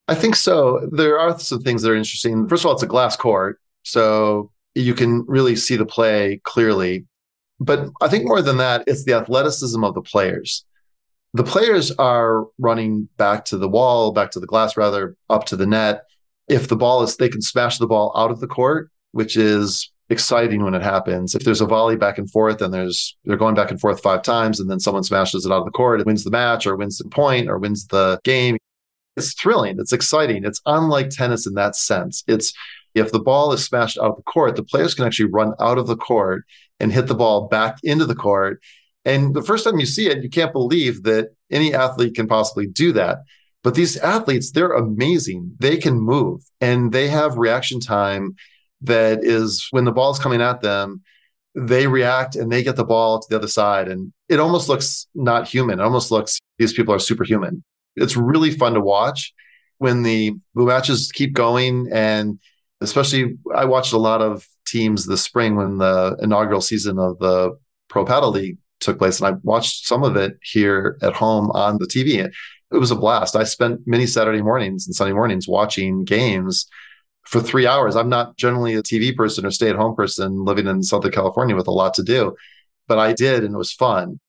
I 0.06 0.14
think 0.14 0.36
so. 0.36 0.88
There 0.92 1.18
are 1.18 1.36
some 1.38 1.62
things 1.62 1.82
that 1.82 1.90
are 1.90 1.96
interesting. 1.96 2.46
First 2.46 2.62
of 2.62 2.68
all, 2.68 2.74
it's 2.74 2.84
a 2.84 2.86
glass 2.86 3.16
court. 3.16 3.60
So 3.82 4.52
you 4.78 4.94
can 4.94 5.24
really 5.26 5.56
see 5.56 5.76
the 5.76 5.86
play 5.86 6.40
clearly. 6.44 7.06
But 7.60 7.88
I 8.00 8.08
think 8.08 8.26
more 8.26 8.42
than 8.42 8.58
that, 8.58 8.84
it's 8.86 9.04
the 9.04 9.14
athleticism 9.14 9.82
of 9.82 9.94
the 9.94 10.02
players. 10.02 10.64
The 11.34 11.44
players 11.44 11.90
are 11.92 12.46
running 12.58 13.08
back 13.16 13.44
to 13.46 13.58
the 13.58 13.68
wall, 13.68 14.12
back 14.12 14.30
to 14.32 14.40
the 14.40 14.46
glass, 14.46 14.76
rather, 14.76 15.16
up 15.28 15.44
to 15.46 15.56
the 15.56 15.66
net. 15.66 16.04
If 16.48 16.68
the 16.68 16.76
ball 16.76 17.02
is, 17.02 17.16
they 17.16 17.28
can 17.28 17.42
smash 17.42 17.78
the 17.78 17.86
ball 17.86 18.12
out 18.16 18.30
of 18.30 18.40
the 18.40 18.46
court, 18.46 18.90
which 19.12 19.36
is 19.36 19.90
exciting 20.08 20.64
when 20.64 20.74
it 20.74 20.82
happens. 20.82 21.34
If 21.34 21.44
there's 21.44 21.60
a 21.60 21.66
volley 21.66 21.96
back 21.96 22.16
and 22.16 22.30
forth 22.30 22.62
and 22.62 22.72
there's 22.72 23.16
they're 23.24 23.36
going 23.36 23.54
back 23.54 23.70
and 23.70 23.80
forth 23.80 24.00
five 24.02 24.22
times 24.22 24.58
and 24.58 24.70
then 24.70 24.80
someone 24.80 25.02
smashes 25.02 25.44
it 25.44 25.52
out 25.52 25.58
of 25.58 25.64
the 25.66 25.70
court, 25.70 26.00
it 26.00 26.06
wins 26.06 26.24
the 26.24 26.30
match 26.30 26.66
or 26.66 26.76
wins 26.76 26.96
the 26.98 27.08
point 27.08 27.48
or 27.48 27.58
wins 27.58 27.86
the 27.88 28.18
game. 28.24 28.56
It's 29.16 29.34
thrilling. 29.34 29.76
It's 29.78 29.92
exciting. 29.92 30.44
It's 30.44 30.62
unlike 30.64 31.10
tennis 31.10 31.46
in 31.46 31.54
that 31.54 31.76
sense. 31.76 32.24
It's 32.26 32.54
if 32.98 33.12
the 33.12 33.20
ball 33.20 33.52
is 33.52 33.64
smashed 33.64 33.98
out 33.98 34.10
of 34.10 34.16
the 34.16 34.22
court, 34.22 34.56
the 34.56 34.62
players 34.62 34.94
can 34.94 35.04
actually 35.04 35.30
run 35.30 35.54
out 35.60 35.78
of 35.78 35.86
the 35.86 35.96
court 35.96 36.44
and 36.80 36.92
hit 36.92 37.06
the 37.06 37.14
ball 37.14 37.48
back 37.48 37.78
into 37.82 38.04
the 38.04 38.14
court. 38.14 38.60
And 39.04 39.34
the 39.34 39.42
first 39.42 39.64
time 39.64 39.78
you 39.78 39.86
see 39.86 40.08
it, 40.08 40.22
you 40.22 40.30
can't 40.30 40.52
believe 40.52 41.02
that 41.04 41.30
any 41.50 41.74
athlete 41.74 42.14
can 42.14 42.28
possibly 42.28 42.66
do 42.66 42.92
that. 42.92 43.18
But 43.64 43.74
these 43.74 43.96
athletes, 43.96 44.52
they're 44.52 44.72
amazing. 44.72 45.56
They 45.58 45.76
can 45.76 46.00
move 46.00 46.42
and 46.60 46.92
they 46.92 47.08
have 47.08 47.38
reaction 47.38 47.80
time 47.80 48.36
that 48.82 49.24
is 49.24 49.66
when 49.70 49.84
the 49.84 49.92
ball's 49.92 50.18
coming 50.18 50.40
at 50.40 50.62
them, 50.62 51.02
they 51.54 51.86
react 51.86 52.36
and 52.36 52.52
they 52.52 52.62
get 52.62 52.76
the 52.76 52.84
ball 52.84 53.18
to 53.18 53.26
the 53.28 53.36
other 53.36 53.48
side. 53.48 53.88
And 53.88 54.12
it 54.28 54.38
almost 54.38 54.68
looks 54.68 55.06
not 55.14 55.48
human. 55.48 55.80
It 55.80 55.82
almost 55.82 56.10
looks 56.10 56.38
these 56.58 56.72
people 56.72 56.94
are 56.94 57.00
superhuman. 57.00 57.64
It's 57.96 58.16
really 58.16 58.52
fun 58.52 58.74
to 58.74 58.80
watch 58.80 59.32
when 59.78 60.02
the, 60.02 60.34
the 60.54 60.64
matches 60.64 61.10
keep 61.12 61.32
going 61.32 61.88
and 61.92 62.38
especially 62.80 63.36
I 63.54 63.64
watched 63.64 63.92
a 63.92 63.98
lot 63.98 64.22
of 64.22 64.46
teams 64.66 65.06
this 65.06 65.22
spring 65.22 65.56
when 65.56 65.78
the 65.78 66.16
inaugural 66.20 66.60
season 66.60 66.98
of 66.98 67.18
the 67.18 67.58
Pro 67.88 68.04
Padel 68.04 68.32
League 68.32 68.58
took 68.80 68.98
place, 68.98 69.20
and 69.20 69.34
I 69.34 69.38
watched 69.42 69.86
some 69.86 70.04
of 70.04 70.16
it 70.16 70.38
here 70.42 70.98
at 71.02 71.14
home 71.14 71.50
on 71.50 71.78
the 71.78 71.86
TV. 71.86 72.30
It 72.70 72.76
was 72.76 72.90
a 72.90 72.96
blast. 72.96 73.34
I 73.34 73.44
spent 73.44 73.80
many 73.86 74.06
Saturday 74.06 74.42
mornings 74.42 74.86
and 74.86 74.94
Sunday 74.94 75.14
mornings 75.14 75.48
watching 75.48 76.04
games 76.04 76.66
for 77.24 77.40
three 77.40 77.66
hours. 77.66 77.96
I'm 77.96 78.08
not 78.08 78.36
generally 78.36 78.74
a 78.74 78.82
TV 78.82 79.14
person 79.16 79.44
or 79.46 79.50
stay 79.50 79.70
at 79.70 79.76
home 79.76 79.96
person 79.96 80.44
living 80.44 80.66
in 80.66 80.82
Southern 80.82 81.12
California 81.12 81.56
with 81.56 81.66
a 81.66 81.72
lot 81.72 81.94
to 81.94 82.02
do, 82.02 82.36
but 82.86 82.98
I 82.98 83.14
did, 83.14 83.42
and 83.42 83.54
it 83.54 83.58
was 83.58 83.72
fun. 83.72 84.20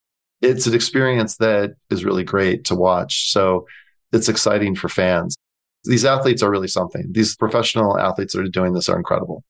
It's 0.42 0.68
an 0.68 0.74
experience 0.74 1.36
that 1.38 1.72
is 1.90 2.06
really 2.06 2.24
great 2.24 2.66
to 2.66 2.76
watch. 2.76 3.32
So 3.32 3.68
it's 4.12 4.30
exciting 4.30 4.76
for 4.76 4.90
fans 4.90 5.36
these 5.84 6.06
athletes 6.06 6.44
are 6.44 6.52
really 6.52 6.68
something. 6.68 7.06
These 7.12 7.36
professional 7.36 7.98
athletes 7.98 8.34
that 8.34 8.42
are 8.42 8.50
doing 8.50 8.74
this 8.74 8.90
are 8.90 8.98
incredible. 8.98 9.44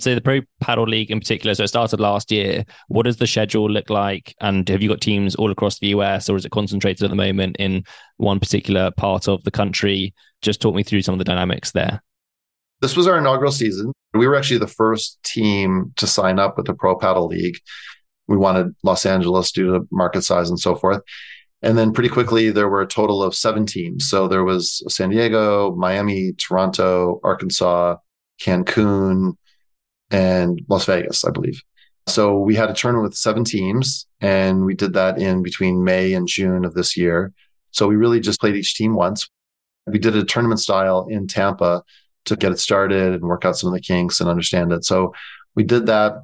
So 0.00 0.14
the 0.14 0.20
Pro 0.20 0.40
Padel 0.62 0.86
League 0.86 1.10
in 1.10 1.18
particular, 1.18 1.54
so 1.54 1.64
it 1.64 1.68
started 1.68 1.98
last 1.98 2.30
year. 2.30 2.64
What 2.86 3.02
does 3.02 3.16
the 3.16 3.26
schedule 3.26 3.68
look 3.68 3.90
like? 3.90 4.34
And 4.40 4.68
have 4.68 4.80
you 4.80 4.88
got 4.88 5.00
teams 5.00 5.34
all 5.34 5.50
across 5.50 5.80
the 5.80 5.88
US 5.88 6.28
or 6.28 6.36
is 6.36 6.44
it 6.44 6.52
concentrated 6.52 7.02
at 7.02 7.10
the 7.10 7.16
moment 7.16 7.56
in 7.58 7.82
one 8.16 8.38
particular 8.38 8.92
part 8.92 9.26
of 9.26 9.42
the 9.42 9.50
country? 9.50 10.14
Just 10.40 10.60
talk 10.60 10.74
me 10.74 10.84
through 10.84 11.02
some 11.02 11.14
of 11.14 11.18
the 11.18 11.24
dynamics 11.24 11.72
there. 11.72 12.00
This 12.80 12.96
was 12.96 13.08
our 13.08 13.18
inaugural 13.18 13.50
season. 13.50 13.92
We 14.14 14.28
were 14.28 14.36
actually 14.36 14.60
the 14.60 14.68
first 14.68 15.20
team 15.24 15.92
to 15.96 16.06
sign 16.06 16.38
up 16.38 16.56
with 16.56 16.66
the 16.66 16.74
Pro 16.74 16.96
Padel 16.96 17.28
League. 17.28 17.58
We 18.28 18.36
wanted 18.36 18.76
Los 18.84 19.04
Angeles 19.04 19.50
due 19.50 19.72
to 19.72 19.88
market 19.90 20.22
size 20.22 20.48
and 20.48 20.60
so 20.60 20.76
forth. 20.76 21.02
And 21.62 21.76
then 21.76 21.92
pretty 21.92 22.08
quickly, 22.08 22.50
there 22.50 22.68
were 22.68 22.82
a 22.82 22.86
total 22.86 23.22
of 23.22 23.34
seven 23.34 23.66
teams. 23.66 24.08
So 24.08 24.28
there 24.28 24.44
was 24.44 24.82
San 24.88 25.10
Diego, 25.10 25.74
Miami, 25.74 26.32
Toronto, 26.32 27.20
Arkansas, 27.24 27.96
Cancun, 28.40 29.36
and 30.10 30.60
Las 30.68 30.84
Vegas, 30.84 31.24
I 31.24 31.30
believe. 31.30 31.60
So 32.06 32.38
we 32.38 32.54
had 32.54 32.70
a 32.70 32.74
tournament 32.74 33.08
with 33.08 33.18
seven 33.18 33.44
teams, 33.44 34.06
and 34.20 34.64
we 34.64 34.74
did 34.74 34.94
that 34.94 35.18
in 35.18 35.42
between 35.42 35.84
May 35.84 36.14
and 36.14 36.26
June 36.28 36.64
of 36.64 36.74
this 36.74 36.96
year. 36.96 37.32
So 37.72 37.86
we 37.86 37.96
really 37.96 38.20
just 38.20 38.40
played 38.40 38.56
each 38.56 38.74
team 38.74 38.94
once. 38.94 39.28
We 39.86 39.98
did 39.98 40.16
a 40.16 40.24
tournament 40.24 40.60
style 40.60 41.06
in 41.10 41.26
Tampa 41.26 41.82
to 42.26 42.36
get 42.36 42.52
it 42.52 42.60
started 42.60 43.14
and 43.14 43.22
work 43.22 43.44
out 43.44 43.56
some 43.56 43.68
of 43.68 43.74
the 43.74 43.80
kinks 43.80 44.20
and 44.20 44.30
understand 44.30 44.72
it. 44.72 44.84
So 44.84 45.12
we 45.54 45.64
did 45.64 45.86
that. 45.86 46.22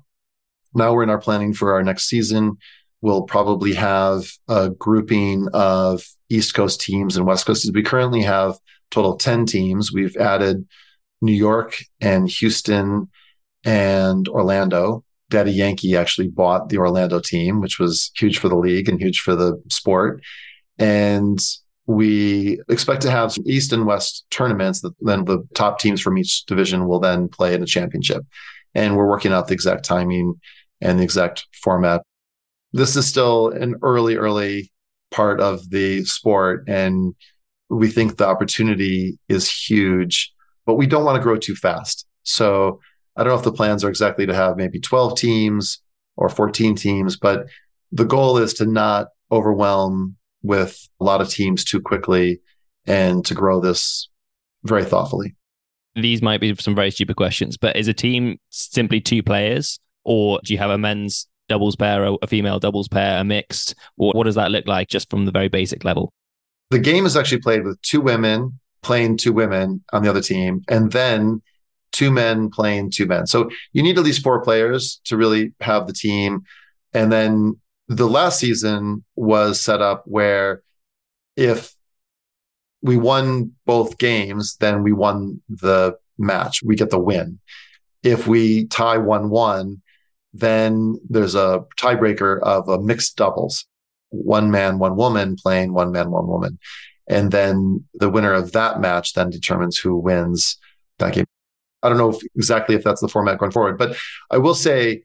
Now 0.74 0.92
we're 0.92 1.02
in 1.02 1.10
our 1.10 1.20
planning 1.20 1.52
for 1.52 1.74
our 1.74 1.82
next 1.82 2.04
season 2.04 2.56
we'll 3.04 3.24
probably 3.24 3.74
have 3.74 4.32
a 4.48 4.70
grouping 4.70 5.46
of 5.52 6.02
East 6.30 6.54
Coast 6.54 6.80
teams 6.80 7.18
and 7.18 7.26
West 7.26 7.44
Coast 7.44 7.62
teams. 7.62 7.74
We 7.74 7.82
currently 7.82 8.22
have 8.22 8.56
total 8.90 9.12
of 9.12 9.18
10 9.18 9.44
teams. 9.44 9.92
We've 9.92 10.16
added 10.16 10.66
New 11.20 11.34
York 11.34 11.76
and 12.00 12.26
Houston 12.30 13.10
and 13.62 14.26
Orlando. 14.26 15.04
Daddy 15.28 15.52
Yankee 15.52 15.94
actually 15.94 16.28
bought 16.28 16.70
the 16.70 16.78
Orlando 16.78 17.20
team, 17.20 17.60
which 17.60 17.78
was 17.78 18.10
huge 18.16 18.38
for 18.38 18.48
the 18.48 18.56
league 18.56 18.88
and 18.88 18.98
huge 18.98 19.20
for 19.20 19.36
the 19.36 19.62
sport. 19.70 20.22
And 20.78 21.38
we 21.86 22.58
expect 22.70 23.02
to 23.02 23.10
have 23.10 23.32
some 23.32 23.44
East 23.46 23.74
and 23.74 23.84
West 23.84 24.24
tournaments 24.30 24.80
that 24.80 24.94
then 25.02 25.26
the 25.26 25.46
top 25.54 25.78
teams 25.78 26.00
from 26.00 26.16
each 26.16 26.46
division 26.46 26.88
will 26.88 27.00
then 27.00 27.28
play 27.28 27.52
in 27.52 27.62
a 27.62 27.66
championship. 27.66 28.24
And 28.74 28.96
we're 28.96 29.10
working 29.10 29.34
out 29.34 29.48
the 29.48 29.54
exact 29.54 29.84
timing 29.84 30.40
and 30.80 30.98
the 30.98 31.04
exact 31.04 31.46
format 31.52 32.00
this 32.74 32.96
is 32.96 33.06
still 33.06 33.50
an 33.50 33.76
early, 33.82 34.16
early 34.16 34.72
part 35.12 35.40
of 35.40 35.70
the 35.70 36.04
sport. 36.04 36.64
And 36.66 37.14
we 37.70 37.88
think 37.88 38.16
the 38.16 38.26
opportunity 38.26 39.16
is 39.28 39.48
huge, 39.48 40.32
but 40.66 40.74
we 40.74 40.88
don't 40.88 41.04
want 41.04 41.16
to 41.16 41.22
grow 41.22 41.36
too 41.36 41.54
fast. 41.54 42.04
So 42.24 42.80
I 43.16 43.22
don't 43.22 43.32
know 43.32 43.38
if 43.38 43.44
the 43.44 43.52
plans 43.52 43.84
are 43.84 43.88
exactly 43.88 44.26
to 44.26 44.34
have 44.34 44.56
maybe 44.56 44.80
12 44.80 45.16
teams 45.16 45.80
or 46.16 46.28
14 46.28 46.74
teams, 46.74 47.16
but 47.16 47.46
the 47.92 48.04
goal 48.04 48.38
is 48.38 48.52
to 48.54 48.66
not 48.66 49.08
overwhelm 49.30 50.16
with 50.42 50.88
a 51.00 51.04
lot 51.04 51.20
of 51.20 51.28
teams 51.28 51.64
too 51.64 51.80
quickly 51.80 52.40
and 52.86 53.24
to 53.26 53.34
grow 53.34 53.60
this 53.60 54.08
very 54.64 54.84
thoughtfully. 54.84 55.36
These 55.94 56.22
might 56.22 56.40
be 56.40 56.56
some 56.56 56.74
very 56.74 56.90
stupid 56.90 57.14
questions, 57.14 57.56
but 57.56 57.76
is 57.76 57.86
a 57.86 57.94
team 57.94 58.40
simply 58.50 59.00
two 59.00 59.22
players, 59.22 59.78
or 60.02 60.40
do 60.44 60.52
you 60.52 60.58
have 60.58 60.70
a 60.70 60.78
men's 60.78 61.28
doubles 61.48 61.76
pair, 61.76 62.04
a 62.22 62.26
female 62.26 62.58
doubles 62.58 62.88
pair, 62.88 63.20
a 63.20 63.24
mixed? 63.24 63.74
Or 63.96 64.12
what 64.14 64.24
does 64.24 64.34
that 64.34 64.50
look 64.50 64.66
like 64.66 64.88
just 64.88 65.10
from 65.10 65.24
the 65.24 65.32
very 65.32 65.48
basic 65.48 65.84
level? 65.84 66.12
The 66.70 66.78
game 66.78 67.06
is 67.06 67.16
actually 67.16 67.40
played 67.40 67.64
with 67.64 67.80
two 67.82 68.00
women 68.00 68.58
playing 68.84 69.16
two 69.16 69.32
women 69.32 69.82
on 69.92 70.02
the 70.02 70.10
other 70.10 70.20
team, 70.20 70.62
and 70.68 70.92
then 70.92 71.42
two 71.90 72.12
men 72.12 72.50
playing 72.50 72.90
two 72.90 73.06
men. 73.06 73.26
So 73.26 73.50
you 73.72 73.82
need 73.82 73.98
at 73.98 74.04
least 74.04 74.22
four 74.22 74.42
players 74.42 75.00
to 75.04 75.16
really 75.16 75.52
have 75.60 75.86
the 75.86 75.92
team. 75.92 76.42
And 76.92 77.10
then 77.10 77.58
the 77.88 78.08
last 78.08 78.38
season 78.38 79.04
was 79.16 79.60
set 79.60 79.80
up 79.82 80.04
where 80.06 80.62
if 81.36 81.74
we 82.82 82.96
won 82.96 83.52
both 83.64 83.98
games, 83.98 84.56
then 84.56 84.82
we 84.82 84.92
won 84.92 85.40
the 85.48 85.96
match. 86.18 86.62
We 86.62 86.76
get 86.76 86.90
the 86.90 86.98
win. 86.98 87.40
If 88.02 88.26
we 88.26 88.66
tie 88.66 88.98
1 88.98 89.30
1, 89.30 89.82
then 90.34 90.98
there's 91.08 91.36
a 91.36 91.64
tiebreaker 91.78 92.40
of 92.42 92.68
a 92.68 92.80
mixed 92.80 93.16
doubles 93.16 93.66
one 94.10 94.50
man, 94.50 94.78
one 94.78 94.96
woman 94.96 95.36
playing 95.36 95.72
one 95.72 95.90
man, 95.90 96.10
one 96.10 96.26
woman. 96.26 96.58
And 97.08 97.32
then 97.32 97.84
the 97.94 98.08
winner 98.08 98.32
of 98.32 98.52
that 98.52 98.80
match 98.80 99.12
then 99.12 99.30
determines 99.30 99.76
who 99.76 99.96
wins 99.96 100.56
that 100.98 101.14
game. 101.14 101.26
I 101.82 101.88
don't 101.88 101.98
know 101.98 102.10
if, 102.10 102.22
exactly 102.34 102.74
if 102.74 102.84
that's 102.84 103.00
the 103.00 103.08
format 103.08 103.38
going 103.38 103.52
forward, 103.52 103.76
but 103.76 103.96
I 104.30 104.38
will 104.38 104.54
say 104.54 105.02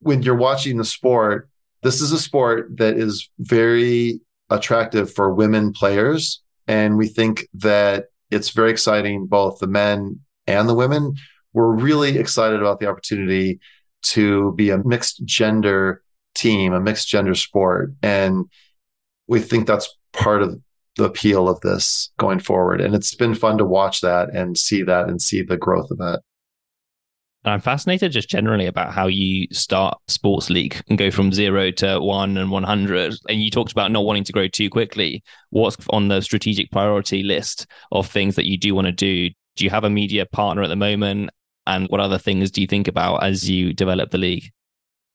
when 0.00 0.22
you're 0.22 0.36
watching 0.36 0.78
the 0.78 0.84
sport, 0.84 1.48
this 1.82 2.00
is 2.00 2.12
a 2.12 2.18
sport 2.18 2.78
that 2.78 2.96
is 2.96 3.28
very 3.38 4.20
attractive 4.48 5.12
for 5.12 5.34
women 5.34 5.72
players. 5.72 6.42
And 6.66 6.96
we 6.96 7.08
think 7.08 7.48
that 7.54 8.06
it's 8.30 8.50
very 8.50 8.70
exciting, 8.70 9.26
both 9.26 9.58
the 9.58 9.66
men 9.66 10.20
and 10.46 10.68
the 10.68 10.74
women. 10.74 11.16
We're 11.52 11.72
really 11.72 12.16
excited 12.16 12.60
about 12.60 12.80
the 12.80 12.86
opportunity 12.86 13.60
to 14.02 14.52
be 14.52 14.70
a 14.70 14.78
mixed 14.78 15.24
gender 15.24 16.02
team, 16.34 16.72
a 16.72 16.80
mixed 16.80 17.08
gender 17.08 17.34
sport. 17.34 17.92
And 18.02 18.46
we 19.26 19.40
think 19.40 19.66
that's 19.66 19.96
part 20.12 20.42
of 20.42 20.60
the 20.96 21.04
appeal 21.04 21.48
of 21.48 21.60
this 21.60 22.10
going 22.18 22.40
forward. 22.40 22.80
And 22.80 22.94
it's 22.94 23.14
been 23.14 23.34
fun 23.34 23.58
to 23.58 23.64
watch 23.64 24.00
that 24.00 24.34
and 24.34 24.56
see 24.58 24.82
that 24.82 25.08
and 25.08 25.20
see 25.20 25.42
the 25.42 25.56
growth 25.56 25.90
of 25.90 25.98
that. 25.98 26.20
I'm 27.44 27.60
fascinated 27.60 28.12
just 28.12 28.28
generally 28.28 28.66
about 28.66 28.92
how 28.92 29.06
you 29.06 29.46
start 29.50 29.96
sports 30.08 30.50
league 30.50 30.78
and 30.88 30.98
go 30.98 31.10
from 31.10 31.32
zero 31.32 31.70
to 31.72 31.98
one 31.98 32.36
and 32.36 32.50
100. 32.50 33.14
And 33.30 33.42
you 33.42 33.50
talked 33.50 33.72
about 33.72 33.90
not 33.90 34.04
wanting 34.04 34.24
to 34.24 34.32
grow 34.32 34.46
too 34.46 34.68
quickly. 34.68 35.22
What's 35.48 35.78
on 35.88 36.08
the 36.08 36.20
strategic 36.20 36.70
priority 36.70 37.22
list 37.22 37.66
of 37.92 38.06
things 38.06 38.36
that 38.36 38.44
you 38.44 38.58
do 38.58 38.74
want 38.74 38.88
to 38.88 38.92
do? 38.92 39.30
Do 39.56 39.64
you 39.64 39.70
have 39.70 39.84
a 39.84 39.90
media 39.90 40.26
partner 40.26 40.62
at 40.62 40.68
the 40.68 40.76
moment? 40.76 41.30
And 41.70 41.88
what 41.88 42.00
other 42.00 42.18
things 42.18 42.50
do 42.50 42.60
you 42.60 42.66
think 42.66 42.88
about 42.88 43.22
as 43.22 43.48
you 43.48 43.72
develop 43.72 44.10
the 44.10 44.18
league? 44.18 44.50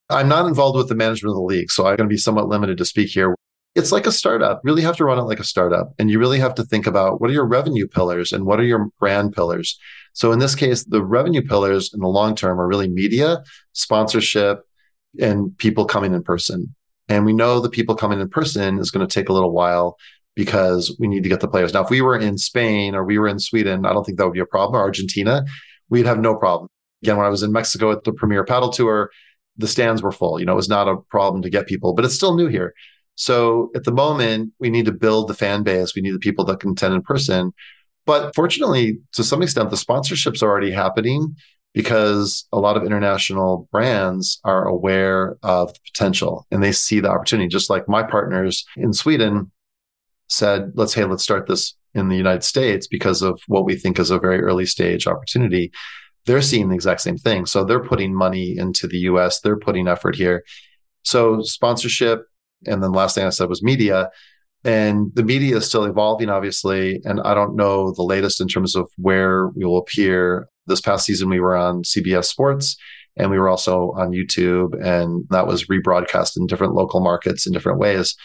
I'm 0.10 0.30
not 0.30 0.46
involved 0.46 0.78
with 0.78 0.90
the 0.90 0.96
management 0.96 1.32
of 1.32 1.38
the 1.38 1.42
league, 1.42 1.72
so 1.72 1.86
I'm 1.86 1.96
going 1.96 2.10
to 2.10 2.14
be 2.14 2.18
somewhat 2.18 2.48
limited 2.48 2.78
to 2.78 2.86
speak 2.86 3.10
here 3.10 3.36
it's 3.76 3.92
like 3.92 4.08
a 4.08 4.12
startup. 4.12 4.62
You 4.64 4.70
really 4.72 4.82
have 4.84 4.96
to 4.98 5.06
run 5.06 5.20
it 5.20 5.24
like 5.24 5.40
a 5.40 5.44
startup. 5.44 5.94
And 6.00 6.10
you 6.10 6.18
really 6.18 6.40
have 6.40 6.56
to 6.56 6.64
think 6.64 6.88
about 6.88 7.20
what 7.20 7.30
are 7.30 7.34
your 7.34 7.46
revenue 7.46 7.88
pillars 7.88 8.32
and 8.32 8.46
what 8.46 8.60
are 8.60 8.64
your 8.64 8.88
brand 9.00 9.34
pillars. 9.34 9.78
So 10.14 10.32
in 10.32 10.40
this 10.40 10.56
case, 10.56 10.86
the 10.86 11.04
revenue 11.04 11.42
pillars 11.42 11.94
in 11.94 12.00
the 12.00 12.08
long 12.08 12.36
term 12.36 12.60
are 12.60 12.68
really 12.68 12.88
media, 12.88 13.44
sponsorship, 13.74 14.62
and 15.20 15.56
people 15.58 15.86
coming 15.86 16.14
in 16.14 16.24
person. 16.24 16.74
And 17.10 17.26
we 17.26 17.34
know 17.34 17.60
the 17.60 17.70
people 17.70 17.96
coming 17.96 18.22
in 18.22 18.30
person 18.30 18.80
is 18.80 18.92
going 18.92 19.06
to 19.06 19.14
take 19.14 19.28
a 19.28 19.34
little 19.34 19.52
while 19.52 19.98
because 20.36 20.96
we 21.00 21.08
need 21.08 21.24
to 21.24 21.30
get 21.30 21.42
the 21.42 21.48
players. 21.48 21.74
Now, 21.74 21.84
if 21.84 21.90
we 21.90 22.02
were 22.02 22.18
in 22.18 22.38
Spain 22.38 22.96
or 22.96 23.04
we 23.04 23.20
were 23.20 23.28
in 23.28 23.40
Sweden, 23.40 23.86
I 23.86 23.94
don't 23.94 24.06
think 24.06 24.18
that 24.18 24.26
would 24.26 24.34
be 24.34 24.40
a 24.40 24.46
problem. 24.46 24.80
Argentina, 24.80 25.44
we'd 25.90 26.06
have 26.06 26.20
no 26.20 26.36
problem. 26.36 26.70
Again, 27.04 27.18
when 27.18 27.26
I 27.26 27.30
was 27.30 27.44
in 27.44 27.52
Mexico 27.52 27.92
at 27.92 28.04
the 28.04 28.14
Premier 28.14 28.44
Padel 28.44 28.74
Tour, 28.74 29.12
the 29.58 29.68
stands 29.68 30.02
were 30.02 30.12
full. 30.12 30.40
You 30.40 30.46
know, 30.46 30.54
it 30.54 30.58
was 30.58 30.70
not 30.70 30.88
a 30.88 30.98
problem 31.10 31.42
to 31.44 31.50
get 31.50 31.68
people, 31.68 31.94
but 31.94 32.06
it's 32.06 32.16
still 32.16 32.36
new 32.36 32.48
here. 32.48 32.74
So 33.16 33.72
at 33.76 33.86
the 33.86 33.92
moment, 33.92 34.54
we 34.60 34.70
need 34.70 34.86
to 34.86 34.92
build 34.92 35.28
the 35.28 35.34
fan 35.34 35.64
base. 35.64 35.96
We 35.96 36.02
need 36.02 36.14
the 36.14 36.20
people 36.20 36.46
that 36.46 36.60
can 36.60 36.72
attend 36.72 36.94
in 36.94 37.02
person. 37.02 37.54
But 38.06 38.36
fortunately, 38.36 39.00
to 39.14 39.24
some 39.24 39.42
extent, 39.42 39.70
the 39.70 39.78
sponsorships 39.78 40.44
are 40.44 40.50
already 40.50 40.72
happening 40.72 41.36
because 41.74 42.48
a 42.52 42.60
lot 42.60 42.78
of 42.78 42.84
international 42.84 43.68
brands 43.72 44.40
are 44.44 44.66
aware 44.66 45.38
of 45.44 45.74
the 45.74 45.80
potential 45.86 46.46
and 46.52 46.62
they 46.62 46.72
see 46.72 47.00
the 47.00 47.10
opportunity. 47.10 47.48
Just 47.48 47.70
like 47.70 47.88
my 47.90 48.04
partners 48.04 48.66
in 48.78 48.94
Sweden 48.94 49.52
said, 50.28 50.72
let's, 50.76 50.94
hey, 50.94 51.06
let's 51.06 51.24
start 51.24 51.48
this 51.48 51.76
in 51.94 52.10
the 52.10 52.18
United 52.18 52.44
States 52.44 52.88
because 52.88 53.22
of 53.22 53.40
what 53.48 53.66
we 53.66 53.76
think 53.76 54.00
is 54.00 54.12
a 54.12 54.20
very 54.20 54.42
early 54.42 54.66
stage 54.66 55.08
opportunity. 55.08 55.72
They're 56.26 56.42
seeing 56.42 56.70
the 56.70 56.76
exact 56.76 57.02
same 57.02 57.18
thing. 57.18 57.46
So 57.46 57.64
they're 57.64 57.84
putting 57.84 58.14
money 58.14 58.58
into 58.58 58.88
the 58.88 58.98
US, 59.10 59.40
they're 59.40 59.60
putting 59.60 59.88
effort 59.88 60.16
here. 60.16 60.44
So 61.04 61.42
sponsorship 61.42 62.26
and 62.66 62.82
then 62.82 62.92
the 62.92 62.98
last 62.98 63.16
thing 63.16 63.26
I 63.26 63.30
said 63.30 63.50
was 63.50 63.64
media. 63.64 64.10
And 64.64 65.12
the 65.14 65.24
media 65.24 65.58
is 65.58 65.68
still 65.68 65.86
evolving, 65.86 66.30
obviously. 66.30 67.00
And 67.04 67.22
I 67.22 67.36
don't 67.36 67.56
know 67.56 67.94
the 67.94 68.02
latest 68.02 68.42
in 68.42 68.48
terms 68.48 68.76
of 68.76 68.90
where 68.98 69.50
we 69.50 69.64
will 69.64 69.78
appear. 69.78 70.48
This 70.66 70.82
past 70.82 71.06
season, 71.06 71.30
we 71.30 71.40
were 71.40 71.56
on 71.56 71.84
CBS 71.84 72.26
Sports 72.26 72.76
and 73.18 73.30
we 73.30 73.40
were 73.40 73.50
also 73.50 73.94
on 73.96 74.12
YouTube, 74.12 74.74
and 74.84 75.26
that 75.30 75.48
was 75.48 75.68
rebroadcast 75.68 76.38
in 76.38 76.48
different 76.48 76.74
local 76.74 77.00
markets 77.00 77.48
in 77.48 77.54
different 77.54 77.80
ways. 77.80 78.16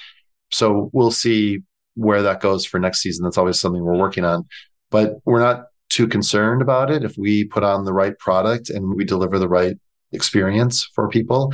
So 0.53 0.90
we'll 0.92 1.12
see 1.12 1.61
where 1.95 2.22
that 2.22 2.41
goes 2.41 2.64
for 2.64 2.78
next 2.78 3.01
season. 3.01 3.24
That's 3.24 3.38
always 3.38 3.61
something 3.61 3.82
we're 3.82 3.99
working 3.99 4.24
on. 4.24 4.47
But 4.91 5.18
we're 5.24 5.41
not 5.41 5.66
too 5.88 6.07
concerned 6.09 6.62
about 6.62 6.91
it. 6.91 7.05
If 7.05 7.16
we 7.18 7.45
put 7.45 7.64
on 7.64 7.84
the 7.84 7.93
right 7.93 8.18
product 8.18 8.70
and 8.70 8.95
we 8.95 9.05
deliver 9.05 9.38
the 9.38 9.49
right 9.49 9.76
experience 10.12 10.88
for 10.95 11.09
people, 11.09 11.53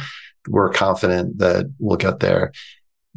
we're 0.49 0.71
confident 0.71 1.39
that 1.39 1.67
we'll 1.79 1.97
get 1.97 2.21
there. 2.21 2.53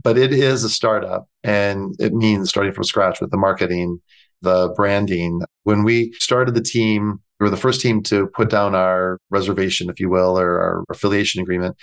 But 0.01 0.17
it 0.17 0.34
is 0.34 0.63
a 0.63 0.70
startup 0.70 1.28
and 1.43 1.95
it 1.99 2.13
means 2.13 2.49
starting 2.49 2.74
from 2.74 2.86
scratch 2.86 3.20
with 3.20 3.32
the 3.32 3.38
marketing, 3.38 4.01
the 4.41 4.74
branding. 4.76 5.41
When 5.63 5.84
we 5.84 6.13
started 6.20 6.55
the 6.55 6.61
team, 6.61 7.20
we 7.39 7.45
were 7.45 7.49
the 7.49 7.57
first 7.57 7.82
team 7.82 8.01
to 8.03 8.28
put 8.28 8.49
down 8.49 8.76
our 8.76 9.20
reservation, 9.30 9.89
if 9.89 9.99
you 9.99 10.09
will, 10.09 10.38
or 10.39 10.59
our 10.59 10.84
affiliation 10.89 11.41
agreement. 11.41 11.76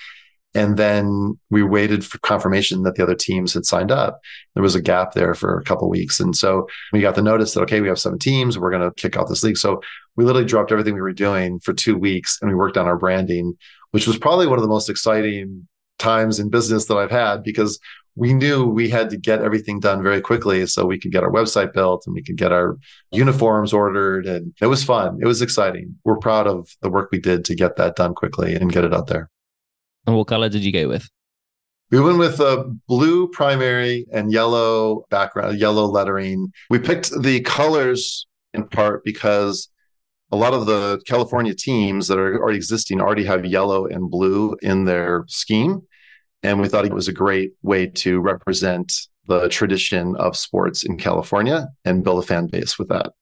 And 0.57 0.79
then 0.79 1.39
we 1.51 1.63
waited 1.63 2.03
for 2.03 2.17
confirmation 2.21 2.83
that 2.85 2.95
the 2.95 3.03
other 3.03 3.15
teams 3.15 3.53
had 3.53 3.67
signed 3.67 3.93
up. 3.93 4.21
There 4.55 4.63
was 4.63 4.75
a 4.75 4.81
gap 4.81 5.13
there 5.13 5.35
for 5.35 5.59
a 5.59 5.63
couple 5.63 5.87
weeks. 5.91 6.19
And 6.19 6.35
so 6.35 6.67
we 6.95 7.03
got 7.03 7.15
the 7.15 7.21
notice 7.21 7.53
that, 7.53 7.61
okay, 7.61 7.83
we 7.83 7.89
have 7.89 7.99
seven 7.99 8.19
teams. 8.19 8.59
We're 8.59 8.71
going 8.71 8.83
to 8.83 8.95
kick 8.95 9.19
off 9.19 9.29
this 9.29 9.43
league. 9.43 9.59
So 9.59 9.83
we 10.17 10.25
literally 10.25 10.47
dropped 10.47 10.73
everything 10.73 10.95
we 10.95 11.03
were 11.03 11.13
doing 11.13 11.61
for 11.61 11.75
two 11.75 11.95
weeks 11.99 12.39
and 12.41 12.51
we 12.51 12.55
worked 12.55 12.79
on 12.79 12.87
our 12.87 12.97
branding, 12.97 13.53
which 13.91 14.07
was 14.07 14.17
probably 14.17 14.47
one 14.47 14.57
of 14.57 14.63
the 14.63 14.69
most 14.69 14.89
exciting 14.89 15.69
times 15.99 16.39
in 16.39 16.49
business 16.49 16.87
that 16.87 16.97
I've 16.97 17.11
had 17.11 17.43
because 17.43 17.79
we 18.15 18.33
knew 18.33 18.65
we 18.65 18.89
had 18.89 19.11
to 19.11 19.19
get 19.19 19.43
everything 19.43 19.79
done 19.79 20.03
very 20.03 20.23
quickly 20.23 20.67
so 20.67 20.87
we 20.87 20.99
could 20.99 21.13
get 21.13 21.23
our 21.23 21.31
website 21.31 21.75
built 21.75 22.05
and 22.07 22.15
we 22.15 22.23
could 22.23 22.37
get 22.37 22.51
our 22.51 22.79
uniforms 23.13 23.75
ordered 23.75 24.25
and 24.27 24.55
it 24.61 24.67
was 24.67 24.83
fun 24.83 25.19
it 25.21 25.27
was 25.27 25.43
exciting 25.43 25.95
we're 26.05 26.19
proud 26.19 26.47
of 26.47 26.69
the 26.83 26.91
work 26.91 27.11
we 27.13 27.19
did 27.19 27.45
to 27.45 27.55
get 27.55 27.77
that 27.77 27.97
done 27.97 28.15
quickly 28.15 28.55
and 28.55 28.73
get 28.73 28.85
it 28.85 28.95
out 28.95 29.07
there 29.07 29.31
and 30.07 30.17
what 30.17 30.27
color 30.27 30.49
did 30.49 30.65
you 30.65 30.73
go 30.73 30.89
with 30.89 31.09
we 31.91 32.01
went 32.01 32.19
with 32.19 32.41
a 32.41 32.65
blue 32.89 33.29
primary 33.29 34.07
and 34.13 34.33
yellow 34.33 35.05
background 35.11 35.59
yellow 35.59 35.87
lettering 35.87 36.53
we 36.71 36.79
picked 36.79 37.11
the 37.23 37.41
colors 37.41 38.27
in 38.53 38.67
part 38.69 39.05
because 39.05 39.69
a 40.33 40.37
lot 40.37 40.55
of 40.55 40.67
the 40.67 41.01
California 41.07 41.55
teams 41.55 42.09
that 42.09 42.19
are 42.19 42.41
already 42.41 42.57
existing 42.57 43.01
already 43.01 43.25
have 43.25 43.45
yellow 43.45 43.87
and 43.87 44.11
blue 44.11 44.57
in 44.63 44.85
their 44.85 45.25
scheme. 45.29 45.83
And 46.43 46.61
we 46.61 46.69
thought 46.69 46.85
it 46.85 46.93
was 46.93 47.09
a 47.09 47.13
great 47.13 47.53
way 47.63 47.87
to 47.87 48.21
represent 48.21 48.93
the 49.27 49.49
tradition 49.49 50.17
of 50.17 50.37
sports 50.37 50.85
in 50.85 50.99
California 50.99 51.69
and 51.85 52.05
build 52.05 52.23
a 52.23 52.27
fan 52.27 52.47
base 52.47 52.79
with 52.79 52.89
that. 52.89 53.13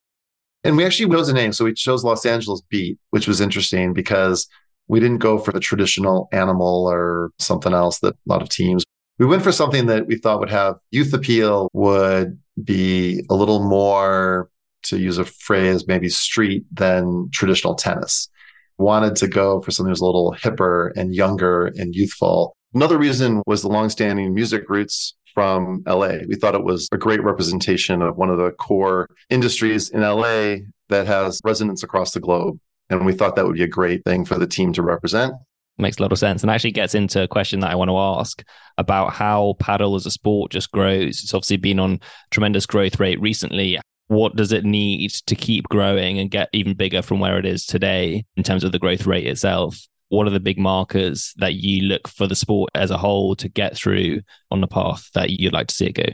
And 0.62 0.76
we 0.76 0.84
actually 0.84 1.10
chose 1.10 1.28
a 1.28 1.34
name. 1.34 1.52
So 1.52 1.66
we 1.66 1.74
chose 1.74 2.04
Los 2.04 2.24
Angeles 2.24 2.62
Beat, 2.70 2.98
which 3.10 3.28
was 3.28 3.40
interesting 3.40 3.92
because 3.92 4.48
we 4.88 5.00
didn't 5.00 5.18
go 5.18 5.38
for 5.38 5.52
the 5.52 5.60
traditional 5.60 6.28
animal 6.32 6.86
or 6.86 7.30
something 7.38 7.72
else 7.72 8.00
that 8.00 8.14
a 8.14 8.18
lot 8.26 8.42
of 8.42 8.48
teams. 8.48 8.84
We 9.18 9.26
went 9.26 9.42
for 9.42 9.52
something 9.52 9.86
that 9.86 10.06
we 10.06 10.16
thought 10.16 10.40
would 10.40 10.50
have 10.50 10.76
youth 10.90 11.14
appeal, 11.14 11.68
would 11.72 12.38
be 12.62 13.24
a 13.30 13.34
little 13.34 13.68
more 13.68 14.50
to 14.84 14.98
use 14.98 15.18
a 15.18 15.24
phrase, 15.24 15.86
maybe 15.86 16.08
street 16.08 16.64
than 16.72 17.28
traditional 17.32 17.74
tennis. 17.74 18.28
Wanted 18.76 19.16
to 19.16 19.28
go 19.28 19.62
for 19.62 19.70
something 19.70 19.88
that 19.88 19.92
was 19.92 20.00
a 20.00 20.06
little 20.06 20.36
hipper 20.38 20.90
and 20.96 21.14
younger 21.14 21.66
and 21.66 21.94
youthful. 21.94 22.56
Another 22.74 22.98
reason 22.98 23.42
was 23.46 23.62
the 23.62 23.68
longstanding 23.68 24.34
music 24.34 24.68
roots 24.68 25.14
from 25.32 25.82
LA. 25.86 26.18
We 26.28 26.34
thought 26.34 26.54
it 26.54 26.64
was 26.64 26.88
a 26.92 26.98
great 26.98 27.22
representation 27.22 28.02
of 28.02 28.16
one 28.16 28.30
of 28.30 28.38
the 28.38 28.50
core 28.50 29.08
industries 29.30 29.90
in 29.90 30.00
LA 30.00 30.56
that 30.88 31.06
has 31.06 31.40
resonance 31.44 31.82
across 31.82 32.12
the 32.12 32.20
globe. 32.20 32.58
And 32.90 33.06
we 33.06 33.12
thought 33.12 33.36
that 33.36 33.46
would 33.46 33.56
be 33.56 33.62
a 33.62 33.68
great 33.68 34.04
thing 34.04 34.24
for 34.24 34.38
the 34.38 34.46
team 34.46 34.72
to 34.74 34.82
represent. 34.82 35.34
Makes 35.76 35.98
a 35.98 36.02
lot 36.02 36.12
of 36.12 36.18
sense 36.18 36.42
and 36.42 36.50
actually 36.50 36.70
gets 36.70 36.94
into 36.94 37.22
a 37.22 37.28
question 37.28 37.60
that 37.60 37.70
I 37.70 37.74
want 37.74 37.90
to 37.90 37.98
ask 37.98 38.44
about 38.78 39.12
how 39.12 39.56
padel 39.60 39.96
as 39.96 40.06
a 40.06 40.10
sport 40.10 40.52
just 40.52 40.70
grows. 40.70 41.22
It's 41.22 41.34
obviously 41.34 41.56
been 41.56 41.80
on 41.80 42.00
tremendous 42.30 42.66
growth 42.66 43.00
rate 43.00 43.20
recently. 43.20 43.80
What 44.06 44.36
does 44.36 44.52
it 44.52 44.64
need 44.64 45.10
to 45.26 45.34
keep 45.34 45.68
growing 45.68 46.18
and 46.18 46.30
get 46.30 46.48
even 46.52 46.74
bigger 46.74 47.02
from 47.02 47.18
where 47.18 47.38
it 47.38 47.46
is 47.46 47.66
today 47.66 48.24
in 48.36 48.44
terms 48.44 48.62
of 48.62 48.70
the 48.70 48.78
growth 48.78 49.06
rate 49.06 49.26
itself? 49.26 49.80
What 50.10 50.28
are 50.28 50.30
the 50.30 50.38
big 50.38 50.58
markers 50.58 51.32
that 51.38 51.54
you 51.54 51.82
look 51.88 52.06
for 52.06 52.28
the 52.28 52.36
sport 52.36 52.70
as 52.74 52.92
a 52.92 52.98
whole 52.98 53.34
to 53.36 53.48
get 53.48 53.76
through 53.76 54.20
on 54.52 54.60
the 54.60 54.68
path 54.68 55.10
that 55.14 55.30
you'd 55.30 55.54
like 55.54 55.68
to 55.68 55.74
see 55.74 55.86
it 55.86 55.94
go? 55.94 56.04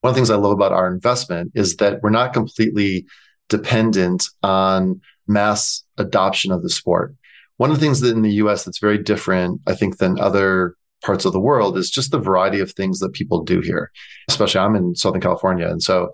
One 0.00 0.10
of 0.10 0.14
the 0.14 0.18
things 0.18 0.30
I 0.30 0.36
love 0.36 0.52
about 0.52 0.72
our 0.72 0.92
investment 0.92 1.52
is 1.54 1.76
that 1.76 2.02
we're 2.02 2.10
not 2.10 2.32
completely 2.32 3.06
dependent 3.48 4.24
on 4.42 5.00
mass 5.26 5.82
adoption 5.98 6.52
of 6.52 6.62
the 6.62 6.70
sport. 6.70 7.14
One 7.56 7.70
of 7.70 7.78
the 7.78 7.84
things 7.84 8.00
that 8.00 8.14
in 8.14 8.22
the 8.22 8.34
US 8.34 8.64
that's 8.64 8.78
very 8.78 8.98
different, 8.98 9.60
I 9.66 9.74
think, 9.74 9.98
than 9.98 10.18
other 10.18 10.76
parts 11.02 11.24
of 11.24 11.32
the 11.32 11.40
world 11.40 11.76
is 11.76 11.90
just 11.90 12.10
the 12.10 12.18
variety 12.18 12.60
of 12.60 12.72
things 12.72 12.98
that 13.00 13.12
people 13.12 13.42
do 13.42 13.60
here. 13.60 13.90
Especially 14.28 14.60
I'm 14.60 14.74
in 14.74 14.94
Southern 14.94 15.20
California. 15.20 15.68
And 15.68 15.82
so 15.82 16.10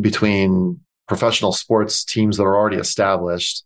between 0.00 0.80
professional 1.08 1.52
sports 1.52 2.04
teams 2.04 2.36
that 2.36 2.44
are 2.44 2.56
already 2.56 2.76
established 2.76 3.64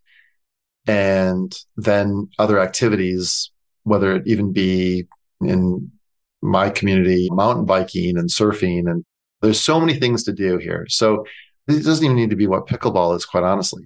and 0.87 1.57
then 1.75 2.29
other 2.39 2.59
activities, 2.59 3.51
whether 3.83 4.15
it 4.15 4.23
even 4.25 4.51
be 4.51 5.07
in 5.41 5.91
my 6.41 6.69
community, 6.69 7.29
mountain 7.31 7.65
biking 7.65 8.17
and 8.17 8.29
surfing, 8.29 8.89
and 8.89 9.03
there's 9.41 9.59
so 9.59 9.79
many 9.79 9.95
things 9.95 10.23
to 10.23 10.33
do 10.33 10.57
here. 10.57 10.85
So 10.89 11.25
it 11.67 11.83
doesn't 11.83 12.03
even 12.03 12.17
need 12.17 12.29
to 12.31 12.35
be 12.35 12.47
what 12.47 12.67
pickleball 12.67 13.15
is, 13.15 13.25
quite 13.25 13.43
honestly. 13.43 13.83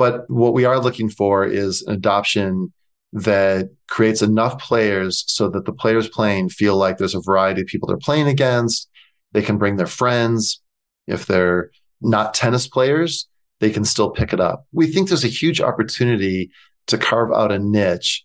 But 0.00 0.24
what 0.30 0.54
we 0.54 0.64
are 0.64 0.80
looking 0.80 1.10
for 1.10 1.44
is 1.44 1.82
an 1.82 1.92
adoption 1.92 2.72
that 3.12 3.68
creates 3.86 4.22
enough 4.22 4.58
players 4.58 5.24
so 5.26 5.50
that 5.50 5.66
the 5.66 5.74
players 5.74 6.08
playing 6.08 6.48
feel 6.48 6.78
like 6.78 6.96
there's 6.96 7.14
a 7.14 7.20
variety 7.20 7.60
of 7.60 7.66
people 7.66 7.86
they're 7.86 7.98
playing 7.98 8.26
against. 8.26 8.88
They 9.32 9.42
can 9.42 9.58
bring 9.58 9.76
their 9.76 9.86
friends. 9.86 10.62
If 11.06 11.26
they're 11.26 11.70
not 12.00 12.32
tennis 12.32 12.66
players, 12.66 13.28
they 13.58 13.68
can 13.68 13.84
still 13.84 14.08
pick 14.08 14.32
it 14.32 14.40
up. 14.40 14.64
We 14.72 14.86
think 14.86 15.08
there's 15.10 15.22
a 15.22 15.28
huge 15.28 15.60
opportunity 15.60 16.50
to 16.86 16.96
carve 16.96 17.30
out 17.30 17.52
a 17.52 17.58
niche, 17.58 18.24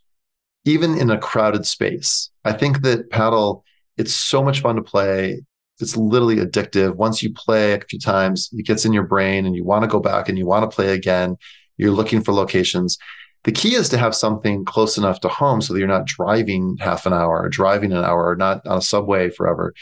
even 0.63 0.97
in 0.97 1.09
a 1.09 1.19
crowded 1.19 1.65
space. 1.65 2.30
I 2.45 2.53
think 2.53 2.84
that 2.84 3.09
padel, 3.09 3.63
it's 3.97 4.13
so 4.13 4.41
much 4.41 4.61
fun 4.61 4.78
to 4.78 4.82
play. 4.82 5.41
It's 5.82 5.97
literally 5.97 6.38
addictive. 6.38 6.95
Once 6.95 7.21
you 7.21 7.34
play 7.34 7.73
a 7.73 7.82
few 7.82 7.99
times, 7.99 8.49
it 8.53 8.65
gets 8.65 8.86
in 8.86 8.93
your 8.93 9.03
brain 9.03 9.45
and 9.45 9.57
you 9.57 9.65
want 9.65 9.84
to 9.84 9.89
go 9.89 9.99
back 9.99 10.30
and 10.30 10.38
you 10.38 10.45
want 10.45 10.63
to 10.63 10.73
play 10.73 10.93
again. 10.93 11.36
You're 11.78 11.91
looking 11.91 12.21
for 12.21 12.34
locations. 12.34 12.97
The 13.43 13.51
key 13.51 13.76
is 13.76 13.89
to 13.89 13.97
have 13.97 14.15
something 14.15 14.65
close 14.65 14.97
enough 14.97 15.19
to 15.21 15.28
home 15.28 15.61
so 15.61 15.73
that 15.73 15.80
you're 15.80 15.88
not 15.88 16.07
driving 16.07 16.78
half 16.80 17.05
an 17.05 17.13
hour 17.13 17.43
or 17.43 17.49
driving 17.49 17.91
an 17.91 18.03
hour 18.03 18.30
or 18.30 18.36
not 18.36 18.65
on 18.65 18.80
a 18.80 18.82
subway 18.82 19.30
forever. 19.30 19.73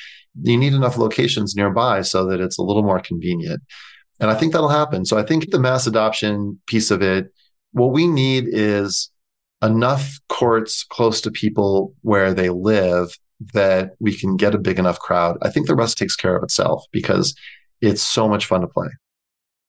You 0.42 0.58
need 0.58 0.74
enough 0.74 0.98
locations 0.98 1.56
nearby 1.56 2.02
so 2.02 2.26
that 2.28 2.42
it's 2.42 2.58
a 2.58 2.64
little 2.64 2.84
more 2.84 3.00
convenient. 3.00 3.62
And 4.20 4.30
I 4.30 4.36
think 4.36 4.52
that'll 4.52 4.70
happen. 4.70 5.06
So 5.06 5.18
I 5.18 5.24
think 5.24 5.50
the 5.50 5.60
mass 5.60 5.88
adoption 5.88 6.60
piece 6.68 6.92
of 6.92 7.02
it, 7.02 7.34
what 7.72 7.94
we 7.94 8.06
need 8.06 8.46
is 8.48 9.10
enough 9.64 10.20
courts 10.28 10.84
close 10.84 11.22
to 11.22 11.32
people 11.32 11.94
where 12.02 12.34
they 12.34 12.50
live 12.50 13.18
that 13.54 13.92
we 14.00 14.16
can 14.16 14.36
get 14.36 14.56
a 14.56 14.60
big 14.60 14.78
enough 14.78 15.00
crowd. 15.00 15.38
I 15.42 15.50
think 15.50 15.68
the 15.68 15.76
rest 15.76 15.98
takes 15.98 16.16
care 16.16 16.36
of 16.36 16.44
itself 16.44 16.84
because 16.92 17.34
it's 17.82 18.02
so 18.02 18.28
much 18.28 18.46
fun 18.46 18.62
to 18.62 18.68
play. 18.68 18.88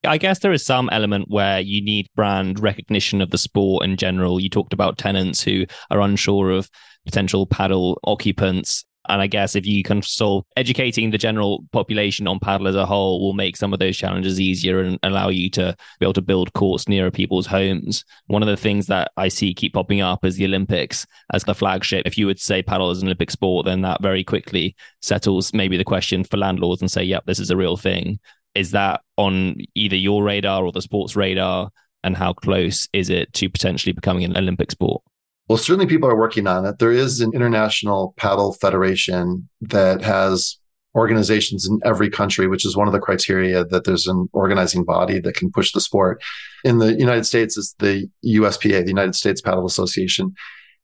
I 0.05 0.19
guess 0.19 0.41
there 0.41 0.53
is 0.53 0.65
some 0.65 0.89
element 0.93 1.27
where 1.29 1.61
you 1.61 1.83
need 1.83 2.09
brand 2.15 2.61
recognition 2.61 3.21
of 3.21 3.31
the 3.31 3.39
sport 3.39 3.85
in 3.85 3.97
general. 3.97 4.41
You 4.41 4.51
talked 4.51 4.73
about 4.73 4.99
tenants 4.99 5.43
who 5.43 5.67
are 5.91 6.01
unsure 6.01 6.51
of 6.51 6.71
potential 7.05 7.47
padel 7.47 7.97
occupants. 8.05 8.85
And 9.07 9.21
I 9.21 9.27
guess 9.27 9.55
if 9.55 9.67
you 9.67 9.83
can 9.83 10.01
solve 10.01 10.47
educating 10.57 11.11
the 11.11 11.19
general 11.19 11.67
population 11.73 12.27
on 12.27 12.41
padel 12.41 12.69
as 12.69 12.75
a 12.75 12.87
whole 12.87 13.21
will 13.21 13.35
make 13.35 13.55
some 13.55 13.75
of 13.75 13.79
those 13.79 13.99
challenges 13.99 14.41
easier 14.41 14.81
and 14.81 14.99
allow 15.03 15.29
you 15.29 15.51
to 15.51 15.77
be 16.01 16.07
able 16.07 16.15
to 16.15 16.23
build 16.23 16.55
courts 16.55 16.89
nearer 16.89 17.11
people's 17.11 17.47
homes. 17.47 18.03
One 18.29 18.43
of 18.43 18.49
the 18.49 18.57
things 18.57 18.87
that 18.87 19.11
I 19.19 19.29
see 19.29 19.53
keep 19.53 19.75
popping 19.75 20.01
up 20.01 20.25
is 20.25 20.37
the 20.37 20.47
Olympics 20.47 21.07
as 21.35 21.45
the 21.45 21.55
flagship. 21.55 22.07
If 22.07 22.17
you 22.17 22.27
would 22.27 22.41
say 22.41 22.63
padel 22.63 22.93
is 22.93 23.03
an 23.03 23.09
Olympic 23.09 23.31
sport, 23.31 23.67
then 23.67 23.83
that 23.83 24.01
very 24.01 24.25
quickly 24.25 24.75
settles 25.03 25.53
maybe 25.53 25.77
the 25.77 25.85
question 25.85 26.25
for 26.25 26.39
landlords 26.39 26.81
and 26.81 26.91
say, 26.91 27.03
yep, 27.03 27.25
this 27.27 27.41
is 27.41 27.51
a 27.51 27.57
real 27.59 27.77
thing. 27.77 28.19
Is 28.55 28.71
that 28.73 29.01
on 29.17 29.57
either 29.75 29.97
your 29.97 30.23
radar 30.23 30.65
or 30.65 30.73
the 30.73 30.83
sports 30.83 31.17
radar? 31.17 31.71
And 32.03 32.17
how 32.17 32.35
close 32.35 32.87
is 32.93 33.09
it 33.09 33.33
to 33.33 33.49
potentially 33.49 33.93
becoming 33.93 34.25
an 34.25 34.37
Olympic 34.37 34.71
sport? 34.71 35.03
Well, 35.49 35.59
certainly 35.59 35.87
people 35.87 36.09
are 36.09 36.19
working 36.19 36.47
on 36.47 36.67
it. 36.67 36.79
There 36.79 36.93
is 36.93 37.21
an 37.21 37.33
international 37.35 38.15
padel 38.19 38.59
federation 38.59 39.49
that 39.63 40.03
has 40.03 40.59
organizations 40.95 41.67
in 41.67 41.81
every 41.85 42.09
country, 42.09 42.47
which 42.47 42.65
is 42.65 42.77
one 42.77 42.87
of 42.87 42.93
the 42.93 43.01
criteria 43.01 43.65
that 43.65 43.85
there's 43.85 44.07
an 44.07 44.29
organizing 44.33 44.85
body 44.85 45.19
that 45.21 45.35
can 45.35 45.51
push 45.51 45.73
the 45.73 45.81
sport. 45.81 46.23
In 46.65 46.79
the 46.79 46.95
United 46.95 47.25
States, 47.25 47.59
it's 47.59 47.75
the 47.79 48.09
USPA, 48.25 48.83
the 48.83 48.89
United 48.89 49.15
States 49.15 49.43
Padel 49.43 49.67
Association. 49.67 50.35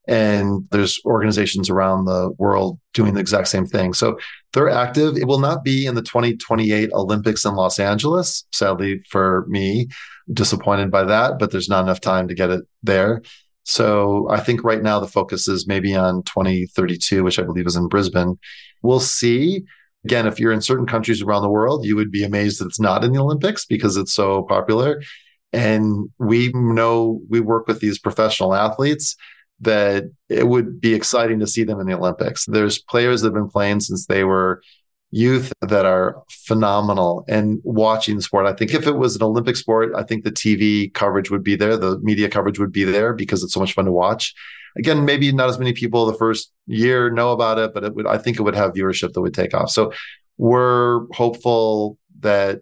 And 0.09 0.67
there's 0.71 1.01
organizations 1.05 1.71
around 1.71 2.07
the 2.07 2.31
world 2.39 2.81
doing 2.95 3.15
the 3.15 3.21
exact 3.21 3.49
same 3.49 3.67
thing. 3.67 3.93
So 3.93 4.19
they're 4.53 4.71
active. 4.71 5.17
It 5.17 5.27
will 5.27 5.39
not 5.39 5.65
be 5.65 5.87
in 5.87 5.95
the 5.95 6.03
2028 6.03 6.93
Olympics 6.93 7.45
in 7.45 7.55
Los 7.55 7.79
Angeles, 7.79 8.45
sadly 8.53 9.03
for 9.09 9.47
me. 9.49 9.89
Disappointed 10.33 10.91
by 10.91 11.05
that, 11.05 11.39
but 11.39 11.51
there's 11.51 11.69
not 11.69 11.83
enough 11.83 12.01
time 12.01 12.29
to 12.29 12.35
get 12.35 12.51
it 12.51 12.65
there. 12.83 13.23
So 13.65 14.29
I 14.31 14.41
think 14.41 14.65
right 14.65 14.83
now 14.83 15.01
the 15.01 15.07
focus 15.07 15.49
is 15.49 15.67
maybe 15.67 15.95
on 15.95 16.23
2032, 16.23 17.23
which 17.23 17.39
I 17.39 17.43
believe 17.43 17.67
is 17.67 17.77
in 17.77 17.89
Brisbane. 17.89 18.39
We'll 18.83 19.01
see. 19.01 19.65
Again, 20.05 20.27
if 20.27 20.41
you're 20.41 20.53
in 20.53 20.63
certain 20.63 20.87
countries 20.87 21.21
around 21.21 21.43
the 21.43 21.51
world, 21.51 21.85
you 21.85 21.95
would 21.97 22.11
be 22.11 22.25
amazed 22.25 22.61
that 22.61 22.67
it's 22.67 22.81
not 22.81 23.05
in 23.05 23.13
the 23.13 23.21
Olympics 23.21 23.67
because 23.67 23.97
it's 23.97 24.15
so 24.15 24.45
popular. 24.45 25.03
And 25.53 26.09
we 26.19 26.53
know 26.55 27.21
we 27.29 27.41
work 27.41 27.67
with 27.67 27.81
these 27.81 27.99
professional 27.99 28.55
athletes 28.55 29.17
that 29.61 30.05
it 30.29 30.47
would 30.47 30.81
be 30.81 30.95
exciting 30.95 31.41
to 31.41 31.47
see 31.47 31.65
them 31.65 31.81
in 31.81 31.87
the 31.87 31.97
Olympics. 31.97 32.47
There's 32.47 32.79
players 32.79 33.21
that 33.21 33.29
have 33.29 33.35
been 33.35 33.49
playing 33.49 33.81
since 33.81 34.07
they 34.07 34.25
were 34.25 34.63
youth 35.11 35.53
that 35.61 35.85
are 35.85 36.23
phenomenal 36.31 37.25
and 37.29 37.61
watching 37.65 38.17
the 38.17 38.23
sport. 38.23 38.47
I 38.47 38.53
think 38.53 38.75
if 38.75 38.87
it 38.87 38.97
was 38.97 39.17
an 39.17 39.23
Olympic 39.23 39.57
sport, 39.57 39.93
I 39.97 40.05
think 40.05 40.25
the 40.25 40.31
TV 40.31 40.93
coverage 40.95 41.31
would 41.31 41.43
be 41.43 41.57
there, 41.57 41.77
the 41.77 41.99
media 42.01 42.29
coverage 42.29 42.59
would 42.59 42.73
be 42.73 42.85
there 42.85 43.13
because 43.13 43.43
it's 43.43 43.53
so 43.53 43.61
much 43.61 43.75
fun 43.75 43.87
to 43.87 43.93
watch. 43.93 44.35
Again, 44.79 45.05
maybe 45.05 45.33
not 45.33 45.49
as 45.49 45.59
many 45.59 45.73
people 45.73 46.07
the 46.07 46.15
first 46.15 46.53
year 46.67 47.11
know 47.11 47.33
about 47.33 47.59
it, 47.59 47.75
but 47.75 47.83
it 47.83 47.95
would 47.95 48.07
I 48.07 48.19
think 48.19 48.39
it 48.39 48.43
would 48.43 48.55
have 48.55 48.73
viewership 48.73 49.13
that 49.13 49.21
would 49.21 49.35
take 49.35 49.53
off. 49.53 49.71
So 49.71 49.93
we're 50.39 51.07
hopeful 51.13 51.99
that 52.21 52.61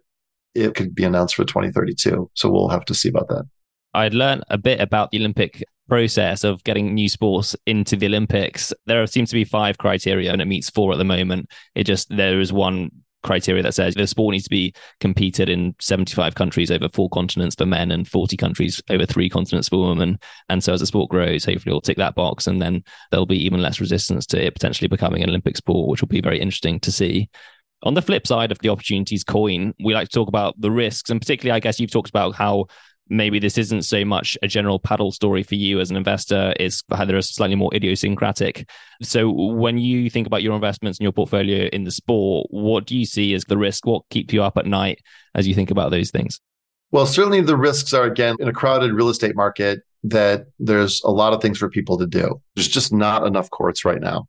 it 0.54 0.74
could 0.74 0.94
be 0.94 1.04
announced 1.04 1.34
for 1.34 1.44
2032. 1.44 2.30
So 2.34 2.50
we'll 2.50 2.68
have 2.68 2.86
to 2.86 2.94
see 2.94 3.10
about 3.10 3.28
that. 3.28 3.44
I'd 3.92 4.14
learned 4.14 4.44
a 4.48 4.56
bit 4.56 4.80
about 4.80 5.10
the 5.10 5.18
Olympic 5.18 5.62
process 5.88 6.44
of 6.44 6.62
getting 6.64 6.94
new 6.94 7.08
sports 7.08 7.56
into 7.66 7.96
the 7.96 8.06
Olympics. 8.06 8.72
There 8.86 9.06
seems 9.06 9.30
to 9.30 9.34
be 9.34 9.44
five 9.44 9.78
criteria 9.78 10.32
and 10.32 10.42
it 10.42 10.46
meets 10.46 10.70
four 10.70 10.92
at 10.92 10.98
the 10.98 11.04
moment. 11.04 11.50
It 11.74 11.84
just, 11.84 12.14
there 12.14 12.40
is 12.40 12.52
one 12.52 12.90
criteria 13.22 13.62
that 13.62 13.74
says 13.74 13.94
the 13.94 14.06
sport 14.06 14.32
needs 14.32 14.44
to 14.44 14.50
be 14.50 14.72
competed 15.00 15.48
in 15.48 15.74
75 15.80 16.34
countries 16.34 16.70
over 16.70 16.88
four 16.92 17.08
continents 17.10 17.56
for 17.56 17.66
men 17.66 17.90
and 17.90 18.06
40 18.06 18.36
countries 18.36 18.82
over 18.90 19.06
three 19.06 19.28
continents 19.28 19.68
for 19.68 19.88
women. 19.88 20.18
And 20.48 20.62
so 20.62 20.72
as 20.72 20.80
the 20.80 20.86
sport 20.86 21.10
grows, 21.10 21.44
hopefully 21.44 21.72
we'll 21.72 21.80
tick 21.80 21.96
that 21.96 22.14
box 22.14 22.46
and 22.46 22.62
then 22.62 22.84
there'll 23.10 23.26
be 23.26 23.44
even 23.44 23.60
less 23.60 23.80
resistance 23.80 24.26
to 24.26 24.44
it 24.44 24.54
potentially 24.54 24.88
becoming 24.88 25.22
an 25.22 25.30
Olympic 25.30 25.56
sport, 25.56 25.88
which 25.88 26.00
will 26.00 26.08
be 26.08 26.20
very 26.20 26.40
interesting 26.40 26.78
to 26.80 26.92
see. 26.92 27.28
On 27.82 27.94
the 27.94 28.02
flip 28.02 28.26
side 28.26 28.50
of 28.50 28.58
the 28.58 28.70
opportunities 28.70 29.22
coin, 29.22 29.72
we 29.84 29.94
like 29.94 30.08
to 30.08 30.14
talk 30.14 30.28
about 30.28 30.60
the 30.60 30.70
risks. 30.70 31.10
And 31.10 31.20
particularly, 31.20 31.56
I 31.56 31.60
guess 31.60 31.78
you've 31.78 31.92
talked 31.92 32.08
about 32.08 32.34
how 32.34 32.66
maybe 33.08 33.38
this 33.38 33.58
isn't 33.58 33.82
so 33.82 34.04
much 34.04 34.36
a 34.42 34.48
general 34.48 34.78
padel 34.78 35.12
story 35.12 35.42
for 35.42 35.54
you 35.54 35.80
as 35.80 35.90
an 35.90 35.96
investor 35.96 36.52
is 36.60 36.82
a 36.90 37.22
slightly 37.22 37.56
more 37.56 37.74
idiosyncratic. 37.74 38.68
So 39.02 39.30
when 39.30 39.78
you 39.78 40.10
think 40.10 40.26
about 40.26 40.42
your 40.42 40.54
investments 40.54 40.98
and 40.98 41.04
your 41.04 41.12
portfolio 41.12 41.68
in 41.72 41.84
the 41.84 41.90
sport 41.90 42.48
what 42.50 42.86
do 42.86 42.96
you 42.96 43.04
see 43.04 43.34
as 43.34 43.44
the 43.44 43.58
risk? 43.58 43.86
What 43.86 44.02
keeps 44.10 44.32
you 44.32 44.42
up 44.42 44.56
at 44.58 44.66
night 44.66 45.00
as 45.34 45.46
you 45.46 45.54
think 45.54 45.70
about 45.70 45.90
those 45.90 46.10
things? 46.10 46.40
Well 46.90 47.06
certainly 47.06 47.40
the 47.40 47.56
risks 47.56 47.92
are 47.92 48.04
again 48.04 48.36
in 48.40 48.48
a 48.48 48.52
crowded 48.52 48.92
real 48.92 49.08
estate 49.08 49.36
market 49.36 49.80
that 50.04 50.46
there's 50.58 51.02
a 51.02 51.10
lot 51.10 51.32
of 51.32 51.42
things 51.42 51.58
for 51.58 51.68
people 51.68 51.98
to 51.98 52.06
do. 52.06 52.40
There's 52.54 52.68
just 52.68 52.92
not 52.92 53.26
enough 53.26 53.50
courts 53.50 53.84
right 53.84 54.00
now. 54.00 54.28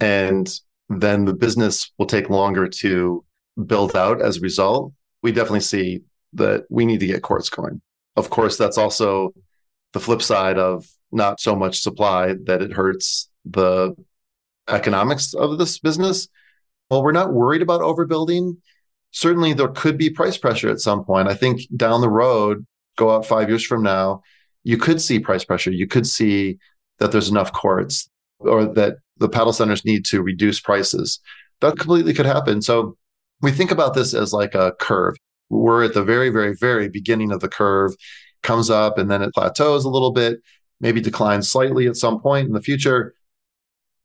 And 0.00 0.52
then 0.88 1.24
the 1.24 1.34
business 1.34 1.90
will 1.98 2.06
take 2.06 2.28
longer 2.28 2.68
to 2.68 3.24
build 3.66 3.96
out 3.96 4.20
as 4.20 4.38
a 4.38 4.40
result. 4.40 4.92
We 5.22 5.32
definitely 5.32 5.60
see 5.60 6.02
that 6.34 6.66
we 6.68 6.84
need 6.84 7.00
to 7.00 7.06
get 7.06 7.22
courts 7.22 7.48
going 7.48 7.80
of 8.16 8.30
course, 8.30 8.56
that's 8.56 8.78
also 8.78 9.32
the 9.92 10.00
flip 10.00 10.22
side 10.22 10.58
of 10.58 10.86
not 11.12 11.40
so 11.40 11.54
much 11.54 11.80
supply 11.80 12.34
that 12.44 12.62
it 12.62 12.72
hurts 12.72 13.28
the 13.44 13.94
economics 14.68 15.34
of 15.34 15.58
this 15.58 15.78
business. 15.78 16.28
Well, 16.90 17.02
we're 17.02 17.12
not 17.12 17.32
worried 17.32 17.62
about 17.62 17.80
overbuilding. 17.80 18.56
Certainly, 19.10 19.54
there 19.54 19.68
could 19.68 19.96
be 19.96 20.10
price 20.10 20.36
pressure 20.36 20.70
at 20.70 20.80
some 20.80 21.04
point. 21.04 21.28
I 21.28 21.34
think 21.34 21.60
down 21.76 22.00
the 22.00 22.10
road, 22.10 22.66
go 22.96 23.10
out 23.10 23.26
five 23.26 23.48
years 23.48 23.64
from 23.64 23.82
now, 23.82 24.22
you 24.64 24.76
could 24.76 25.00
see 25.00 25.18
price 25.18 25.44
pressure. 25.44 25.70
You 25.70 25.86
could 25.86 26.06
see 26.06 26.58
that 26.98 27.12
there's 27.12 27.28
enough 27.28 27.52
courts 27.52 28.08
or 28.38 28.66
that 28.66 28.96
the 29.18 29.28
padel 29.28 29.54
centers 29.54 29.84
need 29.84 30.04
to 30.06 30.22
reduce 30.22 30.60
prices. 30.60 31.20
That 31.60 31.78
completely 31.78 32.12
could 32.12 32.26
happen. 32.26 32.60
So 32.62 32.96
we 33.40 33.52
think 33.52 33.70
about 33.70 33.94
this 33.94 34.12
as 34.12 34.32
like 34.32 34.54
a 34.54 34.72
curve. 34.80 35.16
We're 35.48 35.84
at 35.84 35.94
the 35.94 36.04
very, 36.04 36.30
very, 36.30 36.54
very 36.54 36.88
beginning 36.88 37.32
of 37.32 37.40
the 37.40 37.48
curve, 37.48 37.94
comes 38.42 38.70
up 38.70 38.96
and 38.98 39.10
then 39.10 39.22
it 39.22 39.34
plateaus 39.34 39.84
a 39.84 39.90
little 39.90 40.12
bit, 40.12 40.40
maybe 40.80 41.00
declines 41.00 41.50
slightly 41.50 41.86
at 41.86 41.96
some 41.96 42.20
point 42.20 42.46
in 42.46 42.52
the 42.52 42.62
future. 42.62 43.14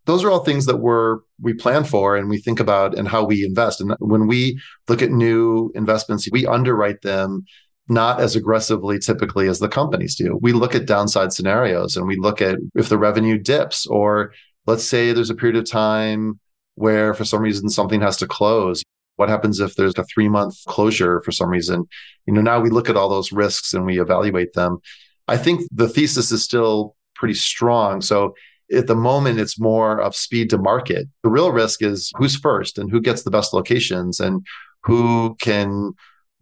Those 0.06 0.24
are 0.24 0.32
all 0.32 0.44
things 0.44 0.66
that 0.66 0.78
we're 0.78 1.20
we 1.40 1.54
plan 1.54 1.84
for 1.84 2.18
and 2.18 2.28
we 2.28 2.40
think 2.40 2.60
about 2.60 2.98
and 2.98 3.08
how 3.08 3.24
we 3.24 3.46
invest. 3.46 3.82
And 3.82 3.96
when 4.00 4.28
we 4.28 4.60
look 4.88 5.02
at 5.02 5.12
new 5.12 5.72
investments, 5.76 6.28
we 6.32 6.46
underwrite 6.48 7.02
them 7.04 7.46
not 7.88 8.20
as 8.20 8.36
aggressively 8.36 8.98
typically 8.98 9.48
as 9.48 9.60
the 9.60 9.68
companies 9.68 10.16
do. 10.16 10.40
We 10.42 10.54
look 10.54 10.74
at 10.74 10.86
downside 10.86 11.34
scenarios 11.34 11.96
and 11.96 12.08
we 12.08 12.16
look 12.16 12.42
at 12.42 12.58
if 12.74 12.90
the 12.90 12.98
revenue 12.98 13.38
dips, 13.38 13.86
or 13.86 14.34
let's 14.66 14.86
say 14.86 15.12
there's 15.12 15.30
a 15.30 15.36
period 15.36 15.58
of 15.58 15.70
time 15.70 16.40
where 16.76 17.14
for 17.14 17.26
some 17.26 17.42
reason 17.42 17.70
something 17.70 18.02
has 18.02 18.18
to 18.18 18.28
close. 18.28 18.82
What 19.22 19.30
happens 19.30 19.60
if 19.60 19.76
there's 19.76 19.94
a 20.00 20.04
three 20.06 20.30
month 20.30 20.56
closure 20.66 21.22
for 21.22 21.32
some 21.32 21.48
reason? 21.48 21.88
You 22.26 22.34
know, 22.34 22.42
now 22.42 22.60
we 22.60 22.72
look 22.72 22.90
at 22.90 22.98
all 22.98 23.08
those 23.08 23.32
risks 23.32 23.72
and 23.72 23.86
we 23.86 24.02
evaluate 24.02 24.54
them. 24.54 24.80
I 25.28 25.38
think 25.38 25.62
the 25.72 25.88
thesis 25.88 26.32
is 26.32 26.44
still 26.44 26.96
pretty 27.14 27.36
strong. 27.36 28.02
So 28.02 28.34
at 28.74 28.88
the 28.88 28.96
moment, 28.96 29.40
it's 29.40 29.60
more 29.60 30.02
of 30.02 30.16
speed 30.16 30.50
to 30.50 30.58
market. 30.58 31.08
The 31.22 31.30
real 31.30 31.52
risk 31.52 31.84
is 31.84 32.12
who's 32.16 32.36
first 32.36 32.80
and 32.80 32.90
who 32.90 33.00
gets 33.00 33.22
the 33.22 33.30
best 33.30 33.54
locations 33.54 34.20
and 34.20 34.44
who 34.82 35.36
can 35.40 35.92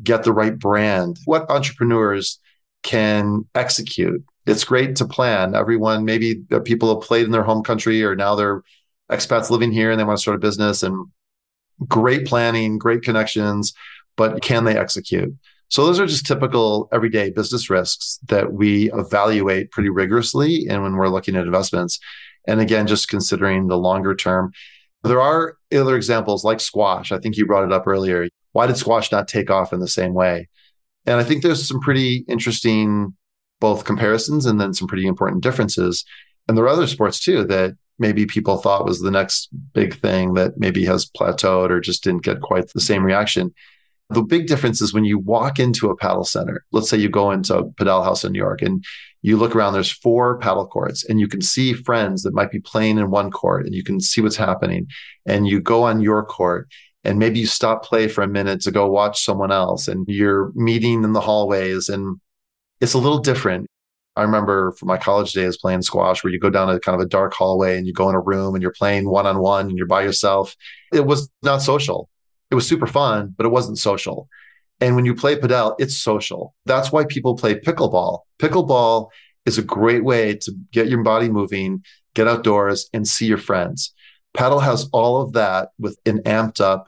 get 0.02 0.24
the 0.24 0.32
right 0.32 0.58
brand. 0.58 1.20
What 1.26 1.52
entrepreneurs 1.52 2.40
can 2.84 3.44
execute? 3.56 4.24
It's 4.46 4.64
great 4.64 4.96
to 4.96 5.06
plan. 5.06 5.54
Everyone, 5.54 6.06
maybe 6.06 6.44
people 6.64 6.96
have 6.96 7.06
played 7.06 7.26
in 7.26 7.32
their 7.32 7.44
home 7.44 7.62
country 7.62 8.06
or 8.06 8.16
now 8.16 8.36
they're 8.36 8.64
expats 9.12 9.50
living 9.50 9.74
here 9.74 9.92
and 9.92 10.00
they 10.00 10.06
want 10.06 10.18
to 10.18 10.22
start 10.22 10.38
a 10.38 10.40
business 10.40 10.82
and 10.82 11.08
great 11.88 12.26
planning, 12.26 12.78
great 12.78 13.02
connections, 13.02 13.74
but 14.18 14.42
can 14.42 14.66
they 14.66 14.78
execute? 14.78 15.34
So 15.70 15.86
those 15.86 16.00
are 16.00 16.08
just 16.08 16.26
typical 16.26 16.90
everyday 16.92 17.30
business 17.30 17.70
risks 17.70 18.20
that 18.28 18.54
we 18.54 18.92
evaluate 18.92 19.72
pretty 19.72 19.90
rigorously 19.90 20.66
and 20.68 20.82
when 20.82 20.96
we're 20.96 21.10
looking 21.10 21.36
at 21.36 21.46
investments. 21.46 22.00
And 22.48 22.60
again, 22.60 22.88
just 22.88 23.08
considering 23.08 23.68
the 23.68 23.78
longer 23.78 24.16
term. 24.16 24.52
There 25.04 25.22
are 25.22 25.56
other 25.72 25.96
examples 25.96 26.44
like 26.44 26.60
squash. 26.60 27.12
I 27.12 27.20
think 27.20 27.38
you 27.38 27.46
brought 27.46 27.66
it 27.66 27.72
up 27.72 27.88
earlier. 27.88 28.28
Why 28.52 28.66
did 28.66 28.78
squash 28.78 29.12
not 29.12 29.28
take 29.28 29.52
off 29.52 29.72
in 29.72 29.80
the 29.80 29.88
same 29.88 30.14
way? 30.14 30.50
And 31.06 31.20
I 31.20 31.24
think 31.24 31.44
there's 31.44 31.68
some 31.68 31.80
pretty 31.80 32.26
interesting 32.28 33.16
both 33.60 33.86
comparisons 33.86 34.46
and 34.46 34.60
then 34.60 34.74
some 34.74 34.88
pretty 34.88 35.06
important 35.06 35.44
differences. 35.44 36.04
And 36.48 36.58
there 36.58 36.66
are 36.66 36.70
other 36.70 36.88
sports 36.88 37.20
too 37.20 37.44
that 37.46 37.76
maybe 38.00 38.26
people 38.26 38.58
thought 38.58 38.86
was 38.86 39.02
the 39.02 39.12
next 39.12 39.50
big 39.74 40.00
thing 40.00 40.34
that 40.34 40.58
maybe 40.58 40.86
has 40.86 41.10
plateaued 41.10 41.70
or 41.70 41.80
just 41.80 42.04
didn't 42.04 42.24
get 42.24 42.42
quite 42.42 42.72
the 42.74 42.82
same 42.82 43.04
reaction. 43.04 43.54
The 44.10 44.24
big 44.24 44.48
difference 44.48 44.82
is 44.82 44.94
when 44.94 45.06
you 45.06 45.20
walk 45.20 45.60
into 45.60 45.90
a 45.90 45.98
padel 45.98 46.26
center, 46.26 46.66
let's 46.72 46.90
say 46.90 46.98
you 46.98 47.10
go 47.10 47.30
into 47.30 47.66
Padel 47.80 48.04
Haus 48.04 48.24
in 48.24 48.32
New 48.32 48.40
York 48.40 48.64
and 48.64 48.84
you 49.22 49.38
look 49.38 49.56
around, 49.56 49.74
there's 49.74 49.92
four 49.92 50.40
padel 50.40 50.68
courts 50.68 51.06
and 51.08 51.20
you 51.20 51.28
can 51.28 51.42
see 51.42 51.74
friends 51.74 52.24
that 52.24 52.34
might 52.34 52.50
be 52.50 52.60
playing 52.60 52.98
in 52.98 53.12
one 53.12 53.30
court 53.30 53.66
and 53.66 53.76
you 53.76 53.84
can 53.84 54.00
see 54.00 54.22
what's 54.22 54.36
happening. 54.36 54.88
And 55.28 55.48
you 55.48 55.62
go 55.62 55.84
on 55.84 56.02
your 56.02 56.26
court 56.26 56.70
and 57.04 57.20
maybe 57.20 57.40
you 57.40 57.46
stop 57.46 57.84
play 57.84 58.08
for 58.08 58.24
a 58.24 58.28
minute 58.28 58.62
to 58.62 58.72
go 58.72 58.90
watch 58.90 59.24
someone 59.24 59.52
else 59.52 59.88
and 59.88 60.06
you're 60.08 60.52
meeting 60.56 61.04
in 61.04 61.14
the 61.14 61.22
hallways 61.22 61.88
and 61.88 62.20
it's 62.82 62.94
a 62.94 62.98
little 63.00 63.20
different. 63.20 63.68
I 64.20 64.24
remember 64.24 64.74
from 64.74 64.88
my 64.88 64.98
college 64.98 65.34
days 65.34 65.58
playing 65.58 65.82
squash 65.82 66.24
where 66.24 66.32
you 66.32 66.40
go 66.40 66.50
down 66.50 66.70
a 66.70 66.80
kind 66.80 67.00
of 67.00 67.06
a 67.06 67.10
dark 67.10 67.34
hallway 67.34 67.78
and 67.78 67.88
you 67.88 67.94
go 67.94 68.10
in 68.10 68.16
a 68.16 68.20
room 68.20 68.54
and 68.54 68.62
you're 68.62 68.74
playing 68.78 69.10
one 69.10 69.26
on 69.26 69.40
one 69.40 69.68
and 69.68 69.78
you're 69.78 69.88
by 69.88 70.04
yourself. 70.04 70.56
It 70.94 71.06
was 71.06 71.32
not 71.42 71.62
social 71.62 72.10
it 72.52 72.56
was 72.56 72.68
super 72.68 72.88
fun, 72.88 73.34
but 73.38 73.46
it 73.46 73.50
wasn't 73.50 73.78
social. 73.78 74.28
And 74.82 74.96
when 74.96 75.06
you 75.06 75.14
play 75.14 75.36
padel, 75.36 75.76
it's 75.78 75.98
social. 75.98 76.56
That's 76.66 76.92
why 76.92 77.06
people 77.06 77.36
play 77.36 77.56
pickleball. 77.56 78.22
Pickleball 78.40 79.10
is 79.46 79.58
a 79.58 79.64
great 79.64 80.04
way 80.04 80.36
to 80.36 80.54
get 80.72 80.88
your 80.88 81.04
body 81.04 81.30
moving, 81.30 81.84
get 82.16 82.28
outdoors, 82.28 82.90
and 82.94 83.08
see 83.08 83.26
your 83.26 83.38
friends. 83.38 83.94
Padel 84.36 84.64
has 84.64 84.90
all 84.94 85.22
of 85.22 85.34
that 85.34 85.70
with 85.80 86.00
an 86.06 86.20
amped 86.20 86.62
up 86.62 86.88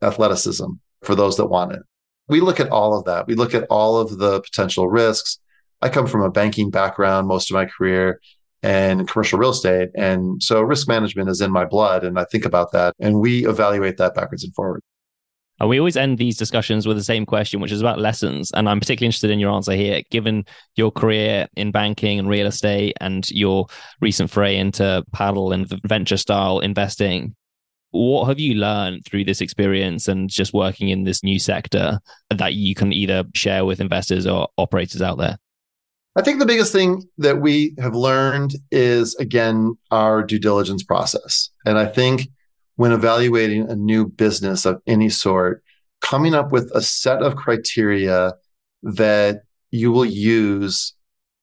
athleticism 0.00 0.66
for 1.02 1.14
those 1.14 1.36
that 1.36 1.46
want 1.46 1.72
it. 1.72 1.82
We 2.28 2.40
look 2.40 2.60
at 2.60 2.70
all 2.70 2.96
of 2.96 3.04
that. 3.04 3.26
We 3.26 3.34
look 3.34 3.54
at 3.54 3.66
all 3.70 3.98
of 3.98 4.18
the 4.18 4.40
potential 4.40 4.88
risks. 4.88 5.38
I 5.80 5.88
come 5.88 6.06
from 6.06 6.22
a 6.22 6.30
banking 6.30 6.70
background 6.70 7.28
most 7.28 7.50
of 7.50 7.54
my 7.54 7.66
career 7.66 8.20
and 8.62 9.06
commercial 9.08 9.38
real 9.38 9.50
estate. 9.50 9.90
And 9.94 10.42
so 10.42 10.60
risk 10.60 10.88
management 10.88 11.28
is 11.28 11.40
in 11.40 11.52
my 11.52 11.64
blood. 11.64 12.04
And 12.04 12.18
I 12.18 12.24
think 12.24 12.44
about 12.44 12.72
that 12.72 12.94
and 12.98 13.20
we 13.20 13.46
evaluate 13.46 13.96
that 13.98 14.14
backwards 14.14 14.44
and 14.44 14.54
forward. 14.54 14.82
And 15.60 15.68
we 15.68 15.78
always 15.78 15.96
end 15.96 16.18
these 16.18 16.36
discussions 16.36 16.86
with 16.86 16.96
the 16.96 17.02
same 17.02 17.26
question, 17.26 17.60
which 17.60 17.72
is 17.72 17.80
about 17.80 17.98
lessons. 17.98 18.52
And 18.52 18.68
I'm 18.68 18.78
particularly 18.78 19.08
interested 19.08 19.30
in 19.30 19.40
your 19.40 19.50
answer 19.52 19.72
here, 19.72 20.02
given 20.10 20.44
your 20.76 20.92
career 20.92 21.48
in 21.56 21.72
banking 21.72 22.18
and 22.18 22.28
real 22.28 22.46
estate 22.46 22.96
and 23.00 23.28
your 23.30 23.66
recent 24.00 24.30
foray 24.30 24.56
into 24.56 25.04
padel 25.14 25.52
and 25.52 25.68
venture 25.84 26.16
style 26.16 26.60
investing. 26.60 27.34
What 27.90 28.26
have 28.26 28.38
you 28.38 28.54
learned 28.54 29.04
through 29.04 29.24
this 29.24 29.40
experience 29.40 30.06
and 30.06 30.30
just 30.30 30.52
working 30.52 30.90
in 30.90 31.04
this 31.04 31.24
new 31.24 31.40
sector 31.40 31.98
that 32.30 32.54
you 32.54 32.74
can 32.74 32.92
either 32.92 33.24
share 33.34 33.64
with 33.64 33.80
investors 33.80 34.26
or 34.26 34.48
operators 34.58 35.02
out 35.02 35.18
there? 35.18 35.38
I 36.18 36.20
think 36.20 36.40
the 36.40 36.46
biggest 36.46 36.72
thing 36.72 37.04
that 37.18 37.40
we 37.40 37.76
have 37.78 37.94
learned 37.94 38.56
is, 38.72 39.14
again, 39.20 39.76
our 39.92 40.20
due 40.24 40.40
diligence 40.40 40.82
process. 40.82 41.48
And 41.64 41.78
I 41.78 41.86
think 41.86 42.28
when 42.74 42.90
evaluating 42.90 43.70
a 43.70 43.76
new 43.76 44.04
business 44.04 44.66
of 44.66 44.82
any 44.84 45.10
sort, 45.10 45.62
coming 46.00 46.34
up 46.34 46.50
with 46.50 46.72
a 46.74 46.82
set 46.82 47.22
of 47.22 47.36
criteria 47.36 48.34
that 48.82 49.42
you 49.70 49.92
will 49.92 50.04
use 50.04 50.92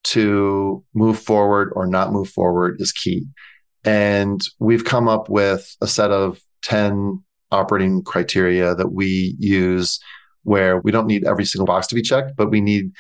to 0.04 0.84
move 0.94 1.20
forward 1.20 1.72
or 1.74 1.88
not 1.88 2.12
move 2.12 2.28
forward 2.28 2.76
is 2.82 2.92
key. 2.92 3.26
And 3.86 4.42
we've 4.60 4.84
come 4.84 5.08
up 5.08 5.30
with 5.30 5.74
a 5.80 5.88
set 5.88 6.12
of 6.12 6.42
10 6.64 7.24
operating 7.50 8.04
criteria 8.04 8.76
that 8.76 8.92
we 8.92 9.38
use 9.40 10.02
where 10.44 10.82
we 10.82 10.92
don't 10.92 11.08
need 11.08 11.26
every 11.26 11.46
single 11.46 11.66
box 11.66 11.88
to 11.88 11.96
be 11.96 12.02
checked, 12.02 12.36
but 12.36 12.52
we 12.52 12.60
need 12.60 12.92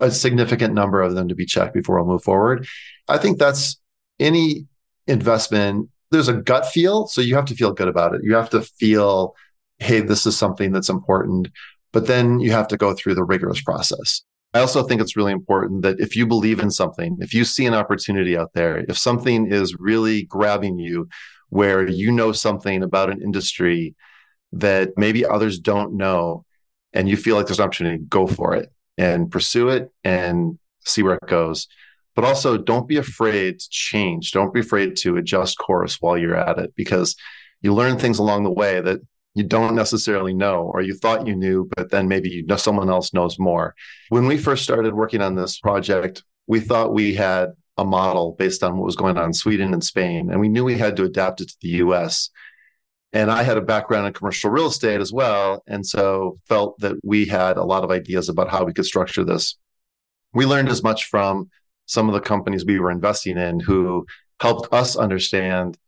a 0.00 0.10
significant 0.10 0.74
number 0.74 1.00
of 1.00 1.14
them 1.14 1.28
to 1.28 1.34
be 1.34 1.46
checked 1.46 1.74
before 1.74 1.96
we'll 1.96 2.12
move 2.12 2.22
forward. 2.22 2.66
I 3.08 3.18
think 3.18 3.38
that's 3.38 3.80
any 4.18 4.66
investment. 5.06 5.88
There's 6.10 6.28
a 6.28 6.34
gut 6.34 6.66
feel. 6.66 7.06
So 7.06 7.20
you 7.20 7.34
have 7.34 7.44
to 7.46 7.54
feel 7.54 7.72
good 7.72 7.88
about 7.88 8.14
it. 8.14 8.22
You 8.24 8.34
have 8.34 8.50
to 8.50 8.62
feel, 8.62 9.34
hey, 9.78 10.00
this 10.00 10.26
is 10.26 10.36
something 10.36 10.72
that's 10.72 10.88
important. 10.88 11.48
But 11.92 12.06
then 12.06 12.40
you 12.40 12.52
have 12.52 12.68
to 12.68 12.76
go 12.76 12.94
through 12.94 13.14
the 13.14 13.24
rigorous 13.24 13.62
process. 13.62 14.22
I 14.52 14.60
also 14.60 14.84
think 14.84 15.00
it's 15.00 15.16
really 15.16 15.32
important 15.32 15.82
that 15.82 15.98
if 15.98 16.14
you 16.14 16.26
believe 16.26 16.60
in 16.60 16.70
something, 16.70 17.16
if 17.20 17.34
you 17.34 17.44
see 17.44 17.66
an 17.66 17.74
opportunity 17.74 18.36
out 18.36 18.52
there, 18.54 18.84
if 18.88 18.96
something 18.96 19.50
is 19.50 19.76
really 19.78 20.24
grabbing 20.24 20.78
you, 20.78 21.08
where 21.50 21.86
you 21.86 22.10
know 22.10 22.32
something 22.32 22.82
about 22.82 23.10
an 23.10 23.22
industry 23.22 23.94
that 24.52 24.90
maybe 24.96 25.26
others 25.26 25.58
don't 25.58 25.96
know, 25.96 26.44
and 26.92 27.08
you 27.08 27.16
feel 27.16 27.36
like 27.36 27.46
there's 27.46 27.58
an 27.58 27.64
opportunity, 27.64 28.02
go 28.08 28.26
for 28.26 28.54
it 28.54 28.73
and 28.96 29.30
pursue 29.30 29.68
it 29.68 29.90
and 30.02 30.58
see 30.84 31.02
where 31.02 31.14
it 31.14 31.28
goes. 31.28 31.68
But 32.14 32.24
also, 32.24 32.56
don't 32.56 32.86
be 32.86 32.96
afraid 32.96 33.58
to 33.58 33.68
change. 33.70 34.30
Don't 34.30 34.54
be 34.54 34.60
afraid 34.60 34.96
to 34.98 35.16
adjust 35.16 35.58
course 35.58 36.00
while 36.00 36.16
you're 36.16 36.36
at 36.36 36.58
it 36.58 36.72
because 36.76 37.16
you 37.60 37.74
learn 37.74 37.98
things 37.98 38.18
along 38.18 38.44
the 38.44 38.52
way 38.52 38.80
that 38.80 39.00
you 39.34 39.42
don't 39.42 39.74
necessarily 39.74 40.32
know 40.32 40.70
or 40.72 40.80
you 40.80 40.94
thought 40.94 41.26
you 41.26 41.34
knew, 41.34 41.68
but 41.76 41.90
then 41.90 42.06
maybe 42.06 42.30
you 42.30 42.46
know 42.46 42.56
someone 42.56 42.88
else 42.88 43.12
knows 43.12 43.38
more. 43.38 43.74
When 44.10 44.26
we 44.26 44.38
first 44.38 44.62
started 44.62 44.94
working 44.94 45.20
on 45.20 45.34
this 45.34 45.58
project, 45.58 46.22
we 46.46 46.60
thought 46.60 46.94
we 46.94 47.14
had 47.14 47.50
a 47.76 47.84
model 47.84 48.36
based 48.38 48.62
on 48.62 48.76
what 48.76 48.86
was 48.86 48.94
going 48.94 49.18
on 49.18 49.26
in 49.26 49.32
Sweden 49.32 49.72
and 49.72 49.82
Spain, 49.82 50.30
and 50.30 50.40
we 50.40 50.48
knew 50.48 50.64
we 50.64 50.78
had 50.78 50.94
to 50.96 51.04
adapt 51.04 51.40
it 51.40 51.48
to 51.48 51.56
the 51.60 51.68
US. 51.68 52.30
And 53.14 53.30
I 53.30 53.44
had 53.44 53.56
a 53.56 53.62
background 53.62 54.08
in 54.08 54.12
commercial 54.12 54.50
real 54.50 54.66
estate 54.66 55.00
as 55.00 55.12
well. 55.12 55.62
And 55.68 55.86
so 55.86 56.40
felt 56.46 56.78
that 56.80 56.96
we 57.04 57.24
had 57.24 57.56
a 57.56 57.64
lot 57.64 57.84
of 57.84 57.92
ideas 57.92 58.28
about 58.28 58.50
how 58.50 58.64
we 58.64 58.72
could 58.72 58.84
structure 58.84 59.24
this. 59.24 59.56
We 60.32 60.46
learned 60.46 60.68
as 60.68 60.82
much 60.82 61.04
from 61.04 61.48
some 61.86 62.08
of 62.08 62.14
the 62.14 62.20
companies 62.20 62.66
we 62.66 62.80
were 62.80 62.90
investing 62.90 63.38
in 63.38 63.60
who 63.60 64.04
helped 64.40 64.72
us 64.74 64.96
understand 64.96 65.78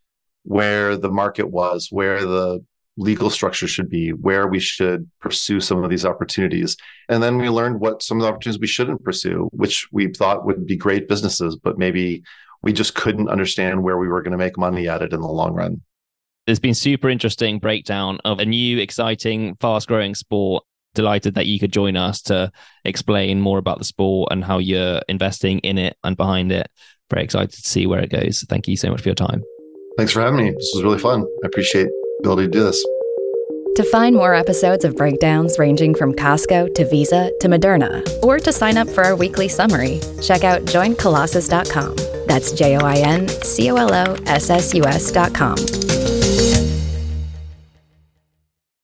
where 0.44 0.96
the 0.96 1.10
market 1.10 1.50
was, 1.50 1.88
where 1.90 2.24
the 2.24 2.64
legal 2.96 3.28
structure 3.28 3.66
should 3.66 3.90
be, 3.90 4.10
where 4.10 4.46
we 4.46 4.60
should 4.60 5.10
pursue 5.20 5.58
some 5.58 5.82
of 5.82 5.90
these 5.90 6.04
opportunities. 6.04 6.76
And 7.08 7.20
then 7.20 7.38
we 7.38 7.48
learned 7.48 7.80
what 7.80 8.04
some 8.04 8.18
of 8.18 8.22
the 8.22 8.28
opportunities 8.28 8.60
we 8.60 8.68
shouldn't 8.68 9.02
pursue, 9.02 9.48
which 9.52 9.88
we 9.90 10.12
thought 10.12 10.46
would 10.46 10.64
be 10.64 10.76
great 10.76 11.08
businesses, 11.08 11.56
but 11.56 11.76
maybe 11.76 12.22
we 12.62 12.72
just 12.72 12.94
couldn't 12.94 13.28
understand 13.28 13.82
where 13.82 13.98
we 13.98 14.06
were 14.06 14.22
going 14.22 14.30
to 14.30 14.38
make 14.38 14.56
money 14.56 14.88
at 14.88 15.02
it 15.02 15.12
in 15.12 15.20
the 15.20 15.26
long 15.26 15.52
run. 15.52 15.82
There's 16.46 16.60
been 16.60 16.74
super 16.74 17.08
interesting 17.08 17.58
breakdown 17.58 18.18
of 18.24 18.38
a 18.38 18.46
new, 18.46 18.78
exciting, 18.78 19.56
fast 19.56 19.88
growing 19.88 20.14
sport. 20.14 20.64
Delighted 20.94 21.34
that 21.34 21.46
you 21.46 21.58
could 21.58 21.72
join 21.72 21.96
us 21.96 22.22
to 22.22 22.50
explain 22.84 23.40
more 23.40 23.58
about 23.58 23.78
the 23.78 23.84
sport 23.84 24.28
and 24.32 24.42
how 24.42 24.58
you're 24.58 25.02
investing 25.08 25.58
in 25.58 25.76
it 25.76 25.96
and 26.04 26.16
behind 26.16 26.52
it. 26.52 26.68
very 27.10 27.24
excited 27.24 27.52
to 27.52 27.68
see 27.68 27.86
where 27.86 28.00
it 28.00 28.10
goes. 28.10 28.44
Thank 28.48 28.66
you 28.66 28.76
so 28.76 28.90
much 28.90 29.02
for 29.02 29.08
your 29.08 29.14
time. 29.14 29.42
Thanks 29.98 30.12
for 30.12 30.20
having 30.20 30.38
me. 30.38 30.52
This 30.52 30.72
was 30.74 30.84
really 30.84 30.98
fun. 30.98 31.22
I 31.44 31.48
appreciate 31.48 31.88
the 31.88 32.30
ability 32.30 32.44
to 32.44 32.50
do 32.50 32.62
this. 32.62 32.82
To 33.76 33.84
find 33.84 34.16
more 34.16 34.34
episodes 34.34 34.86
of 34.86 34.96
breakdowns 34.96 35.58
ranging 35.58 35.94
from 35.94 36.14
Costco 36.14 36.74
to 36.76 36.88
Visa 36.88 37.30
to 37.40 37.48
Moderna, 37.48 38.02
or 38.22 38.38
to 38.38 38.50
sign 38.50 38.78
up 38.78 38.88
for 38.88 39.04
our 39.04 39.16
weekly 39.16 39.48
summary, 39.48 40.00
check 40.22 40.44
out 40.44 40.62
joincolossus.com. 40.62 41.96
That's 42.26 42.52
J 42.52 42.78
O 42.78 42.80
I 42.80 42.96
N 42.96 43.28
C 43.28 43.70
O 43.70 43.76
L 43.76 43.92
O 43.92 44.14
S 44.24 44.48
S 44.48 44.72
U 44.72 44.84
S.com. 44.84 46.15